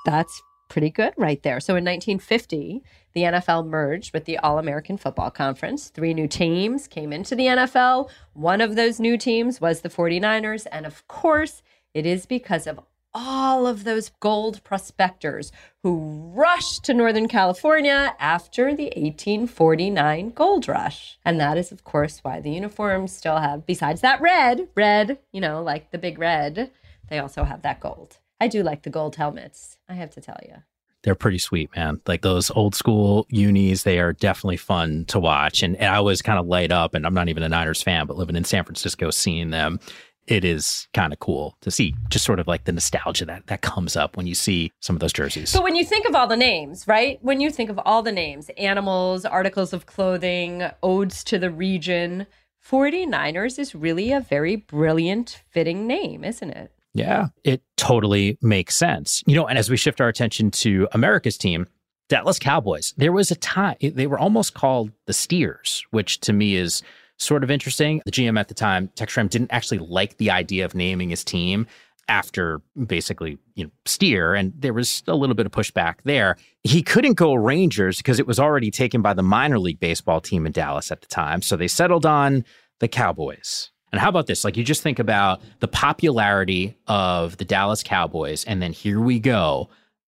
That's 0.06 0.42
pretty 0.70 0.90
good 0.90 1.14
right 1.18 1.44
there. 1.44 1.60
So 1.60 1.76
in 1.76 1.84
1950, 1.84 2.82
the 3.14 3.22
NFL 3.22 3.68
merged 3.68 4.14
with 4.14 4.26
the 4.26 4.40
All 4.40 4.58
American 4.58 4.98
Football 4.98 5.30
Conference. 5.30 5.90
Three 5.90 6.14
new 6.14 6.28
teams 6.28 6.88
came 6.88 7.14
into 7.14 7.36
the 7.36 7.46
NFL. 7.46 8.10
One 8.34 8.60
of 8.60 8.76
those 8.76 9.00
new 9.00 9.18
teams 9.18 9.62
was 9.62 9.82
the 9.82 9.90
49ers. 9.90 10.66
And 10.72 10.86
of 10.86 11.08
course, 11.08 11.62
it 11.94 12.08
is 12.08 12.26
because 12.26 12.66
of 12.66 12.80
all 13.14 13.68
of 13.68 13.84
those 13.84 14.12
gold 14.20 14.64
prospectors 14.64 15.52
who 15.84 16.32
rushed 16.34 16.84
to 16.86 16.94
Northern 16.94 17.28
California 17.28 18.16
after 18.20 18.76
the 18.76 18.86
1849 18.86 20.30
gold 20.32 20.68
rush. 20.68 21.20
And 21.24 21.40
that 21.40 21.58
is, 21.58 21.72
of 21.72 21.84
course, 21.84 22.20
why 22.24 22.40
the 22.40 22.52
uniforms 22.52 23.12
still 23.12 23.38
have, 23.38 23.66
besides 23.66 24.02
that 24.02 24.22
red, 24.22 24.68
red, 24.76 25.20
you 25.32 25.42
know, 25.42 25.62
like 25.62 25.92
the 25.92 25.98
big 25.98 26.18
red, 26.18 26.72
they 27.10 27.20
also 27.20 27.44
have 27.44 27.62
that 27.62 27.80
gold. 27.80 28.18
I 28.40 28.48
do 28.48 28.64
like 28.64 28.84
the 28.84 28.90
gold 28.90 29.16
helmets, 29.16 29.78
I 29.88 29.94
have 29.94 30.12
to 30.12 30.22
tell 30.22 30.40
you. 30.44 30.56
They're 31.04 31.16
pretty 31.16 31.38
sweet, 31.38 31.70
man. 31.76 32.00
Like 32.08 32.22
those 32.22 32.50
old 32.50 32.76
school 32.76 33.28
unis, 33.30 33.84
they 33.84 34.00
are 34.00 34.14
definitely 34.14 34.58
fun 34.58 35.04
to 35.10 35.20
watch. 35.20 35.62
And, 35.62 35.76
and 35.76 35.94
I 35.94 36.00
was 36.00 36.22
kind 36.22 36.40
of 36.40 36.48
light 36.48 36.72
up, 36.72 36.94
and 36.94 37.06
I'm 37.06 37.14
not 37.14 37.28
even 37.28 37.44
a 37.44 37.50
Niners 37.50 37.84
fan, 37.84 38.08
but 38.08 38.16
living 38.16 38.38
in 38.38 38.46
San 38.46 38.64
Francisco, 38.64 39.12
seeing 39.12 39.50
them 39.50 39.82
it 40.28 40.46
is 40.46 40.88
kind 40.94 41.12
of 41.12 41.20
cool 41.20 41.58
to 41.62 41.72
see 41.72 41.96
just 42.10 42.26
sort 42.26 42.40
of 42.40 42.48
like 42.48 42.64
the 42.64 42.72
nostalgia 42.72 43.26
that 43.26 43.48
that 43.48 43.62
comes 43.62 43.96
up 43.96 44.16
when 44.16 44.28
you 44.28 44.36
see 44.36 44.72
some 44.80 44.96
of 44.96 45.00
those 45.00 45.14
jerseys. 45.14 45.50
So 45.50 45.62
when 45.62 45.76
you 45.76 45.84
think 45.84 46.08
of 46.08 46.16
all 46.16 46.28
the 46.28 46.38
names, 46.38 46.88
right? 46.88 47.20
When 47.22 47.42
you 47.42 47.50
think 47.50 47.70
of 47.70 47.80
all 47.86 48.02
the 48.02 48.12
names, 48.12 48.50
animals, 48.58 49.26
articles 49.26 49.74
of 49.74 49.86
clothing, 49.86 50.64
odes 50.82 51.24
to 51.26 51.38
the 51.38 51.52
region, 51.52 52.28
49ers 52.66 53.60
is 53.60 53.76
really 53.76 54.12
a 54.12 54.22
very 54.22 54.56
brilliant 54.56 55.42
fitting 55.50 55.86
name, 55.86 56.24
isn't 56.24 56.52
it? 56.52 56.72
Yeah, 56.94 57.28
it 57.44 57.62
totally 57.76 58.38
makes 58.42 58.76
sense. 58.76 59.24
You 59.26 59.36
know, 59.36 59.48
and 59.48 59.58
as 59.58 59.70
we 59.70 59.78
shift 59.78 60.00
our 60.00 60.08
attention 60.08 60.52
to 60.52 60.88
America's 60.92 61.38
team, 61.38 61.68
Dallas 62.08 62.38
Cowboys, 62.38 62.94
there 62.98 63.12
was 63.12 63.32
a 63.32 63.36
time 63.36 63.78
they 63.82 64.08
were 64.08 64.20
almost 64.20 64.54
called 64.54 64.92
the 65.08 65.14
Steers, 65.14 65.84
which 65.92 66.20
to 66.22 66.34
me 66.34 66.56
is 66.56 66.84
sort 67.24 67.44
of 67.44 67.52
interesting. 67.52 68.02
The 68.06 68.12
GM 68.12 68.40
at 68.40 68.48
the 68.48 68.54
time, 68.54 68.90
Tex 68.96 69.14
Schramm, 69.14 69.28
didn't 69.28 69.52
actually 69.52 69.80
like 69.80 70.18
the 70.18 70.32
idea 70.32 70.66
of 70.66 70.76
naming 70.76 71.10
his 71.10 71.24
team 71.24 71.68
after 72.10 72.62
basically 72.86 73.38
you 73.56 73.64
know 73.64 73.72
steer 73.86 74.34
and 74.34 74.52
there 74.58 74.74
was 74.74 75.04
a 75.08 75.16
little 75.16 75.36
bit 75.36 75.46
of 75.46 75.52
pushback 75.52 75.96
there. 76.04 76.36
He 76.64 76.82
couldn't 76.82 77.14
go 77.14 77.34
rangers 77.34 77.98
because 77.98 78.20
it 78.20 78.28
was 78.28 78.40
already 78.40 78.72
taken 78.72 79.02
by 79.02 79.14
the 79.14 79.24
minor 79.24 79.60
league 79.60 79.80
baseball 79.80 80.20
team 80.20 80.46
in 80.46 80.52
dallas 80.52 80.92
at 80.92 81.02
the 81.02 81.08
time 81.08 81.42
so 81.42 81.56
they 81.56 81.68
settled 81.68 82.06
on 82.06 82.44
the 82.80 82.88
cowboys. 82.88 83.72
And 83.92 84.02
how 84.02 84.10
about 84.10 84.28
this? 84.28 84.44
Like 84.44 84.58
you 84.58 84.64
just 84.64 84.82
think 84.82 85.00
about 85.00 85.42
the 85.60 85.68
popularity 85.68 86.76
of 86.88 87.38
the 87.38 87.46
dallas 87.46 87.84
cowboys 87.84 88.44
and 88.44 88.62
then 88.62 88.74
here 88.74 89.00
we 89.00 89.20
go. 89.20 89.70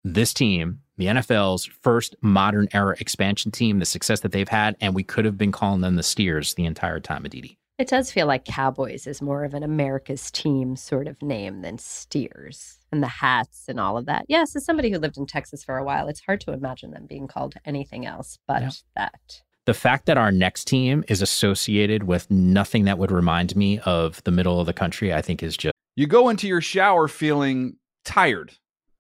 This 0.04 0.34
team 0.34 0.80
the 0.98 1.06
NFL's 1.06 1.64
first 1.64 2.16
modern 2.20 2.68
era 2.74 2.96
expansion 3.00 3.50
team, 3.50 3.78
the 3.78 3.86
success 3.86 4.20
that 4.20 4.32
they've 4.32 4.48
had, 4.48 4.76
and 4.80 4.94
we 4.94 5.02
could 5.02 5.24
have 5.24 5.38
been 5.38 5.52
calling 5.52 5.80
them 5.80 5.96
the 5.96 6.02
Steers 6.02 6.54
the 6.54 6.66
entire 6.66 7.00
time, 7.00 7.24
Aditi. 7.24 7.58
It 7.78 7.88
does 7.88 8.10
feel 8.10 8.26
like 8.26 8.44
Cowboys 8.44 9.06
is 9.06 9.22
more 9.22 9.44
of 9.44 9.54
an 9.54 9.62
America's 9.62 10.32
team 10.32 10.74
sort 10.74 11.06
of 11.06 11.22
name 11.22 11.62
than 11.62 11.78
Steers 11.78 12.78
and 12.90 13.00
the 13.00 13.06
hats 13.06 13.66
and 13.68 13.78
all 13.78 13.96
of 13.96 14.06
that. 14.06 14.24
Yes, 14.28 14.56
as 14.56 14.64
somebody 14.64 14.90
who 14.90 14.98
lived 14.98 15.16
in 15.16 15.26
Texas 15.26 15.62
for 15.62 15.78
a 15.78 15.84
while, 15.84 16.08
it's 16.08 16.20
hard 16.20 16.40
to 16.40 16.52
imagine 16.52 16.90
them 16.90 17.06
being 17.06 17.28
called 17.28 17.54
anything 17.64 18.04
else 18.04 18.40
but 18.48 18.62
yeah. 18.62 18.70
that. 18.96 19.42
The 19.66 19.74
fact 19.74 20.06
that 20.06 20.18
our 20.18 20.32
next 20.32 20.66
team 20.66 21.04
is 21.06 21.22
associated 21.22 22.04
with 22.04 22.28
nothing 22.30 22.84
that 22.86 22.98
would 22.98 23.12
remind 23.12 23.54
me 23.54 23.78
of 23.80 24.24
the 24.24 24.32
middle 24.32 24.58
of 24.58 24.66
the 24.66 24.72
country, 24.72 25.14
I 25.14 25.22
think 25.22 25.42
is 25.42 25.56
just. 25.56 25.74
You 25.94 26.08
go 26.08 26.30
into 26.30 26.48
your 26.48 26.60
shower 26.60 27.06
feeling 27.06 27.76
tired 28.04 28.54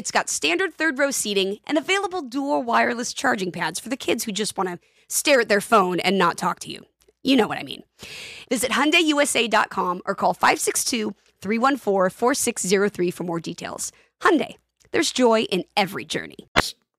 it's 0.00 0.10
got 0.10 0.28
standard 0.30 0.72
third 0.72 0.98
row 0.98 1.10
seating 1.10 1.58
and 1.66 1.76
available 1.76 2.22
dual 2.22 2.62
wireless 2.62 3.12
charging 3.12 3.52
pads 3.52 3.78
for 3.78 3.90
the 3.90 3.98
kids 3.98 4.24
who 4.24 4.32
just 4.32 4.56
want 4.56 4.70
to 4.70 4.78
stare 5.08 5.40
at 5.40 5.50
their 5.50 5.60
phone 5.60 6.00
and 6.00 6.16
not 6.16 6.38
talk 6.38 6.58
to 6.60 6.70
you. 6.70 6.86
You 7.22 7.36
know 7.36 7.46
what 7.46 7.58
I 7.58 7.64
mean. 7.64 7.82
Visit 8.48 8.70
HyundaiUSA.com 8.70 10.00
or 10.06 10.14
call 10.14 10.34
562-314-4603 10.34 13.12
for 13.12 13.24
more 13.24 13.40
details. 13.40 13.92
Hyundai, 14.22 14.54
there's 14.92 15.12
joy 15.12 15.42
in 15.42 15.64
every 15.76 16.06
journey. 16.06 16.48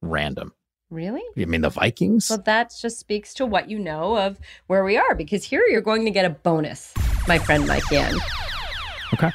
Random. 0.04 0.54
Really? 0.92 1.24
You 1.36 1.48
mean 1.48 1.62
the 1.62 1.70
Vikings? 1.70 2.30
Well, 2.30 2.44
that 2.46 2.72
just 2.80 3.00
speaks 3.00 3.34
to 3.34 3.48
what 3.48 3.68
you 3.68 3.80
know 3.80 4.16
of 4.16 4.38
where 4.68 4.84
we 4.84 4.96
are 4.96 5.16
because 5.16 5.44
here 5.44 5.64
you're 5.68 5.82
going 5.82 6.06
to 6.06 6.12
get 6.12 6.26
a 6.26 6.30
bonus, 6.30 6.94
my 7.28 7.40
friend 7.40 7.68
Mike 7.68 7.90
Yam. 7.90 8.20
Okay. 9.12 9.32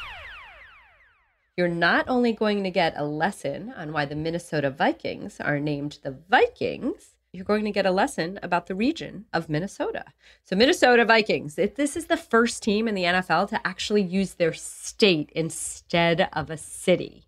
You're 1.57 1.69
not 1.69 2.07
only 2.07 2.33
going 2.33 2.65
to 2.65 2.71
get 2.71 2.93
a 2.99 3.05
lesson 3.05 3.73
on 3.77 3.93
why 3.93 4.05
the 4.05 4.15
Minnesota 4.15 4.71
Vikings 4.71 5.41
are 5.41 5.59
named 5.59 5.99
the 6.03 6.15
Vikings, 6.29 7.15
you're 7.33 7.47
going 7.47 7.65
to 7.65 7.71
get 7.71 7.87
a 7.87 7.91
lesson 7.91 8.39
about 8.43 8.67
the 8.67 8.75
region 8.75 9.25
of 9.33 9.49
Minnesota. 9.49 10.05
So, 10.45 10.55
Minnesota 10.55 11.07
Vikings, 11.07 11.55
this 11.55 11.97
is 11.97 12.07
the 12.07 12.17
first 12.19 12.63
team 12.63 12.87
in 12.87 12.95
the 12.95 13.05
NFL 13.05 13.49
to 13.49 13.67
actually 13.67 14.03
use 14.03 14.35
their 14.35 14.53
state 14.53 15.31
instead 15.35 16.29
of 16.35 16.51
a 16.51 16.59
city 16.59 17.27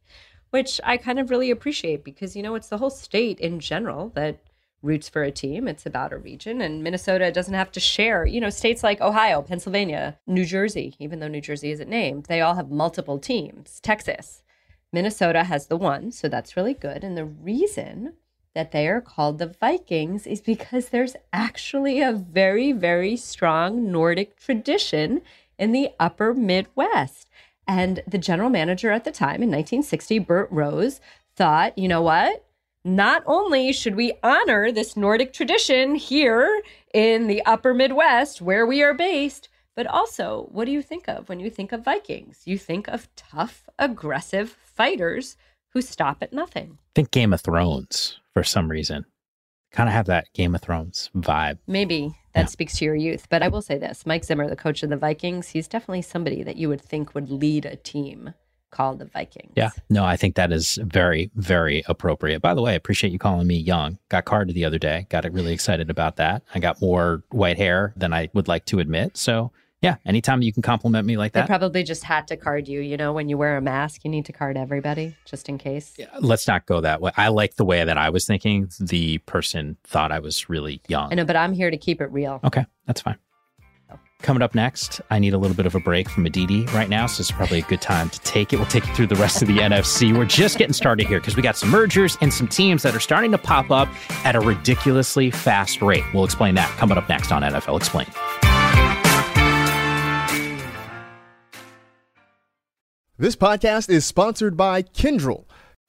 which 0.51 0.81
I 0.83 0.97
kind 0.97 1.19
of 1.19 1.31
really 1.31 1.51
appreciate 1.51 2.05
because, 2.05 2.35
you 2.35 2.43
know, 2.43 2.55
it's 2.55 2.69
the 2.69 2.79
whole 2.79 2.91
state 2.91 3.39
in 3.41 3.61
general 3.61 4.11
that 4.15 4.39
roots 4.83 5.09
for 5.09 5.23
a 5.23 5.31
team. 5.31 5.67
It's 5.67 5.87
about 5.87 6.13
a 6.13 6.19
region, 6.19 6.61
and 6.61 6.83
Minnesota 6.83 7.33
doesn't 7.33 7.55
have 7.55 7.73
to 7.73 7.81
share. 7.81 8.25
You 8.25 8.41
know, 8.41 8.51
states 8.51 8.83
like 8.83 9.01
Ohio, 9.01 9.43
Pennsylvania, 9.43 10.19
New 10.27 10.45
Jersey, 10.45 10.95
even 10.99 11.19
though 11.19 11.29
New 11.29 11.41
Jersey 11.41 11.71
isn't 11.73 11.91
named, 11.91 12.27
they 12.27 12.41
all 12.41 12.55
have 12.55 12.71
multiple 12.71 13.19
teams. 13.19 13.81
Texas, 13.81 14.43
Minnesota 14.93 15.45
has 15.45 15.67
the 15.67 15.77
one, 15.77 16.13
so 16.13 16.29
that's 16.29 16.57
really 16.57 16.75
good. 16.75 17.05
And 17.05 17.17
the 17.17 17.25
reason 17.25 18.15
that 18.55 18.73
they 18.73 18.89
are 18.89 19.01
called 19.01 19.39
the 19.39 19.47
Vikings 19.47 20.27
is 20.27 20.41
because 20.41 20.89
there's 20.89 21.17
actually 21.33 22.01
a 22.01 22.13
very, 22.13 22.73
very 22.73 23.17
strong 23.17 23.93
Nordic 23.93 24.37
tradition 24.37 25.23
in 25.59 25.73
the 25.73 25.91
upper 26.01 26.35
Midwest. 26.35 27.29
And 27.67 28.03
the 28.07 28.19
general 28.19 28.49
manager 28.49 28.91
at 28.91 29.05
the 29.05 29.13
time 29.13 29.43
in 29.43 29.51
1960, 29.51 30.21
Bert 30.21 30.49
Rose, 30.51 31.01
thought, 31.37 31.77
you 31.77 31.87
know 31.87 32.03
what? 32.03 32.48
Not 32.89 33.23
only 33.27 33.71
should 33.75 33.97
we 33.97 34.15
honor 34.23 34.73
this 34.73 34.97
Nordic 34.97 35.35
tradition 35.35 35.95
here 35.95 36.63
in 36.95 37.27
the 37.27 37.45
upper 37.45 37.75
Midwest 37.75 38.41
where 38.41 38.65
we 38.65 38.83
are 38.83 38.95
based, 38.95 39.51
but 39.77 39.87
also, 39.87 40.49
what 40.53 40.65
do 40.65 40.71
you 40.73 40.81
think 40.81 41.07
of 41.07 41.29
when 41.29 41.39
you 41.39 41.51
think 41.51 41.71
of 41.73 41.85
Vikings? 41.85 42.41
You 42.47 42.57
think 42.57 42.89
of 42.89 43.15
tough, 43.15 43.69
aggressive 43.79 44.57
fighters 44.65 45.37
who 45.75 45.83
stop 45.83 46.23
at 46.23 46.33
nothing. 46.33 46.79
Think 46.95 47.11
Game 47.11 47.35
of 47.35 47.43
Thrones 47.43 48.19
for 48.33 48.43
some 48.43 48.71
reason. 48.71 49.05
Kind 49.71 49.91
of 49.91 49.93
have 49.93 50.07
that 50.07 50.33
Game 50.33 50.55
of 50.55 50.63
Thrones 50.63 51.11
vibe. 51.15 51.59
Maybe 51.67 52.15
That 52.33 52.43
Yeah. 52.43 52.47
speaks 52.47 52.79
to 52.79 52.87
your 52.87 52.95
youth. 52.95 53.27
But 53.29 53.43
I 53.43 53.49
will 53.49 53.61
say 53.63 53.77
this 53.77 54.07
Mike 54.07 54.25
Zimmer, 54.25 54.49
the 54.49 54.57
coach 54.57 54.83
of 54.83 54.89
the 54.89 54.97
Vikings, 54.97 55.49
he's 55.49 55.69
definitely 55.69 56.03
somebody 56.03 56.43
that 56.43 56.57
you 56.57 56.71
would 56.71 56.81
think 56.81 57.15
would 57.15 57.31
lead 57.31 57.67
a 57.67 57.77
team 57.77 58.33
called 58.71 58.99
the 58.99 59.07
Vikings. 59.07 59.53
Yeah. 59.57 59.71
No, 59.89 60.05
I 60.05 60.17
think 60.17 60.35
that 60.37 60.53
is 60.53 60.79
very, 60.83 61.31
very 61.35 61.83
appropriate. 61.89 62.41
By 62.41 62.55
the 62.55 62.63
way, 62.63 62.73
I 62.73 62.75
appreciate 62.75 63.13
you 63.13 63.19
calling 63.19 63.47
me 63.47 63.57
young. 63.57 63.99
Got 64.09 64.25
carded 64.25 64.55
the 64.55 64.65
other 64.65 64.79
day. 64.79 65.07
Got 65.09 65.31
really 65.33 65.53
excited 65.53 65.91
about 65.91 66.17
that. 66.17 66.43
I 66.55 66.59
got 66.59 66.81
more 66.81 67.23
white 67.31 67.57
hair 67.57 67.93
than 67.97 68.13
I 68.13 68.29
would 68.35 68.49
like 68.49 68.65
to 68.67 68.79
admit. 68.79 69.17
So, 69.17 69.53
yeah, 69.81 69.97
anytime 70.05 70.43
you 70.43 70.53
can 70.53 70.63
compliment 70.63 71.07
me 71.07 71.17
like 71.17 71.33
They 71.33 71.41
that, 71.41 71.47
probably 71.47 71.85
just 71.85 72.03
had 72.03 72.27
to 72.29 72.37
card 72.37 72.67
you. 72.67 72.81
You 72.81 72.97
know, 72.97 73.13
when 73.13 73.29
you 73.29 73.39
wear 73.39 73.57
a 73.57 73.61
mask, 73.61 74.01
you 74.05 74.11
need 74.11 74.25
to 74.25 74.33
card 74.33 74.57
everybody 74.57 75.17
just 75.25 75.49
in 75.49 75.57
case. 75.57 75.95
Yeah, 75.97 76.07
let's 76.21 76.49
not 76.49 76.67
go 76.67 76.81
that 76.81 77.01
way. 77.01 77.13
I 77.17 77.29
like 77.29 77.55
the 77.55 77.65
way 77.65 77.85
that 77.85 77.97
I 77.97 78.11
was 78.11 78.27
thinking. 78.27 78.71
The 78.81 79.19
person 79.19 79.77
thought 79.85 80.11
I 80.11 80.19
was 80.19 80.49
really 80.49 80.81
young. 80.89 81.13
I 81.13 81.15
know, 81.15 81.25
but 81.25 81.37
I'm 81.37 81.53
here 81.53 81.71
to 81.71 81.77
keep 81.77 82.01
it 82.01 82.11
real. 82.11 82.41
Okay, 82.43 82.67
that's 82.87 83.03
fine. 83.03 83.19
Coming 84.21 84.43
up 84.43 84.53
next, 84.55 85.01
I 85.11 85.21
need 85.21 85.33
a 85.33 85.39
little 85.39 85.57
bit 85.57 85.65
of 85.65 85.77
a 85.77 85.81
break 85.81 86.09
from 86.09 86.27
Aditi 86.27 86.65
right 86.67 86.89
now, 86.89 87.07
so 87.07 87.21
it's 87.21 87.31
probably 87.31 87.61
a 87.61 87.63
good 87.63 87.81
time 87.81 88.11
to 88.11 88.19
take 88.21 88.53
it. 88.53 88.57
We'll 88.57 88.67
take 88.67 88.87
you 88.87 88.95
through 88.95 89.07
the 89.07 89.15
rest 89.15 89.43
of 89.43 89.49
the 89.49 89.59
NFC. 89.59 90.15
We're 90.17 90.25
just 90.25 90.59
getting 90.59 90.73
started 90.73 91.07
here 91.07 91.21
because 91.21 91.37
we 91.37 91.43
got 91.43 91.57
some 91.57 91.71
mergers 91.71 92.19
and 92.21 92.35
some 92.35 92.49
teams 92.49 92.83
that 92.83 92.97
are 92.97 93.01
starting 93.01 93.31
to 93.31 93.39
pop 93.39 93.71
up 93.71 93.89
at 94.27 94.35
a 94.35 94.41
ridiculously 94.41 95.31
fast 95.31 95.81
rate. 95.81 96.03
We'll 96.13 96.25
explain 96.25 96.57
that 96.57 96.69
coming 96.79 96.99
up 96.99 97.09
next 97.09 97.31
on 97.31 97.43
NFL 97.43 97.79
Explained. 97.79 98.13
This 103.17 103.37
podcast 103.37 103.89
is 103.89 104.05
sponsored 104.05 104.57
by 104.57 104.83
Kyndryl. 104.83 105.45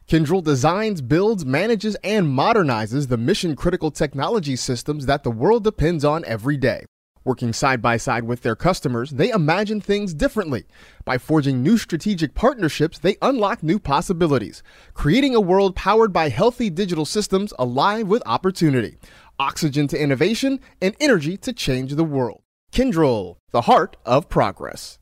Kyndryl 0.08 0.44
designs, 0.44 1.02
builds, 1.02 1.46
manages, 1.46 1.96
and 2.04 2.28
modernizes 2.28 3.08
the 3.08 3.18
mission 3.18 3.56
critical 3.56 3.92
technology 3.92 4.56
systems 4.56 5.08
that 5.08 5.24
the 5.24 5.32
world 5.32 5.64
depends 5.64 6.06
on 6.06 6.24
every 6.26 6.58
day. 6.58 6.86
Working 7.30 7.54
side 7.54 7.80
by 7.80 7.98
side 7.98 8.24
with 8.24 8.42
their 8.42 8.56
customers, 8.56 9.12
they 9.12 9.30
imagine 9.30 9.82
things 9.82 10.16
differently. 10.16 10.66
By 11.06 11.20
forging 11.20 11.62
new 11.62 11.78
strategic 11.78 12.34
partnerships, 12.34 12.98
they 12.98 13.18
unlock 13.22 13.62
new 13.62 13.78
possibilities, 13.78 14.64
creating 14.96 15.36
a 15.36 15.40
world 15.40 15.76
powered 15.76 16.12
by 16.12 16.30
healthy 16.30 16.72
digital 16.72 17.06
systems 17.06 17.54
alive 17.60 18.08
with 18.08 18.24
opportunity, 18.26 18.98
oxygen 19.38 19.88
to 19.90 20.02
innovation, 20.02 20.60
and 20.82 20.96
energy 21.00 21.38
to 21.38 21.54
change 21.54 21.94
the 21.94 22.04
world. 22.04 22.42
Kyndryl, 22.72 23.36
the 23.52 23.62
heart 23.62 23.96
of 24.08 24.28
progress. 24.28 24.99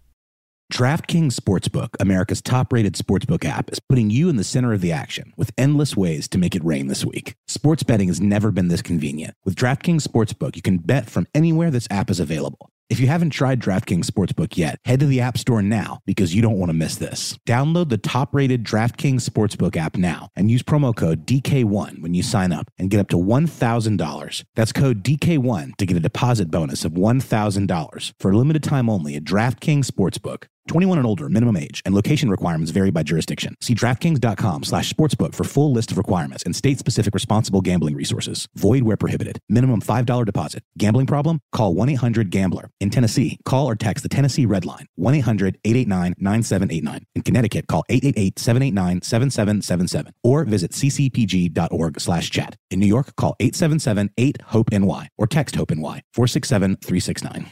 DraftKings 0.71 1.33
Sportsbook, 1.33 1.89
America's 1.99 2.41
top 2.41 2.73
rated 2.73 2.93
sportsbook 2.95 3.45
app, 3.45 3.71
is 3.71 3.79
putting 3.79 4.09
you 4.09 4.27
in 4.27 4.35
the 4.35 4.43
center 4.43 4.73
of 4.73 4.81
the 4.81 4.91
action 4.91 5.33
with 5.37 5.51
endless 5.57 5.95
ways 5.95 6.27
to 6.27 6.37
make 6.37 6.55
it 6.55 6.63
rain 6.63 6.87
this 6.87 7.05
week. 7.05 7.35
Sports 7.47 7.83
betting 7.83 8.09
has 8.09 8.19
never 8.19 8.51
been 8.51 8.67
this 8.67 8.81
convenient. 8.81 9.33
With 9.45 9.55
DraftKings 9.55 10.05
Sportsbook, 10.05 10.57
you 10.57 10.61
can 10.61 10.77
bet 10.79 11.09
from 11.09 11.25
anywhere 11.33 11.71
this 11.71 11.87
app 11.89 12.09
is 12.09 12.19
available. 12.19 12.69
If 12.89 13.01
you 13.01 13.07
haven't 13.07 13.31
tried 13.31 13.59
DraftKings 13.59 14.05
Sportsbook 14.05 14.55
yet, 14.55 14.79
head 14.85 15.01
to 15.01 15.05
the 15.05 15.19
App 15.19 15.37
Store 15.37 15.61
now 15.61 15.99
because 16.05 16.33
you 16.33 16.41
don't 16.41 16.57
want 16.57 16.69
to 16.69 16.77
miss 16.77 16.95
this. 16.95 17.37
Download 17.45 17.89
the 17.89 17.97
top 17.97 18.33
rated 18.33 18.63
DraftKings 18.63 19.27
Sportsbook 19.27 19.75
app 19.75 19.97
now 19.97 20.29
and 20.35 20.49
use 20.49 20.63
promo 20.63 20.95
code 20.95 21.25
DK1 21.25 22.01
when 22.01 22.13
you 22.13 22.23
sign 22.23 22.53
up 22.53 22.69
and 22.77 22.89
get 22.89 23.01
up 23.01 23.09
to 23.09 23.17
$1,000. 23.17 24.43
That's 24.55 24.71
code 24.71 25.03
DK1 25.03 25.75
to 25.77 25.85
get 25.85 25.97
a 25.97 26.01
deposit 26.01 26.49
bonus 26.49 26.85
of 26.85 26.93
$1,000 26.93 28.13
for 28.19 28.31
a 28.31 28.37
limited 28.37 28.63
time 28.63 28.89
only 28.89 29.15
at 29.15 29.25
DraftKings 29.25 29.87
Sportsbook. 29.87 30.45
21 30.67 30.97
and 30.97 31.07
older, 31.07 31.29
minimum 31.29 31.57
age, 31.57 31.81
and 31.85 31.95
location 31.95 32.29
requirements 32.29 32.71
vary 32.71 32.91
by 32.91 33.03
jurisdiction. 33.03 33.55
See 33.61 33.75
DraftKings.com 33.75 34.63
slash 34.63 34.91
sportsbook 34.91 35.33
for 35.33 35.43
full 35.43 35.71
list 35.71 35.91
of 35.91 35.97
requirements 35.97 36.43
and 36.43 36.55
state-specific 36.55 37.13
responsible 37.13 37.61
gambling 37.61 37.95
resources. 37.95 38.47
Void 38.55 38.83
where 38.83 38.97
prohibited. 38.97 39.39
Minimum 39.49 39.81
$5 39.81 40.25
deposit. 40.25 40.63
Gambling 40.77 41.07
problem? 41.07 41.39
Call 41.51 41.75
1-800-GAMBLER. 41.75 42.69
In 42.79 42.89
Tennessee, 42.89 43.37
call 43.45 43.67
or 43.67 43.75
text 43.75 44.03
the 44.03 44.09
Tennessee 44.09 44.45
Red 44.45 44.65
Line, 44.65 44.85
1-800-889-9789. 44.99 47.03
In 47.15 47.21
Connecticut, 47.21 47.67
call 47.67 47.83
888-789-7777 47.89 50.11
or 50.23 50.45
visit 50.45 50.71
ccpg.org 50.71 51.99
slash 51.99 52.29
chat. 52.29 52.55
In 52.69 52.79
New 52.79 52.87
York, 52.87 53.15
call 53.15 53.35
877-8-HOPE-NY 53.39 55.09
or 55.17 55.27
text 55.27 55.55
HOPE-NY 55.55 56.01
467-369. 56.15 57.47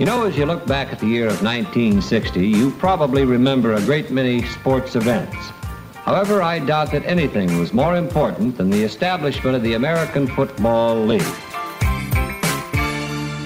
You 0.00 0.06
know, 0.06 0.24
as 0.24 0.34
you 0.34 0.46
look 0.46 0.64
back 0.64 0.94
at 0.94 0.98
the 0.98 1.06
year 1.06 1.26
of 1.26 1.42
1960, 1.42 2.48
you 2.48 2.70
probably 2.70 3.26
remember 3.26 3.74
a 3.74 3.82
great 3.82 4.10
many 4.10 4.42
sports 4.44 4.96
events. 4.96 5.36
However, 5.94 6.40
I 6.40 6.58
doubt 6.58 6.90
that 6.92 7.04
anything 7.04 7.58
was 7.58 7.74
more 7.74 7.96
important 7.96 8.56
than 8.56 8.70
the 8.70 8.82
establishment 8.82 9.56
of 9.56 9.62
the 9.62 9.74
American 9.74 10.26
Football 10.26 11.04
League. 11.04 11.20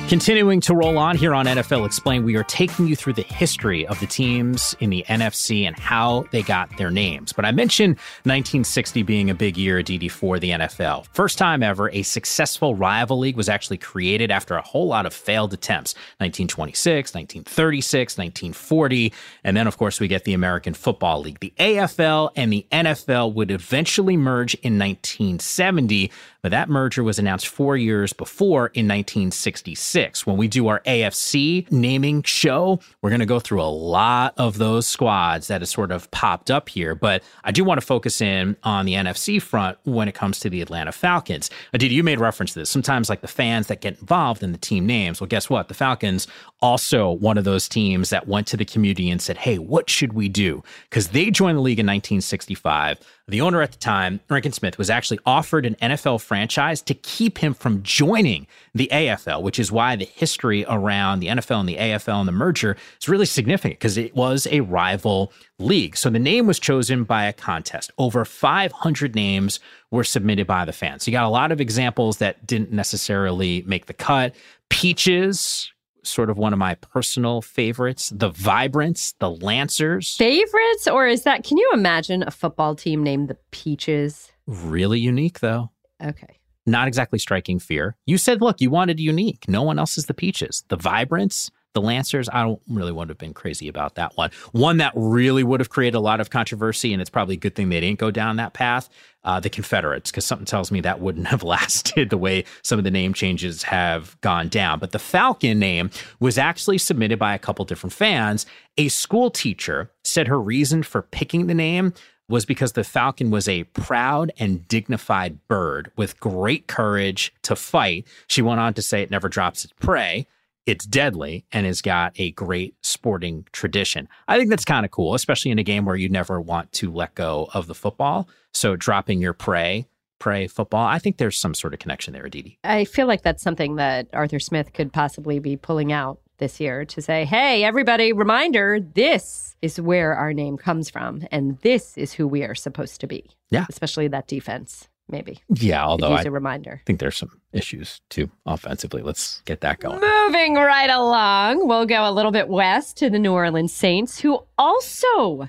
Continuing 0.07 0.61
to 0.61 0.75
roll 0.75 0.99
on 0.99 1.17
here 1.17 1.33
on 1.35 1.47
NFL 1.47 1.87
Explain, 1.87 2.25
we 2.25 2.37
are 2.37 2.45
taking 2.45 2.87
you 2.87 2.95
through 2.95 3.15
the 3.15 3.23
history 3.23 3.87
of 3.87 3.99
the 4.01 4.07
teams 4.07 4.77
in 4.79 4.91
the 4.91 5.03
NFC 5.09 5.67
and 5.67 5.77
how 5.79 6.27
they 6.31 6.43
got 6.43 6.69
their 6.77 6.91
names. 6.91 7.33
But 7.33 7.47
I 7.47 7.53
mentioned 7.53 7.97
1960 8.25 9.03
being 9.03 9.31
a 9.31 9.35
big 9.35 9.57
year, 9.57 9.83
DD, 9.83 10.11
for 10.11 10.39
the 10.39 10.51
NFL. 10.51 11.07
First 11.15 11.39
time 11.39 11.63
ever, 11.63 11.89
a 11.91 12.03
successful 12.03 12.75
rival 12.75 13.19
league 13.19 13.35
was 13.35 13.49
actually 13.49 13.79
created 13.79 14.31
after 14.31 14.57
a 14.57 14.63
whole 14.63 14.87
lot 14.87 15.07
of 15.07 15.15
failed 15.15 15.55
attempts 15.55 15.95
1926, 16.19 17.15
1936, 17.15 18.19
1940. 18.19 19.13
And 19.43 19.57
then, 19.57 19.67
of 19.67 19.79
course, 19.79 20.01
we 20.01 20.07
get 20.07 20.25
the 20.25 20.35
American 20.35 20.75
Football 20.75 21.23
League. 21.23 21.41
The 21.41 21.55
AFL 21.59 22.31
and 22.37 22.53
the 22.53 22.67
NFL 22.71 23.33
would 23.33 23.51
eventually 23.51 24.19
merge 24.19 24.53
in 24.57 24.79
1970, 24.79 26.13
but 26.43 26.51
that 26.51 26.69
merger 26.69 27.03
was 27.03 27.19
announced 27.19 27.49
four 27.49 27.79
years 27.79 28.13
before 28.13 28.67
in 28.75 28.87
1966. 28.87 29.94
When 29.95 30.37
we 30.37 30.49
do 30.49 30.67
our 30.67 30.81
AFC 30.81 31.71
naming 31.71 32.25
show, 32.25 32.81
we're 33.01 33.11
going 33.11 33.21
to 33.21 33.27
go 33.27 33.39
through 33.39 33.63
a 33.63 33.71
lot 33.71 34.35
of 34.37 34.59
those 34.59 34.89
squads 34.89 35.47
that 35.47 35.61
have 35.61 35.69
sort 35.69 35.93
of 35.93 36.11
popped 36.11 36.51
up 36.51 36.69
here. 36.69 36.97
But 36.97 37.23
I 37.45 37.53
do 37.53 37.63
want 37.63 37.81
to 37.81 37.87
focus 37.87 38.21
in 38.21 38.57
on 38.65 38.87
the 38.87 38.95
NFC 38.95 39.41
front 39.41 39.79
when 39.85 40.09
it 40.09 40.15
comes 40.15 40.41
to 40.41 40.51
the 40.51 40.63
Atlanta 40.63 40.91
Falcons. 40.91 41.49
Aditi, 41.73 41.95
you 41.95 42.03
made 42.03 42.19
reference 42.19 42.55
to 42.55 42.59
this. 42.59 42.71
Sometimes, 42.71 43.09
like 43.09 43.21
the 43.21 43.29
fans 43.29 43.69
that 43.69 43.81
get 43.81 44.01
involved 44.01 44.43
in 44.43 44.51
the 44.51 44.59
team 44.59 44.85
names. 44.85 45.21
Well, 45.21 45.29
guess 45.29 45.49
what? 45.49 45.69
The 45.69 45.75
Falcons 45.75 46.27
also 46.61 47.13
one 47.13 47.39
of 47.39 47.45
those 47.45 47.69
teams 47.69 48.11
that 48.11 48.27
went 48.27 48.49
to 48.49 48.57
the 48.57 48.65
community 48.65 49.11
and 49.11 49.23
said, 49.23 49.39
"Hey, 49.39 49.59
what 49.59 49.89
should 49.89 50.15
we 50.15 50.29
do?" 50.29 50.65
Because 50.91 51.09
they 51.09 51.31
joined 51.31 51.59
the 51.59 51.63
league 51.63 51.79
in 51.79 51.87
1965. 51.87 52.99
The 53.27 53.41
owner 53.41 53.63
at 53.63 53.73
the 53.73 53.79
time, 53.79 54.21
Rankin 54.29 54.53
Smith, 54.53 54.77
was 54.77 54.91
actually 54.91 55.19
offered 55.25 55.65
an 55.65 55.77
NFL 55.77 56.21
franchise 56.21 56.83
to 56.83 56.93
keep 56.93 57.39
him 57.39 57.55
from 57.55 57.83
joining 57.83 58.47
the 58.75 58.89
AFL, 58.93 59.43
which 59.43 59.59
is 59.59 59.73
why 59.73 59.97
the 59.97 60.05
history 60.05 60.67
around 60.69 61.21
the 61.21 61.29
NFL 61.29 61.61
and 61.61 61.69
the 61.69 61.77
AFL 61.77 62.19
and 62.19 62.29
the 62.29 62.33
merger 62.33 62.77
is 63.01 63.09
really 63.09 63.25
significant 63.25 63.81
because 63.81 63.97
it 63.97 64.15
was 64.15 64.47
a 64.51 64.61
rival 64.61 65.33
league. 65.59 65.97
So 65.97 66.11
the 66.11 66.19
name 66.19 66.47
was 66.47 66.59
chosen 66.59 67.05
by 67.05 67.25
a 67.25 67.33
contest. 67.33 67.91
Over 67.97 68.27
500 68.27 69.15
names 69.15 69.59
were 69.91 70.05
submitted 70.05 70.47
by 70.47 70.67
the 70.67 70.73
fans. 70.75 71.05
So 71.05 71.11
you 71.11 71.17
got 71.17 71.25
a 71.25 71.31
lot 71.31 71.51
of 71.51 71.63
examples 71.63 72.19
that 72.19 72.47
didn't 72.47 72.73
necessarily 72.73 73.63
make 73.63 73.87
the 73.87 73.95
cut. 73.95 74.35
Peaches, 74.69 75.73
sort 76.07 76.31
of 76.31 76.39
one 76.39 76.53
of 76.53 76.59
my 76.59 76.75
personal 76.77 77.43
favorites. 77.43 78.13
The 78.15 78.31
Vibrants, 78.31 79.15
the 79.19 79.31
Lancers. 79.31 80.17
Favorites, 80.17 80.89
or 80.89 81.07
is 81.07 81.23
that? 81.23 81.45
Can 81.45 81.59
you 81.59 81.71
imagine 81.75 82.23
a 82.23 82.31
football 82.31 82.75
team 82.75 83.03
named 83.03 83.29
the 83.29 83.37
Peaches? 83.51 84.33
Really 84.47 85.01
unique, 85.01 85.41
though. 85.41 85.71
Okay. 86.03 86.41
Not 86.67 86.89
exactly 86.89 87.19
striking 87.19 87.59
fear. 87.59 87.97
You 88.07 88.17
said, 88.19 88.41
look, 88.41 88.61
you 88.61 88.71
wanted 88.71 88.99
unique. 88.99 89.45
No 89.49 89.63
one 89.63 89.79
else 89.79 89.99
is 89.99 90.07
the 90.07 90.15
Peaches. 90.15 90.65
The 90.69 90.77
Vibrants, 90.77 91.51
the 91.75 91.81
Lancers, 91.81 92.29
I 92.33 92.43
don't 92.43 92.63
really 92.69 92.93
would 92.93 93.09
have 93.09 93.19
been 93.19 93.35
crazy 93.35 93.69
about 93.69 93.97
that 93.97 94.17
one. 94.17 94.31
One 94.53 94.79
that 94.79 94.93
really 94.95 95.43
would 95.43 95.61
have 95.61 95.69
created 95.69 95.97
a 95.97 96.01
lot 96.01 96.21
of 96.21 96.31
controversy, 96.31 96.93
and 96.93 97.03
it's 97.03 97.11
probably 97.11 97.35
a 97.35 97.39
good 97.39 97.55
thing 97.55 97.69
they 97.69 97.81
didn't 97.81 97.99
go 97.99 98.11
down 98.11 98.37
that 98.37 98.55
path. 98.55 98.89
Uh, 99.25 99.41
the 99.41 99.49
Confederates, 99.49 100.11
because 100.11 100.27
something 100.27 100.45
tells 100.45 100.71
me 100.71 100.83
that 100.83 101.01
wouldn't 101.01 101.27
have 101.29 101.43
lasted 101.43 102.11
the 102.11 102.19
way 102.19 102.45
some 102.63 102.79
of 102.79 102.85
the 102.85 102.91
name 102.91 103.13
changes 103.15 103.63
have 103.65 104.21
gone 104.21 104.49
down. 104.49 104.79
But 104.79 104.93
the 104.93 104.99
Falcon 104.99 105.59
name 105.59 105.91
was 106.21 106.39
actually 106.39 106.79
submitted 106.79 107.19
by 107.19 107.35
a 107.35 107.39
couple 107.39 107.65
different 107.65 107.93
fans. 107.93 108.47
A 108.77 108.89
school 108.89 109.31
teacher 109.31 109.91
said 110.05 110.29
her 110.29 110.41
reason 110.41 110.83
for 110.83 111.03
picking 111.03 111.47
the 111.47 111.55
name 111.55 111.93
was 112.29 112.47
because 112.47 112.73
the 112.73 112.85
falcon 112.85 113.31
was 113.31 113.49
a 113.49 113.65
proud 113.65 114.33
and 114.39 114.67
dignified 114.67 115.47
bird 115.47 115.93
with 115.97 116.19
great 116.21 116.67
courage 116.67 117.35
to 117.43 117.55
fight. 117.55 118.07
She 118.29 118.41
went 118.41 118.61
on 118.61 118.73
to 118.75 118.83
say 118.83 119.03
it 119.03 119.11
never 119.11 119.29
drops 119.29 119.65
its 119.65 119.75
prey. 119.79 120.27
It's 120.67 120.87
deadly 120.87 121.45
and 121.53 121.67
has 121.67 121.83
got 121.83 122.13
a 122.17 122.31
great 122.33 122.75
sporting 122.83 123.47
tradition. 123.53 124.09
I 124.29 124.39
think 124.39 124.51
that's 124.51 124.65
kind 124.65 124.85
of 124.85 124.91
cool, 124.91 125.15
especially 125.15 125.51
in 125.51 125.59
a 125.59 125.63
game 125.63 125.85
where 125.85 125.97
you 125.97 126.09
never 126.09 126.41
want 126.41 126.73
to 126.73 126.91
let 126.91 127.15
go 127.15 127.51
of 127.53 127.67
the 127.67 127.75
football. 127.75 128.29
So 128.53 128.75
dropping 128.75 129.21
your 129.21 129.35
prey, 129.35 129.87
prey 130.19 130.47
football, 130.47 130.87
I 130.87 130.99
think 130.99 131.19
there's 131.19 131.37
some 131.37 131.55
sort 131.55 131.75
of 131.75 131.81
connection 131.81 132.15
there, 132.15 132.25
Aditi. 132.25 132.59
I 132.65 132.85
feel 132.85 133.07
like 133.07 133.23
that's 133.23 133.43
something 133.43 133.77
that 133.77 134.09
Arthur 134.15 134.39
Smith 134.39 134.73
could 134.73 134.93
possibly 134.93 135.39
be 135.39 135.57
pulling 135.57 135.93
out 135.93 136.21
this 136.39 136.59
year 136.61 136.85
to 136.85 137.03
say, 137.03 137.25
hey, 137.25 137.63
everybody, 137.63 138.13
reminder 138.13 138.81
this 138.81 139.55
is 139.63 139.81
where 139.81 140.15
our 140.15 140.33
name 140.33 140.57
comes 140.57 140.91
from, 140.91 141.27
and 141.31 141.59
this 141.59 141.97
is 141.97 142.13
who 142.13 142.27
we 142.27 142.43
are 142.43 142.55
supposed 142.55 143.01
to 143.01 143.07
be. 143.07 143.25
Yeah. 143.51 143.67
Especially 143.69 144.09
that 144.09 144.27
defense, 144.27 144.89
maybe. 145.09 145.41
Yeah, 145.49 145.85
although 145.85 146.13
I 146.13 146.23
a 146.23 146.31
reminder. 146.31 146.81
think 146.87 146.99
there's 146.99 147.17
some 147.17 147.41
issues 147.53 148.01
too 148.11 148.31
offensively. 148.47 149.03
Let's 149.03 149.43
get 149.43 149.61
that 149.61 149.81
going. 149.81 150.01
Moving 150.01 150.55
right 150.55 150.91
along, 150.91 151.67
we'll 151.67 151.87
go 151.87 152.09
a 152.09 152.13
little 152.13 152.33
bit 152.33 152.49
west 152.49 152.97
to 152.99 153.11
the 153.11 153.19
New 153.19 153.33
Orleans 153.33 153.73
Saints, 153.73 154.21
who 154.21 154.41
also 154.59 155.49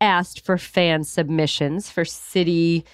asked 0.00 0.44
for 0.44 0.58
fan 0.58 1.04
submissions 1.04 1.90
for 1.90 2.04
city 2.04 2.84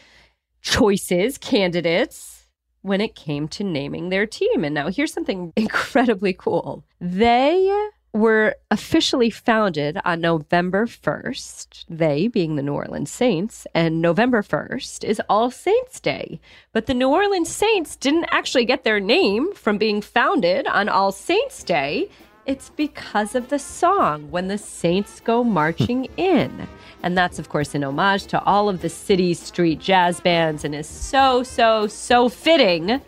choices, 0.60 1.38
candidates, 1.38 2.46
when 2.82 3.00
it 3.00 3.14
came 3.14 3.48
to 3.48 3.64
naming 3.64 4.08
their 4.08 4.26
team. 4.26 4.64
And 4.64 4.74
now 4.74 4.88
here's 4.88 5.12
something 5.12 5.52
incredibly 5.56 6.32
cool. 6.32 6.84
They 7.00 7.72
were 8.12 8.56
officially 8.70 9.30
founded 9.30 9.98
on 10.04 10.20
November 10.20 10.86
1st, 10.86 11.84
they 11.88 12.28
being 12.28 12.56
the 12.56 12.62
New 12.62 12.74
Orleans 12.74 13.10
Saints, 13.10 13.66
and 13.74 14.00
November 14.00 14.42
1st 14.42 15.04
is 15.04 15.20
All 15.28 15.50
Saints 15.50 16.00
Day. 16.00 16.40
But 16.72 16.86
the 16.86 16.94
New 16.94 17.08
Orleans 17.08 17.50
Saints 17.50 17.96
didn't 17.96 18.26
actually 18.30 18.64
get 18.64 18.84
their 18.84 19.00
name 19.00 19.52
from 19.54 19.78
being 19.78 20.00
founded 20.00 20.66
on 20.66 20.88
All 20.88 21.12
Saints 21.12 21.62
Day. 21.62 22.08
It's 22.46 22.70
because 22.70 23.34
of 23.34 23.50
the 23.50 23.58
song 23.58 24.30
When 24.30 24.48
the 24.48 24.56
Saints 24.56 25.20
Go 25.20 25.44
Marching 25.44 26.04
hmm. 26.04 26.18
In. 26.18 26.68
And 27.02 27.16
that's, 27.16 27.38
of 27.38 27.50
course, 27.50 27.74
an 27.74 27.84
homage 27.84 28.26
to 28.28 28.42
all 28.42 28.68
of 28.68 28.80
the 28.80 28.88
city's 28.88 29.38
street 29.38 29.78
jazz 29.80 30.20
bands 30.20 30.64
and 30.64 30.74
is 30.74 30.88
so, 30.88 31.42
so, 31.42 31.86
so 31.86 32.28
fitting 32.28 33.00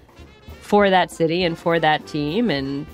for 0.61 0.91
that 0.91 1.11
city 1.11 1.43
and 1.43 1.59
for 1.59 1.81
that 1.81 2.07
team. 2.07 2.51
And 2.51 2.87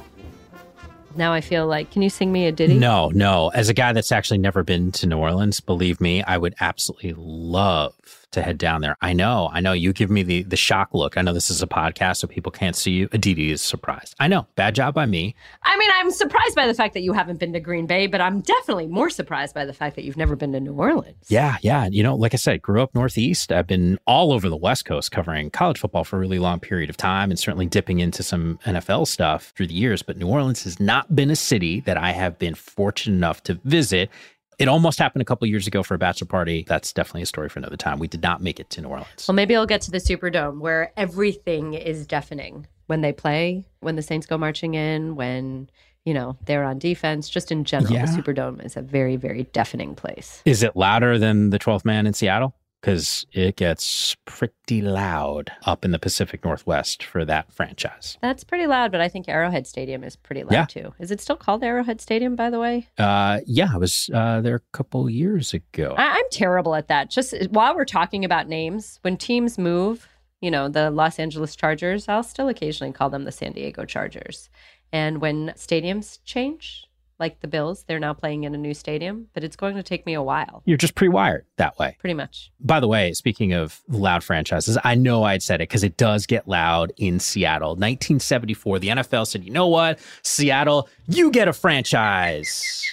now 1.16 1.32
I 1.32 1.40
feel 1.40 1.66
like, 1.66 1.90
can 1.90 2.02
you 2.02 2.10
sing 2.10 2.32
me 2.32 2.46
a 2.46 2.52
ditty? 2.52 2.78
No, 2.78 3.10
no. 3.10 3.48
As 3.48 3.68
a 3.68 3.74
guy 3.74 3.92
that's 3.92 4.12
actually 4.12 4.38
never 4.38 4.62
been 4.62 4.92
to 4.92 5.06
New 5.06 5.18
Orleans, 5.18 5.60
believe 5.60 6.00
me, 6.00 6.22
I 6.22 6.38
would 6.38 6.54
absolutely 6.60 7.14
love 7.16 8.25
to 8.32 8.42
head 8.42 8.58
down 8.58 8.80
there. 8.80 8.96
I 9.00 9.12
know, 9.12 9.50
I 9.52 9.60
know. 9.60 9.72
You 9.72 9.92
give 9.92 10.10
me 10.10 10.22
the 10.22 10.42
the 10.42 10.56
shock 10.56 10.90
look. 10.92 11.16
I 11.16 11.22
know 11.22 11.32
this 11.32 11.50
is 11.50 11.62
a 11.62 11.66
podcast, 11.66 12.18
so 12.18 12.28
people 12.28 12.52
can't 12.52 12.76
see 12.76 12.92
you. 12.92 13.08
Aditi 13.12 13.50
is 13.50 13.62
surprised. 13.62 14.14
I 14.18 14.28
know. 14.28 14.46
Bad 14.56 14.74
job 14.74 14.94
by 14.94 15.06
me. 15.06 15.34
I 15.62 15.76
mean, 15.76 15.90
I'm 15.94 16.10
surprised 16.10 16.54
by 16.54 16.66
the 16.66 16.74
fact 16.74 16.94
that 16.94 17.00
you 17.00 17.12
haven't 17.12 17.38
been 17.38 17.52
to 17.52 17.60
Green 17.60 17.86
Bay, 17.86 18.06
but 18.06 18.20
I'm 18.20 18.40
definitely 18.40 18.86
more 18.86 19.10
surprised 19.10 19.54
by 19.54 19.64
the 19.64 19.72
fact 19.72 19.96
that 19.96 20.04
you've 20.04 20.16
never 20.16 20.36
been 20.36 20.52
to 20.52 20.60
New 20.60 20.74
Orleans. 20.74 21.26
Yeah, 21.28 21.56
yeah. 21.62 21.86
You 21.86 22.02
know, 22.02 22.14
like 22.14 22.34
I 22.34 22.36
said, 22.36 22.62
grew 22.62 22.82
up 22.82 22.94
Northeast. 22.94 23.52
I've 23.52 23.66
been 23.66 23.98
all 24.06 24.32
over 24.32 24.48
the 24.48 24.56
West 24.56 24.84
Coast 24.84 25.10
covering 25.12 25.50
college 25.50 25.78
football 25.78 26.04
for 26.04 26.16
a 26.16 26.20
really 26.20 26.38
long 26.38 26.60
period 26.60 26.90
of 26.90 26.96
time 26.96 27.30
and 27.30 27.38
certainly 27.38 27.66
dipping 27.66 28.00
into 28.00 28.22
some 28.22 28.58
NFL 28.64 29.06
stuff 29.06 29.52
through 29.56 29.68
the 29.68 29.74
years. 29.74 30.02
But 30.02 30.16
New 30.16 30.28
Orleans 30.28 30.64
has 30.64 30.78
not 30.80 31.14
been 31.14 31.30
a 31.30 31.36
city 31.36 31.80
that 31.80 31.96
I 31.96 32.12
have 32.12 32.38
been 32.38 32.54
fortunate 32.54 33.16
enough 33.16 33.42
to 33.44 33.54
visit. 33.64 34.10
It 34.58 34.68
almost 34.68 34.98
happened 34.98 35.20
a 35.20 35.24
couple 35.24 35.46
years 35.46 35.66
ago 35.66 35.82
for 35.82 35.94
a 35.94 35.98
bachelor 35.98 36.26
party. 36.28 36.64
That's 36.66 36.92
definitely 36.92 37.22
a 37.22 37.26
story 37.26 37.48
for 37.50 37.58
another 37.58 37.76
time. 37.76 37.98
We 37.98 38.08
did 38.08 38.22
not 38.22 38.40
make 38.42 38.58
it 38.58 38.70
to 38.70 38.80
New 38.80 38.88
Orleans. 38.88 39.26
Well, 39.28 39.34
maybe 39.34 39.54
I'll 39.54 39.66
get 39.66 39.82
to 39.82 39.90
the 39.90 39.98
Superdome 39.98 40.60
where 40.60 40.92
everything 40.96 41.74
is 41.74 42.06
deafening 42.06 42.66
when 42.86 43.02
they 43.02 43.12
play, 43.12 43.64
when 43.80 43.96
the 43.96 44.02
Saints 44.02 44.26
go 44.26 44.38
marching 44.38 44.72
in, 44.74 45.14
when, 45.14 45.68
you 46.06 46.14
know, 46.14 46.38
they're 46.46 46.64
on 46.64 46.78
defense. 46.78 47.28
Just 47.28 47.52
in 47.52 47.64
general, 47.64 47.92
Yeah. 47.92 48.06
the 48.06 48.12
Superdome 48.12 48.64
is 48.64 48.78
a 48.78 48.82
very, 48.82 49.16
very 49.16 49.42
deafening 49.52 49.94
place. 49.94 50.40
Is 50.46 50.62
it 50.62 50.74
louder 50.74 51.18
than 51.18 51.50
the 51.50 51.58
12th 51.58 51.84
man 51.84 52.06
in 52.06 52.14
Seattle? 52.14 52.54
Because 52.80 53.26
it 53.32 53.56
gets 53.56 54.14
pretty 54.26 54.80
loud 54.80 55.50
up 55.64 55.84
in 55.84 55.90
the 55.90 55.98
Pacific 55.98 56.44
Northwest 56.44 57.02
for 57.02 57.24
that 57.24 57.52
franchise. 57.52 58.16
That's 58.22 58.44
pretty 58.44 58.66
loud, 58.66 58.92
but 58.92 59.00
I 59.00 59.08
think 59.08 59.28
Arrowhead 59.28 59.66
Stadium 59.66 60.04
is 60.04 60.14
pretty 60.14 60.44
loud 60.44 60.52
Yeah. 60.52 60.64
too. 60.66 60.94
Is 61.00 61.10
it 61.10 61.20
still 61.20 61.36
called 61.36 61.64
Arrowhead 61.64 62.00
Stadium, 62.00 62.36
by 62.36 62.48
the 62.50 62.60
way? 62.60 62.86
Uh, 62.96 63.40
yeah, 63.46 63.68
I 63.72 63.78
was 63.78 64.08
uh, 64.14 64.40
there 64.40 64.56
a 64.56 64.76
couple 64.76 65.08
years 65.10 65.52
ago. 65.52 65.94
I- 65.98 66.16
I'm 66.18 66.30
terrible 66.30 66.74
at 66.76 66.88
that. 66.88 67.10
Just 67.10 67.34
while 67.50 67.74
we're 67.74 67.84
talking 67.86 68.24
about 68.24 68.46
names, 68.48 68.98
when 69.02 69.16
teams 69.16 69.58
move, 69.58 70.08
you 70.40 70.50
know, 70.50 70.68
the 70.68 70.90
Los 70.90 71.18
Angeles 71.18 71.56
Chargers, 71.56 72.08
I'll 72.08 72.22
still 72.22 72.48
occasionally 72.48 72.92
call 72.92 73.10
them 73.10 73.24
the 73.24 73.32
San 73.32 73.52
Diego 73.52 73.84
Chargers. 73.84 74.48
And 74.92 75.20
when 75.20 75.48
stadiums 75.56 76.20
change, 76.24 76.85
like 77.18 77.40
the 77.40 77.48
Bills, 77.48 77.84
they're 77.86 77.98
now 77.98 78.12
playing 78.12 78.44
in 78.44 78.54
a 78.54 78.58
new 78.58 78.74
stadium, 78.74 79.28
but 79.32 79.42
it's 79.42 79.56
going 79.56 79.74
to 79.76 79.82
take 79.82 80.04
me 80.06 80.14
a 80.14 80.22
while, 80.22 80.62
You're 80.66 80.76
just 80.76 80.94
pre 80.94 81.08
wired 81.08 81.46
that 81.56 81.78
way. 81.78 81.96
pretty 81.98 82.14
much. 82.14 82.50
By 82.60 82.80
the 82.80 82.88
way, 82.88 83.12
speaking 83.14 83.52
of 83.52 83.80
loud 83.88 84.22
franchises, 84.22 84.78
I 84.84 84.94
know 84.94 85.24
I'd 85.24 85.42
said 85.42 85.60
it 85.60 85.68
because 85.68 85.84
it 85.84 85.96
does 85.96 86.26
get 86.26 86.46
loud 86.46 86.92
in 86.98 87.18
Seattle. 87.20 87.70
1974, 87.70 88.78
the 88.78 88.88
NFL 88.88 89.26
said, 89.26 89.44
you 89.44 89.50
know 89.50 89.66
what? 89.66 89.98
Seattle, 90.22 90.88
you 91.08 91.30
get 91.30 91.48
a 91.48 91.52
franchise. 91.52 92.84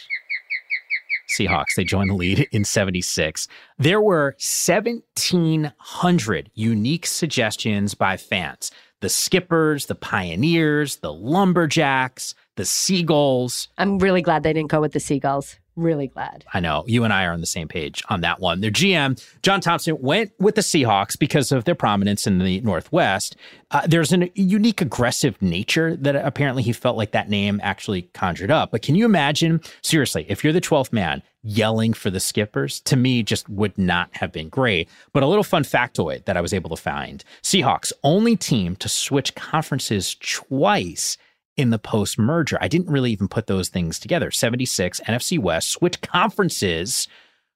Seahawks, 1.29 1.75
they 1.75 1.83
joined 1.83 2.11
the 2.11 2.15
lead 2.15 2.47
in 2.51 2.63
76. 2.63 3.47
There 3.79 4.01
were 4.01 4.35
1,700 4.37 6.51
unique 6.53 7.05
suggestions 7.05 7.95
by 7.95 8.17
fans 8.17 8.71
the 9.01 9.09
skippers, 9.09 9.87
the 9.87 9.95
pioneers, 9.95 10.97
the 10.97 11.11
lumberjacks, 11.11 12.35
the 12.55 12.65
seagulls. 12.65 13.67
I'm 13.77 13.99
really 13.99 14.21
glad 14.21 14.43
they 14.43 14.53
didn't 14.53 14.69
go 14.69 14.81
with 14.81 14.93
the 14.93 14.99
Seagulls. 14.99 15.57
Really 15.75 16.05
glad. 16.07 16.45
I 16.53 16.59
know 16.59 16.83
you 16.85 17.03
and 17.03 17.11
I 17.11 17.25
are 17.25 17.33
on 17.33 17.39
the 17.39 17.47
same 17.47 17.67
page 17.67 18.03
on 18.07 18.21
that 18.21 18.39
one. 18.39 18.61
Their 18.61 18.69
GM, 18.69 19.19
John 19.41 19.59
Thompson, 19.59 19.99
went 19.99 20.31
with 20.37 20.53
the 20.53 20.61
Seahawks 20.61 21.17
because 21.17 21.51
of 21.51 21.63
their 21.63 21.73
prominence 21.73 22.27
in 22.27 22.37
the 22.37 22.61
Northwest. 22.61 23.35
Uh, 23.71 23.81
there's 23.87 24.13
a 24.13 24.29
unique 24.35 24.81
aggressive 24.81 25.41
nature 25.41 25.95
that 25.95 26.15
apparently 26.15 26.61
he 26.61 26.73
felt 26.73 26.95
like 26.95 27.11
that 27.13 27.27
name 27.27 27.59
actually 27.63 28.03
conjured 28.13 28.51
up. 28.51 28.69
But 28.69 28.83
can 28.83 28.93
you 28.93 29.05
imagine, 29.05 29.61
seriously, 29.81 30.27
if 30.29 30.43
you're 30.43 30.53
the 30.53 30.61
12th 30.61 30.93
man 30.93 31.23
yelling 31.41 31.93
for 31.93 32.11
the 32.11 32.19
skippers, 32.19 32.79
to 32.81 32.95
me, 32.95 33.23
just 33.23 33.49
would 33.49 33.75
not 33.75 34.09
have 34.17 34.31
been 34.31 34.49
great. 34.49 34.87
But 35.11 35.23
a 35.23 35.27
little 35.27 35.43
fun 35.43 35.63
factoid 35.63 36.25
that 36.25 36.37
I 36.37 36.41
was 36.41 36.53
able 36.53 36.69
to 36.69 36.81
find 36.81 37.23
Seahawks, 37.41 37.91
only 38.03 38.35
team 38.35 38.75
to 38.75 38.87
switch 38.87 39.33
conferences 39.33 40.15
twice 40.19 41.17
in 41.57 41.69
the 41.69 41.79
post 41.79 42.17
merger. 42.17 42.57
I 42.61 42.67
didn't 42.67 42.89
really 42.89 43.11
even 43.11 43.27
put 43.27 43.47
those 43.47 43.69
things 43.69 43.99
together. 43.99 44.31
76, 44.31 44.99
NFC 45.01 45.39
West, 45.39 45.71
switch 45.71 46.01
conferences 46.01 47.07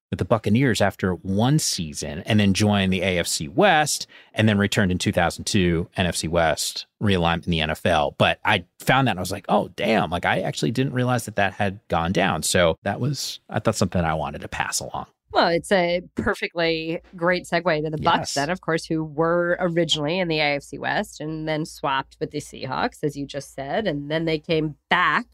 with 0.09 0.19
the 0.19 0.25
Buccaneers 0.25 0.79
after 0.81 1.13
one 1.13 1.59
season 1.59 2.23
and 2.25 2.39
then 2.39 2.53
joined 2.53 2.93
the 2.93 3.01
AFC 3.01 3.49
West 3.49 4.07
and 4.33 4.47
then 4.47 4.57
returned 4.57 4.91
in 4.91 4.97
2002, 4.97 5.89
NFC 5.97 6.29
West 6.29 6.85
realigned 7.01 7.45
in 7.45 7.51
the 7.51 7.59
NFL. 7.59 8.15
But 8.17 8.39
I 8.45 8.65
found 8.79 9.07
that 9.07 9.11
and 9.11 9.19
I 9.19 9.21
was 9.21 9.31
like, 9.31 9.45
oh, 9.49 9.69
damn. 9.75 10.09
Like, 10.09 10.25
I 10.25 10.41
actually 10.41 10.71
didn't 10.71 10.93
realize 10.93 11.25
that 11.25 11.35
that 11.35 11.53
had 11.53 11.79
gone 11.89 12.13
down. 12.13 12.43
So 12.43 12.77
that 12.83 12.99
was, 12.99 13.39
I 13.49 13.59
thought 13.59 13.75
something 13.75 14.01
I 14.01 14.13
wanted 14.13 14.41
to 14.41 14.47
pass 14.47 14.79
along. 14.79 15.07
Well, 15.37 15.49
it's 15.49 15.71
a 15.71 16.01
perfectly 16.15 16.99
great 17.15 17.43
segue 17.43 17.83
to 17.83 17.91
the 17.91 17.99
Bucks 17.99 18.19
Yes. 18.29 18.33
then, 18.33 18.49
of 18.49 18.61
course, 18.61 18.85
who 18.85 19.03
were 19.03 19.55
originally 19.59 20.17
in 20.17 20.29
the 20.29 20.39
AFC 20.39 20.79
West 20.79 21.21
and 21.21 21.47
then 21.47 21.63
swapped 21.63 22.17
with 22.19 22.31
the 22.31 22.39
Seahawks, 22.39 23.03
as 23.03 23.15
you 23.15 23.27
just 23.27 23.53
said, 23.53 23.85
and 23.85 24.09
then 24.09 24.25
they 24.25 24.39
came 24.39 24.73
back 24.89 25.27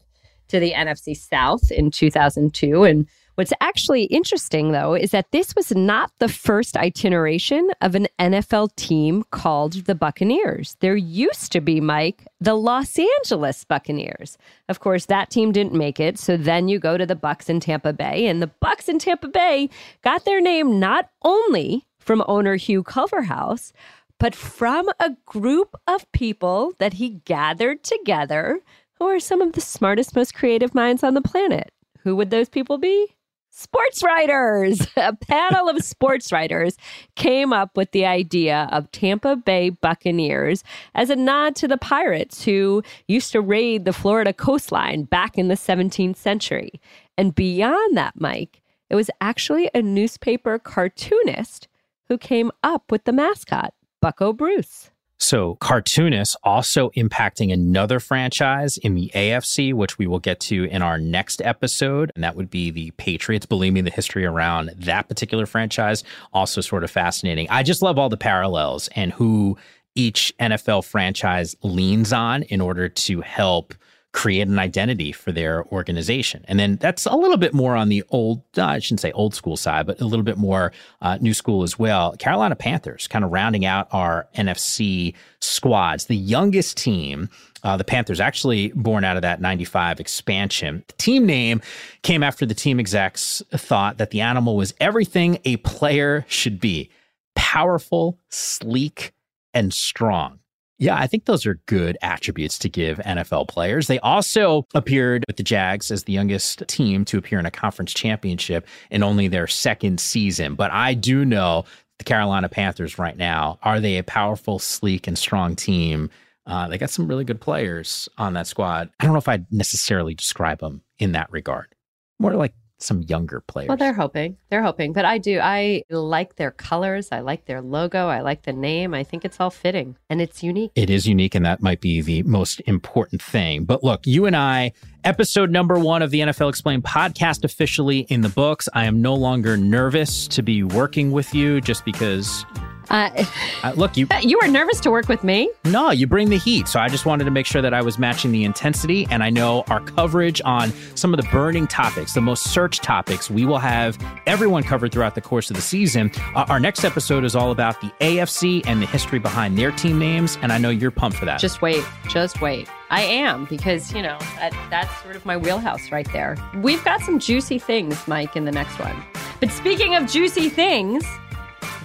to 0.48 0.60
the 0.60 0.72
NFC 0.72 1.16
South 1.16 1.70
in 1.70 1.90
2002. 1.90 2.84
And 2.84 3.08
what's 3.34 3.52
actually 3.60 4.04
interesting, 4.04 4.72
though, 4.72 4.94
is 4.94 5.10
that 5.10 5.30
this 5.32 5.54
was 5.54 5.72
not 5.72 6.10
the 6.18 6.28
first 6.28 6.76
itineration 6.76 7.70
of 7.80 7.94
an 7.94 8.06
NFL 8.18 8.74
team 8.76 9.24
called 9.30 9.84
the 9.84 9.94
Buccaneers. 9.94 10.76
There 10.80 10.96
used 10.96 11.52
to 11.52 11.60
be, 11.60 11.80
Mike, 11.80 12.26
the 12.40 12.54
Los 12.54 12.98
Angeles 12.98 13.64
Buccaneers. 13.64 14.38
Of 14.68 14.80
course, 14.80 15.06
that 15.06 15.30
team 15.30 15.52
didn't 15.52 15.74
make 15.74 16.00
it, 16.00 16.18
so 16.18 16.36
then 16.36 16.68
you 16.68 16.78
go 16.78 16.96
to 16.96 17.06
the 17.06 17.16
Bucks 17.16 17.48
in 17.48 17.60
Tampa 17.60 17.92
Bay, 17.92 18.26
and 18.26 18.40
the 18.42 18.50
Bucks 18.60 18.88
in 18.88 18.98
Tampa 18.98 19.28
Bay 19.28 19.68
got 20.02 20.24
their 20.24 20.40
name 20.40 20.78
not 20.78 21.10
only 21.22 21.86
from 21.98 22.22
owner 22.28 22.56
Hugh 22.56 22.82
Culverhouse, 22.82 23.72
but 24.18 24.34
from 24.34 24.88
a 25.00 25.16
group 25.26 25.74
of 25.86 26.10
people 26.12 26.72
that 26.78 26.94
he 26.94 27.20
gathered 27.24 27.82
together 27.82 28.60
who 28.98 29.06
are 29.06 29.20
some 29.20 29.42
of 29.42 29.52
the 29.52 29.60
smartest, 29.60 30.14
most 30.14 30.34
creative 30.34 30.74
minds 30.74 31.02
on 31.02 31.14
the 31.14 31.20
planet. 31.20 31.72
Who 32.04 32.14
would 32.16 32.30
those 32.30 32.48
people 32.48 32.78
be? 32.78 33.14
Sports 33.56 34.02
writers. 34.02 34.84
A 34.96 35.14
panel 35.14 35.68
of 35.68 35.84
sports 35.84 36.32
writers 36.32 36.76
came 37.14 37.52
up 37.52 37.76
with 37.76 37.92
the 37.92 38.04
idea 38.04 38.68
of 38.72 38.90
Tampa 38.90 39.36
Bay 39.36 39.70
Buccaneers 39.70 40.64
as 40.92 41.08
a 41.08 41.14
nod 41.14 41.54
to 41.56 41.68
the 41.68 41.78
pirates 41.78 42.42
who 42.42 42.82
used 43.06 43.30
to 43.30 43.40
raid 43.40 43.84
the 43.84 43.92
Florida 43.92 44.32
coastline 44.32 45.04
back 45.04 45.38
in 45.38 45.46
the 45.46 45.54
17th 45.54 46.16
century. 46.16 46.80
And 47.16 47.32
beyond 47.32 47.96
that, 47.96 48.20
Mike, 48.20 48.60
it 48.90 48.96
was 48.96 49.08
actually 49.20 49.70
a 49.72 49.80
newspaper 49.80 50.58
cartoonist 50.58 51.68
who 52.08 52.18
came 52.18 52.50
up 52.64 52.90
with 52.90 53.04
the 53.04 53.12
mascot, 53.12 53.72
Bucco 54.00 54.32
Bruce. 54.32 54.90
So, 55.18 55.54
cartoonists 55.56 56.36
also 56.42 56.90
impacting 56.90 57.52
another 57.52 58.00
franchise 58.00 58.78
in 58.78 58.94
the 58.94 59.10
AFC, 59.14 59.72
which 59.72 59.96
we 59.96 60.06
will 60.06 60.18
get 60.18 60.40
to 60.40 60.64
in 60.64 60.82
our 60.82 60.98
next 60.98 61.40
episode. 61.42 62.10
And 62.14 62.24
that 62.24 62.36
would 62.36 62.50
be 62.50 62.70
the 62.70 62.90
Patriots. 62.92 63.46
Believe 63.46 63.72
me, 63.72 63.80
the 63.80 63.90
history 63.90 64.26
around 64.26 64.72
that 64.76 65.08
particular 65.08 65.46
franchise 65.46 66.02
also 66.32 66.60
sort 66.60 66.84
of 66.84 66.90
fascinating. 66.90 67.48
I 67.48 67.62
just 67.62 67.80
love 67.80 67.98
all 67.98 68.08
the 68.08 68.16
parallels 68.16 68.88
and 68.96 69.12
who 69.12 69.56
each 69.94 70.32
NFL 70.40 70.84
franchise 70.84 71.54
leans 71.62 72.12
on 72.12 72.42
in 72.44 72.60
order 72.60 72.88
to 72.88 73.20
help 73.20 73.74
create 74.14 74.46
an 74.46 74.60
identity 74.60 75.10
for 75.10 75.32
their 75.32 75.64
organization. 75.66 76.44
And 76.46 76.58
then 76.58 76.76
that's 76.76 77.04
a 77.04 77.16
little 77.16 77.36
bit 77.36 77.52
more 77.52 77.74
on 77.74 77.88
the 77.88 78.04
old, 78.10 78.42
uh, 78.56 78.64
I 78.64 78.78
shouldn't 78.78 79.00
say 79.00 79.10
old 79.10 79.34
school 79.34 79.56
side, 79.56 79.86
but 79.86 80.00
a 80.00 80.06
little 80.06 80.22
bit 80.22 80.38
more 80.38 80.72
uh, 81.02 81.18
new 81.20 81.34
school 81.34 81.64
as 81.64 81.80
well. 81.80 82.14
Carolina 82.16 82.54
Panthers 82.54 83.08
kind 83.08 83.24
of 83.24 83.32
rounding 83.32 83.66
out 83.66 83.88
our 83.90 84.28
NFC 84.36 85.14
squads. 85.40 86.06
The 86.06 86.16
youngest 86.16 86.76
team, 86.76 87.28
uh, 87.64 87.76
the 87.76 87.82
Panthers, 87.82 88.20
actually 88.20 88.68
born 88.76 89.02
out 89.02 89.16
of 89.16 89.22
that 89.22 89.40
95 89.40 89.98
expansion. 89.98 90.84
The 90.86 90.94
team 90.94 91.26
name 91.26 91.60
came 92.02 92.22
after 92.22 92.46
the 92.46 92.54
team 92.54 92.78
execs 92.78 93.42
thought 93.50 93.98
that 93.98 94.10
the 94.10 94.20
animal 94.20 94.56
was 94.56 94.74
everything 94.78 95.40
a 95.44 95.56
player 95.58 96.24
should 96.28 96.60
be 96.60 96.88
powerful, 97.34 98.20
sleek, 98.30 99.12
and 99.52 99.74
strong. 99.74 100.38
Yeah, 100.78 100.98
I 100.98 101.06
think 101.06 101.26
those 101.26 101.46
are 101.46 101.60
good 101.66 101.96
attributes 102.02 102.58
to 102.60 102.68
give 102.68 102.98
NFL 102.98 103.48
players. 103.48 103.86
They 103.86 104.00
also 104.00 104.66
appeared 104.74 105.24
with 105.28 105.36
the 105.36 105.44
Jags 105.44 105.90
as 105.90 106.04
the 106.04 106.12
youngest 106.12 106.66
team 106.66 107.04
to 107.06 107.18
appear 107.18 107.38
in 107.38 107.46
a 107.46 107.50
conference 107.50 107.94
championship 107.94 108.66
in 108.90 109.02
only 109.02 109.28
their 109.28 109.46
second 109.46 110.00
season. 110.00 110.56
But 110.56 110.72
I 110.72 110.94
do 110.94 111.24
know 111.24 111.64
the 111.98 112.04
Carolina 112.04 112.48
Panthers 112.48 112.98
right 112.98 113.16
now 113.16 113.58
are 113.62 113.78
they 113.78 113.98
a 113.98 114.02
powerful, 114.02 114.58
sleek, 114.58 115.06
and 115.06 115.16
strong 115.16 115.54
team? 115.54 116.10
Uh, 116.46 116.68
they 116.68 116.76
got 116.76 116.90
some 116.90 117.06
really 117.06 117.24
good 117.24 117.40
players 117.40 118.08
on 118.18 118.34
that 118.34 118.46
squad. 118.46 118.90
I 118.98 119.04
don't 119.04 119.12
know 119.12 119.18
if 119.18 119.28
I'd 119.28 119.50
necessarily 119.52 120.14
describe 120.14 120.58
them 120.58 120.82
in 120.98 121.12
that 121.12 121.30
regard. 121.30 121.74
More 122.18 122.34
like 122.34 122.54
some 122.84 123.02
younger 123.02 123.40
players. 123.40 123.68
Well, 123.68 123.76
they're 123.76 123.94
hoping. 123.94 124.36
They're 124.50 124.62
hoping. 124.62 124.92
But 124.92 125.04
I 125.04 125.18
do. 125.18 125.40
I 125.42 125.82
like 125.90 126.36
their 126.36 126.50
colors. 126.50 127.08
I 127.10 127.20
like 127.20 127.46
their 127.46 127.60
logo. 127.60 128.08
I 128.08 128.20
like 128.20 128.42
the 128.42 128.52
name. 128.52 128.94
I 128.94 129.02
think 129.02 129.24
it's 129.24 129.40
all 129.40 129.50
fitting 129.50 129.96
and 130.08 130.20
it's 130.20 130.42
unique. 130.42 130.72
It 130.74 130.90
is 130.90 131.06
unique, 131.06 131.34
and 131.34 131.44
that 131.44 131.62
might 131.62 131.80
be 131.80 132.00
the 132.00 132.22
most 132.24 132.60
important 132.66 133.22
thing. 133.22 133.64
But 133.64 133.82
look, 133.82 134.06
you 134.06 134.26
and 134.26 134.36
I, 134.36 134.72
episode 135.04 135.50
number 135.50 135.78
one 135.78 136.02
of 136.02 136.10
the 136.10 136.20
NFL 136.20 136.48
Explained 136.48 136.84
podcast 136.84 137.44
officially 137.44 138.00
in 138.00 138.20
the 138.20 138.28
books. 138.28 138.68
I 138.74 138.84
am 138.84 139.00
no 139.00 139.14
longer 139.14 139.56
nervous 139.56 140.28
to 140.28 140.42
be 140.42 140.62
working 140.62 141.10
with 141.10 141.34
you 141.34 141.60
just 141.60 141.84
because 141.84 142.44
uh, 142.90 143.24
uh, 143.62 143.72
look, 143.76 143.96
you 143.96 144.06
you 144.22 144.38
were 144.40 144.48
nervous 144.48 144.80
to 144.80 144.90
work 144.90 145.08
with 145.08 145.24
me. 145.24 145.50
No, 145.64 145.90
you 145.90 146.06
bring 146.06 146.30
the 146.30 146.38
heat. 146.38 146.68
So 146.68 146.80
I 146.80 146.88
just 146.88 147.06
wanted 147.06 147.24
to 147.24 147.30
make 147.30 147.46
sure 147.46 147.62
that 147.62 147.74
I 147.74 147.82
was 147.82 147.98
matching 147.98 148.32
the 148.32 148.44
intensity. 148.44 149.06
And 149.10 149.22
I 149.22 149.30
know 149.30 149.64
our 149.68 149.80
coverage 149.80 150.40
on 150.44 150.72
some 150.94 151.14
of 151.14 151.20
the 151.20 151.28
burning 151.30 151.66
topics, 151.66 152.14
the 152.14 152.20
most 152.20 152.52
searched 152.52 152.82
topics, 152.82 153.30
we 153.30 153.44
will 153.44 153.58
have 153.58 153.98
everyone 154.26 154.62
covered 154.62 154.92
throughout 154.92 155.14
the 155.14 155.20
course 155.20 155.50
of 155.50 155.56
the 155.56 155.62
season. 155.62 156.10
Uh, 156.34 156.46
our 156.48 156.60
next 156.60 156.84
episode 156.84 157.24
is 157.24 157.34
all 157.34 157.50
about 157.50 157.80
the 157.80 157.88
AFC 158.00 158.66
and 158.66 158.80
the 158.82 158.86
history 158.86 159.18
behind 159.18 159.58
their 159.58 159.72
team 159.72 159.98
names. 159.98 160.38
And 160.42 160.52
I 160.52 160.58
know 160.58 160.70
you're 160.70 160.90
pumped 160.90 161.18
for 161.18 161.24
that. 161.24 161.40
Just 161.40 161.62
wait. 161.62 161.84
Just 162.08 162.40
wait. 162.40 162.68
I 162.90 163.02
am 163.02 163.46
because, 163.46 163.92
you 163.92 164.02
know, 164.02 164.18
that, 164.36 164.52
that's 164.70 165.02
sort 165.02 165.16
of 165.16 165.26
my 165.26 165.36
wheelhouse 165.36 165.90
right 165.90 166.10
there. 166.12 166.36
We've 166.56 166.84
got 166.84 167.00
some 167.00 167.18
juicy 167.18 167.58
things, 167.58 168.06
Mike, 168.06 168.36
in 168.36 168.44
the 168.44 168.52
next 168.52 168.78
one. 168.78 169.02
But 169.40 169.50
speaking 169.50 169.94
of 169.94 170.06
juicy 170.06 170.48
things, 170.48 171.04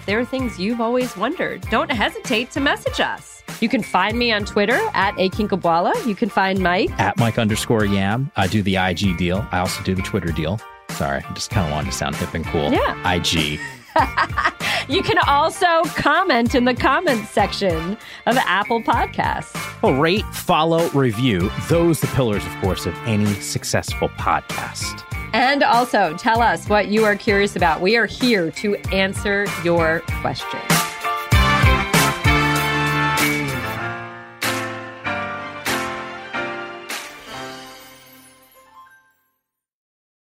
there 0.09 0.19
are 0.19 0.25
things 0.25 0.57
you've 0.57 0.81
always 0.81 1.15
wondered, 1.15 1.61
don't 1.69 1.91
hesitate 1.91 2.49
to 2.49 2.59
message 2.59 2.99
us. 2.99 3.43
You 3.61 3.69
can 3.69 3.83
find 3.83 4.17
me 4.17 4.31
on 4.31 4.43
Twitter 4.43 4.79
at 4.95 5.13
AKinkhabwala. 5.17 6.07
You 6.07 6.15
can 6.15 6.29
find 6.29 6.59
Mike 6.59 6.89
at 6.99 7.15
Mike 7.17 7.37
underscore 7.37 7.85
Yam. 7.85 8.31
I 8.35 8.47
do 8.47 8.63
the 8.63 8.75
IG 8.75 9.17
deal. 9.17 9.47
I 9.51 9.59
also 9.59 9.83
do 9.83 9.93
the 9.93 10.01
Twitter 10.01 10.31
deal. 10.31 10.59
Sorry, 10.89 11.23
I 11.23 11.33
just 11.33 11.51
kind 11.51 11.67
of 11.67 11.71
wanted 11.71 11.91
to 11.91 11.95
sound 11.95 12.15
hip 12.15 12.33
and 12.33 12.43
cool. 12.45 12.71
Yeah. 12.71 13.13
IG. 13.13 13.59
you 14.89 15.03
can 15.03 15.19
also 15.27 15.83
comment 15.95 16.55
in 16.55 16.65
the 16.65 16.73
comments 16.73 17.29
section 17.29 17.95
of 18.25 18.35
Apple 18.37 18.81
Podcasts. 18.81 19.53
Well, 19.83 19.93
rate, 19.93 20.25
follow, 20.33 20.89
review. 20.89 21.51
Those 21.67 21.99
the 21.99 22.07
pillars, 22.07 22.43
of 22.47 22.55
course, 22.61 22.87
of 22.87 22.95
any 23.05 23.31
successful 23.35 24.09
podcast. 24.09 25.05
And 25.33 25.63
also 25.63 26.15
tell 26.17 26.41
us 26.41 26.67
what 26.67 26.87
you 26.87 27.05
are 27.05 27.15
curious 27.15 27.55
about. 27.55 27.81
We 27.81 27.97
are 27.97 28.05
here 28.05 28.51
to 28.51 28.75
answer 28.91 29.45
your 29.63 30.01
questions. 30.21 30.63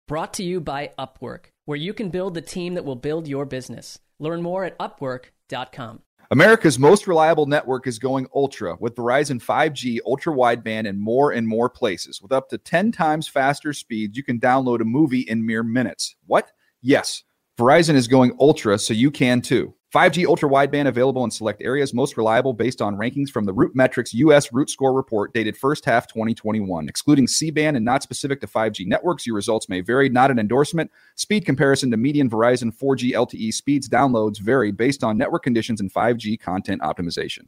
Brought 0.07 0.33
to 0.33 0.43
you 0.43 0.59
by 0.59 0.89
Upwork, 0.97 1.51
where 1.65 1.77
you 1.77 1.93
can 1.93 2.09
build 2.09 2.33
the 2.33 2.41
team 2.41 2.73
that 2.73 2.83
will 2.83 2.95
build 2.95 3.27
your 3.27 3.45
business. 3.45 3.99
Learn 4.17 4.41
more 4.41 4.65
at 4.65 4.75
upwork.com. 4.79 6.01
America's 6.31 6.77
most 6.77 7.07
reliable 7.07 7.47
network 7.47 7.87
is 7.87 7.97
going 7.97 8.27
ultra 8.35 8.77
with 8.79 8.93
Verizon 8.93 9.43
5G, 9.43 9.97
ultra 10.05 10.31
wideband, 10.31 10.87
and 10.87 11.01
more 11.01 11.31
and 11.31 11.47
more 11.47 11.71
places. 11.71 12.21
With 12.21 12.31
up 12.31 12.49
to 12.49 12.59
10 12.59 12.91
times 12.91 13.27
faster 13.27 13.73
speeds, 13.73 14.15
you 14.15 14.21
can 14.21 14.39
download 14.39 14.79
a 14.79 14.85
movie 14.85 15.21
in 15.21 15.43
mere 15.43 15.63
minutes. 15.63 16.15
What? 16.27 16.51
Yes, 16.83 17.23
Verizon 17.57 17.95
is 17.95 18.07
going 18.07 18.37
ultra, 18.39 18.77
so 18.77 18.93
you 18.93 19.09
can 19.09 19.41
too. 19.41 19.73
5G 19.93 20.27
ultra 20.27 20.47
wideband 20.47 20.87
available 20.87 21.23
in 21.23 21.31
select 21.31 21.63
areas, 21.63 21.95
most 21.95 22.15
reliable 22.15 22.53
based 22.53 22.79
on 22.79 22.95
rankings 22.95 23.29
from 23.29 23.45
the 23.45 23.53
RootMetrics 23.53 24.13
US 24.13 24.53
Root 24.53 24.69
Score 24.69 24.93
report 24.93 25.33
dated 25.33 25.57
first 25.57 25.83
half 25.83 26.05
2021. 26.05 26.87
Excluding 26.87 27.27
C 27.27 27.49
band 27.49 27.75
and 27.75 27.83
not 27.83 28.03
specific 28.03 28.39
to 28.41 28.47
5G 28.47 28.85
networks, 28.85 29.25
your 29.25 29.35
results 29.35 29.67
may 29.67 29.81
vary. 29.81 30.07
Not 30.07 30.29
an 30.29 30.37
endorsement. 30.37 30.91
Speed 31.15 31.43
comparison 31.43 31.89
to 31.89 31.97
median 31.97 32.29
Verizon 32.29 32.71
4G 32.71 33.13
LTE 33.13 33.51
speeds 33.51 33.89
downloads 33.89 34.39
vary 34.39 34.71
based 34.71 35.03
on 35.03 35.17
network 35.17 35.41
conditions 35.41 35.81
and 35.81 35.91
5G 35.91 36.39
content 36.39 36.81
optimization. 36.83 37.47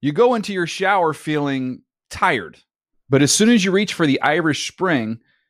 You 0.00 0.12
go 0.12 0.34
into 0.34 0.52
your 0.52 0.66
shower 0.66 1.12
feeling 1.12 1.82
tired, 2.10 2.58
but 3.08 3.22
as 3.22 3.32
soon 3.32 3.50
as 3.50 3.64
you 3.64 3.70
reach 3.70 3.94
for 3.94 4.06
the 4.06 4.20
Irish 4.20 4.66
Spring, 4.66 5.20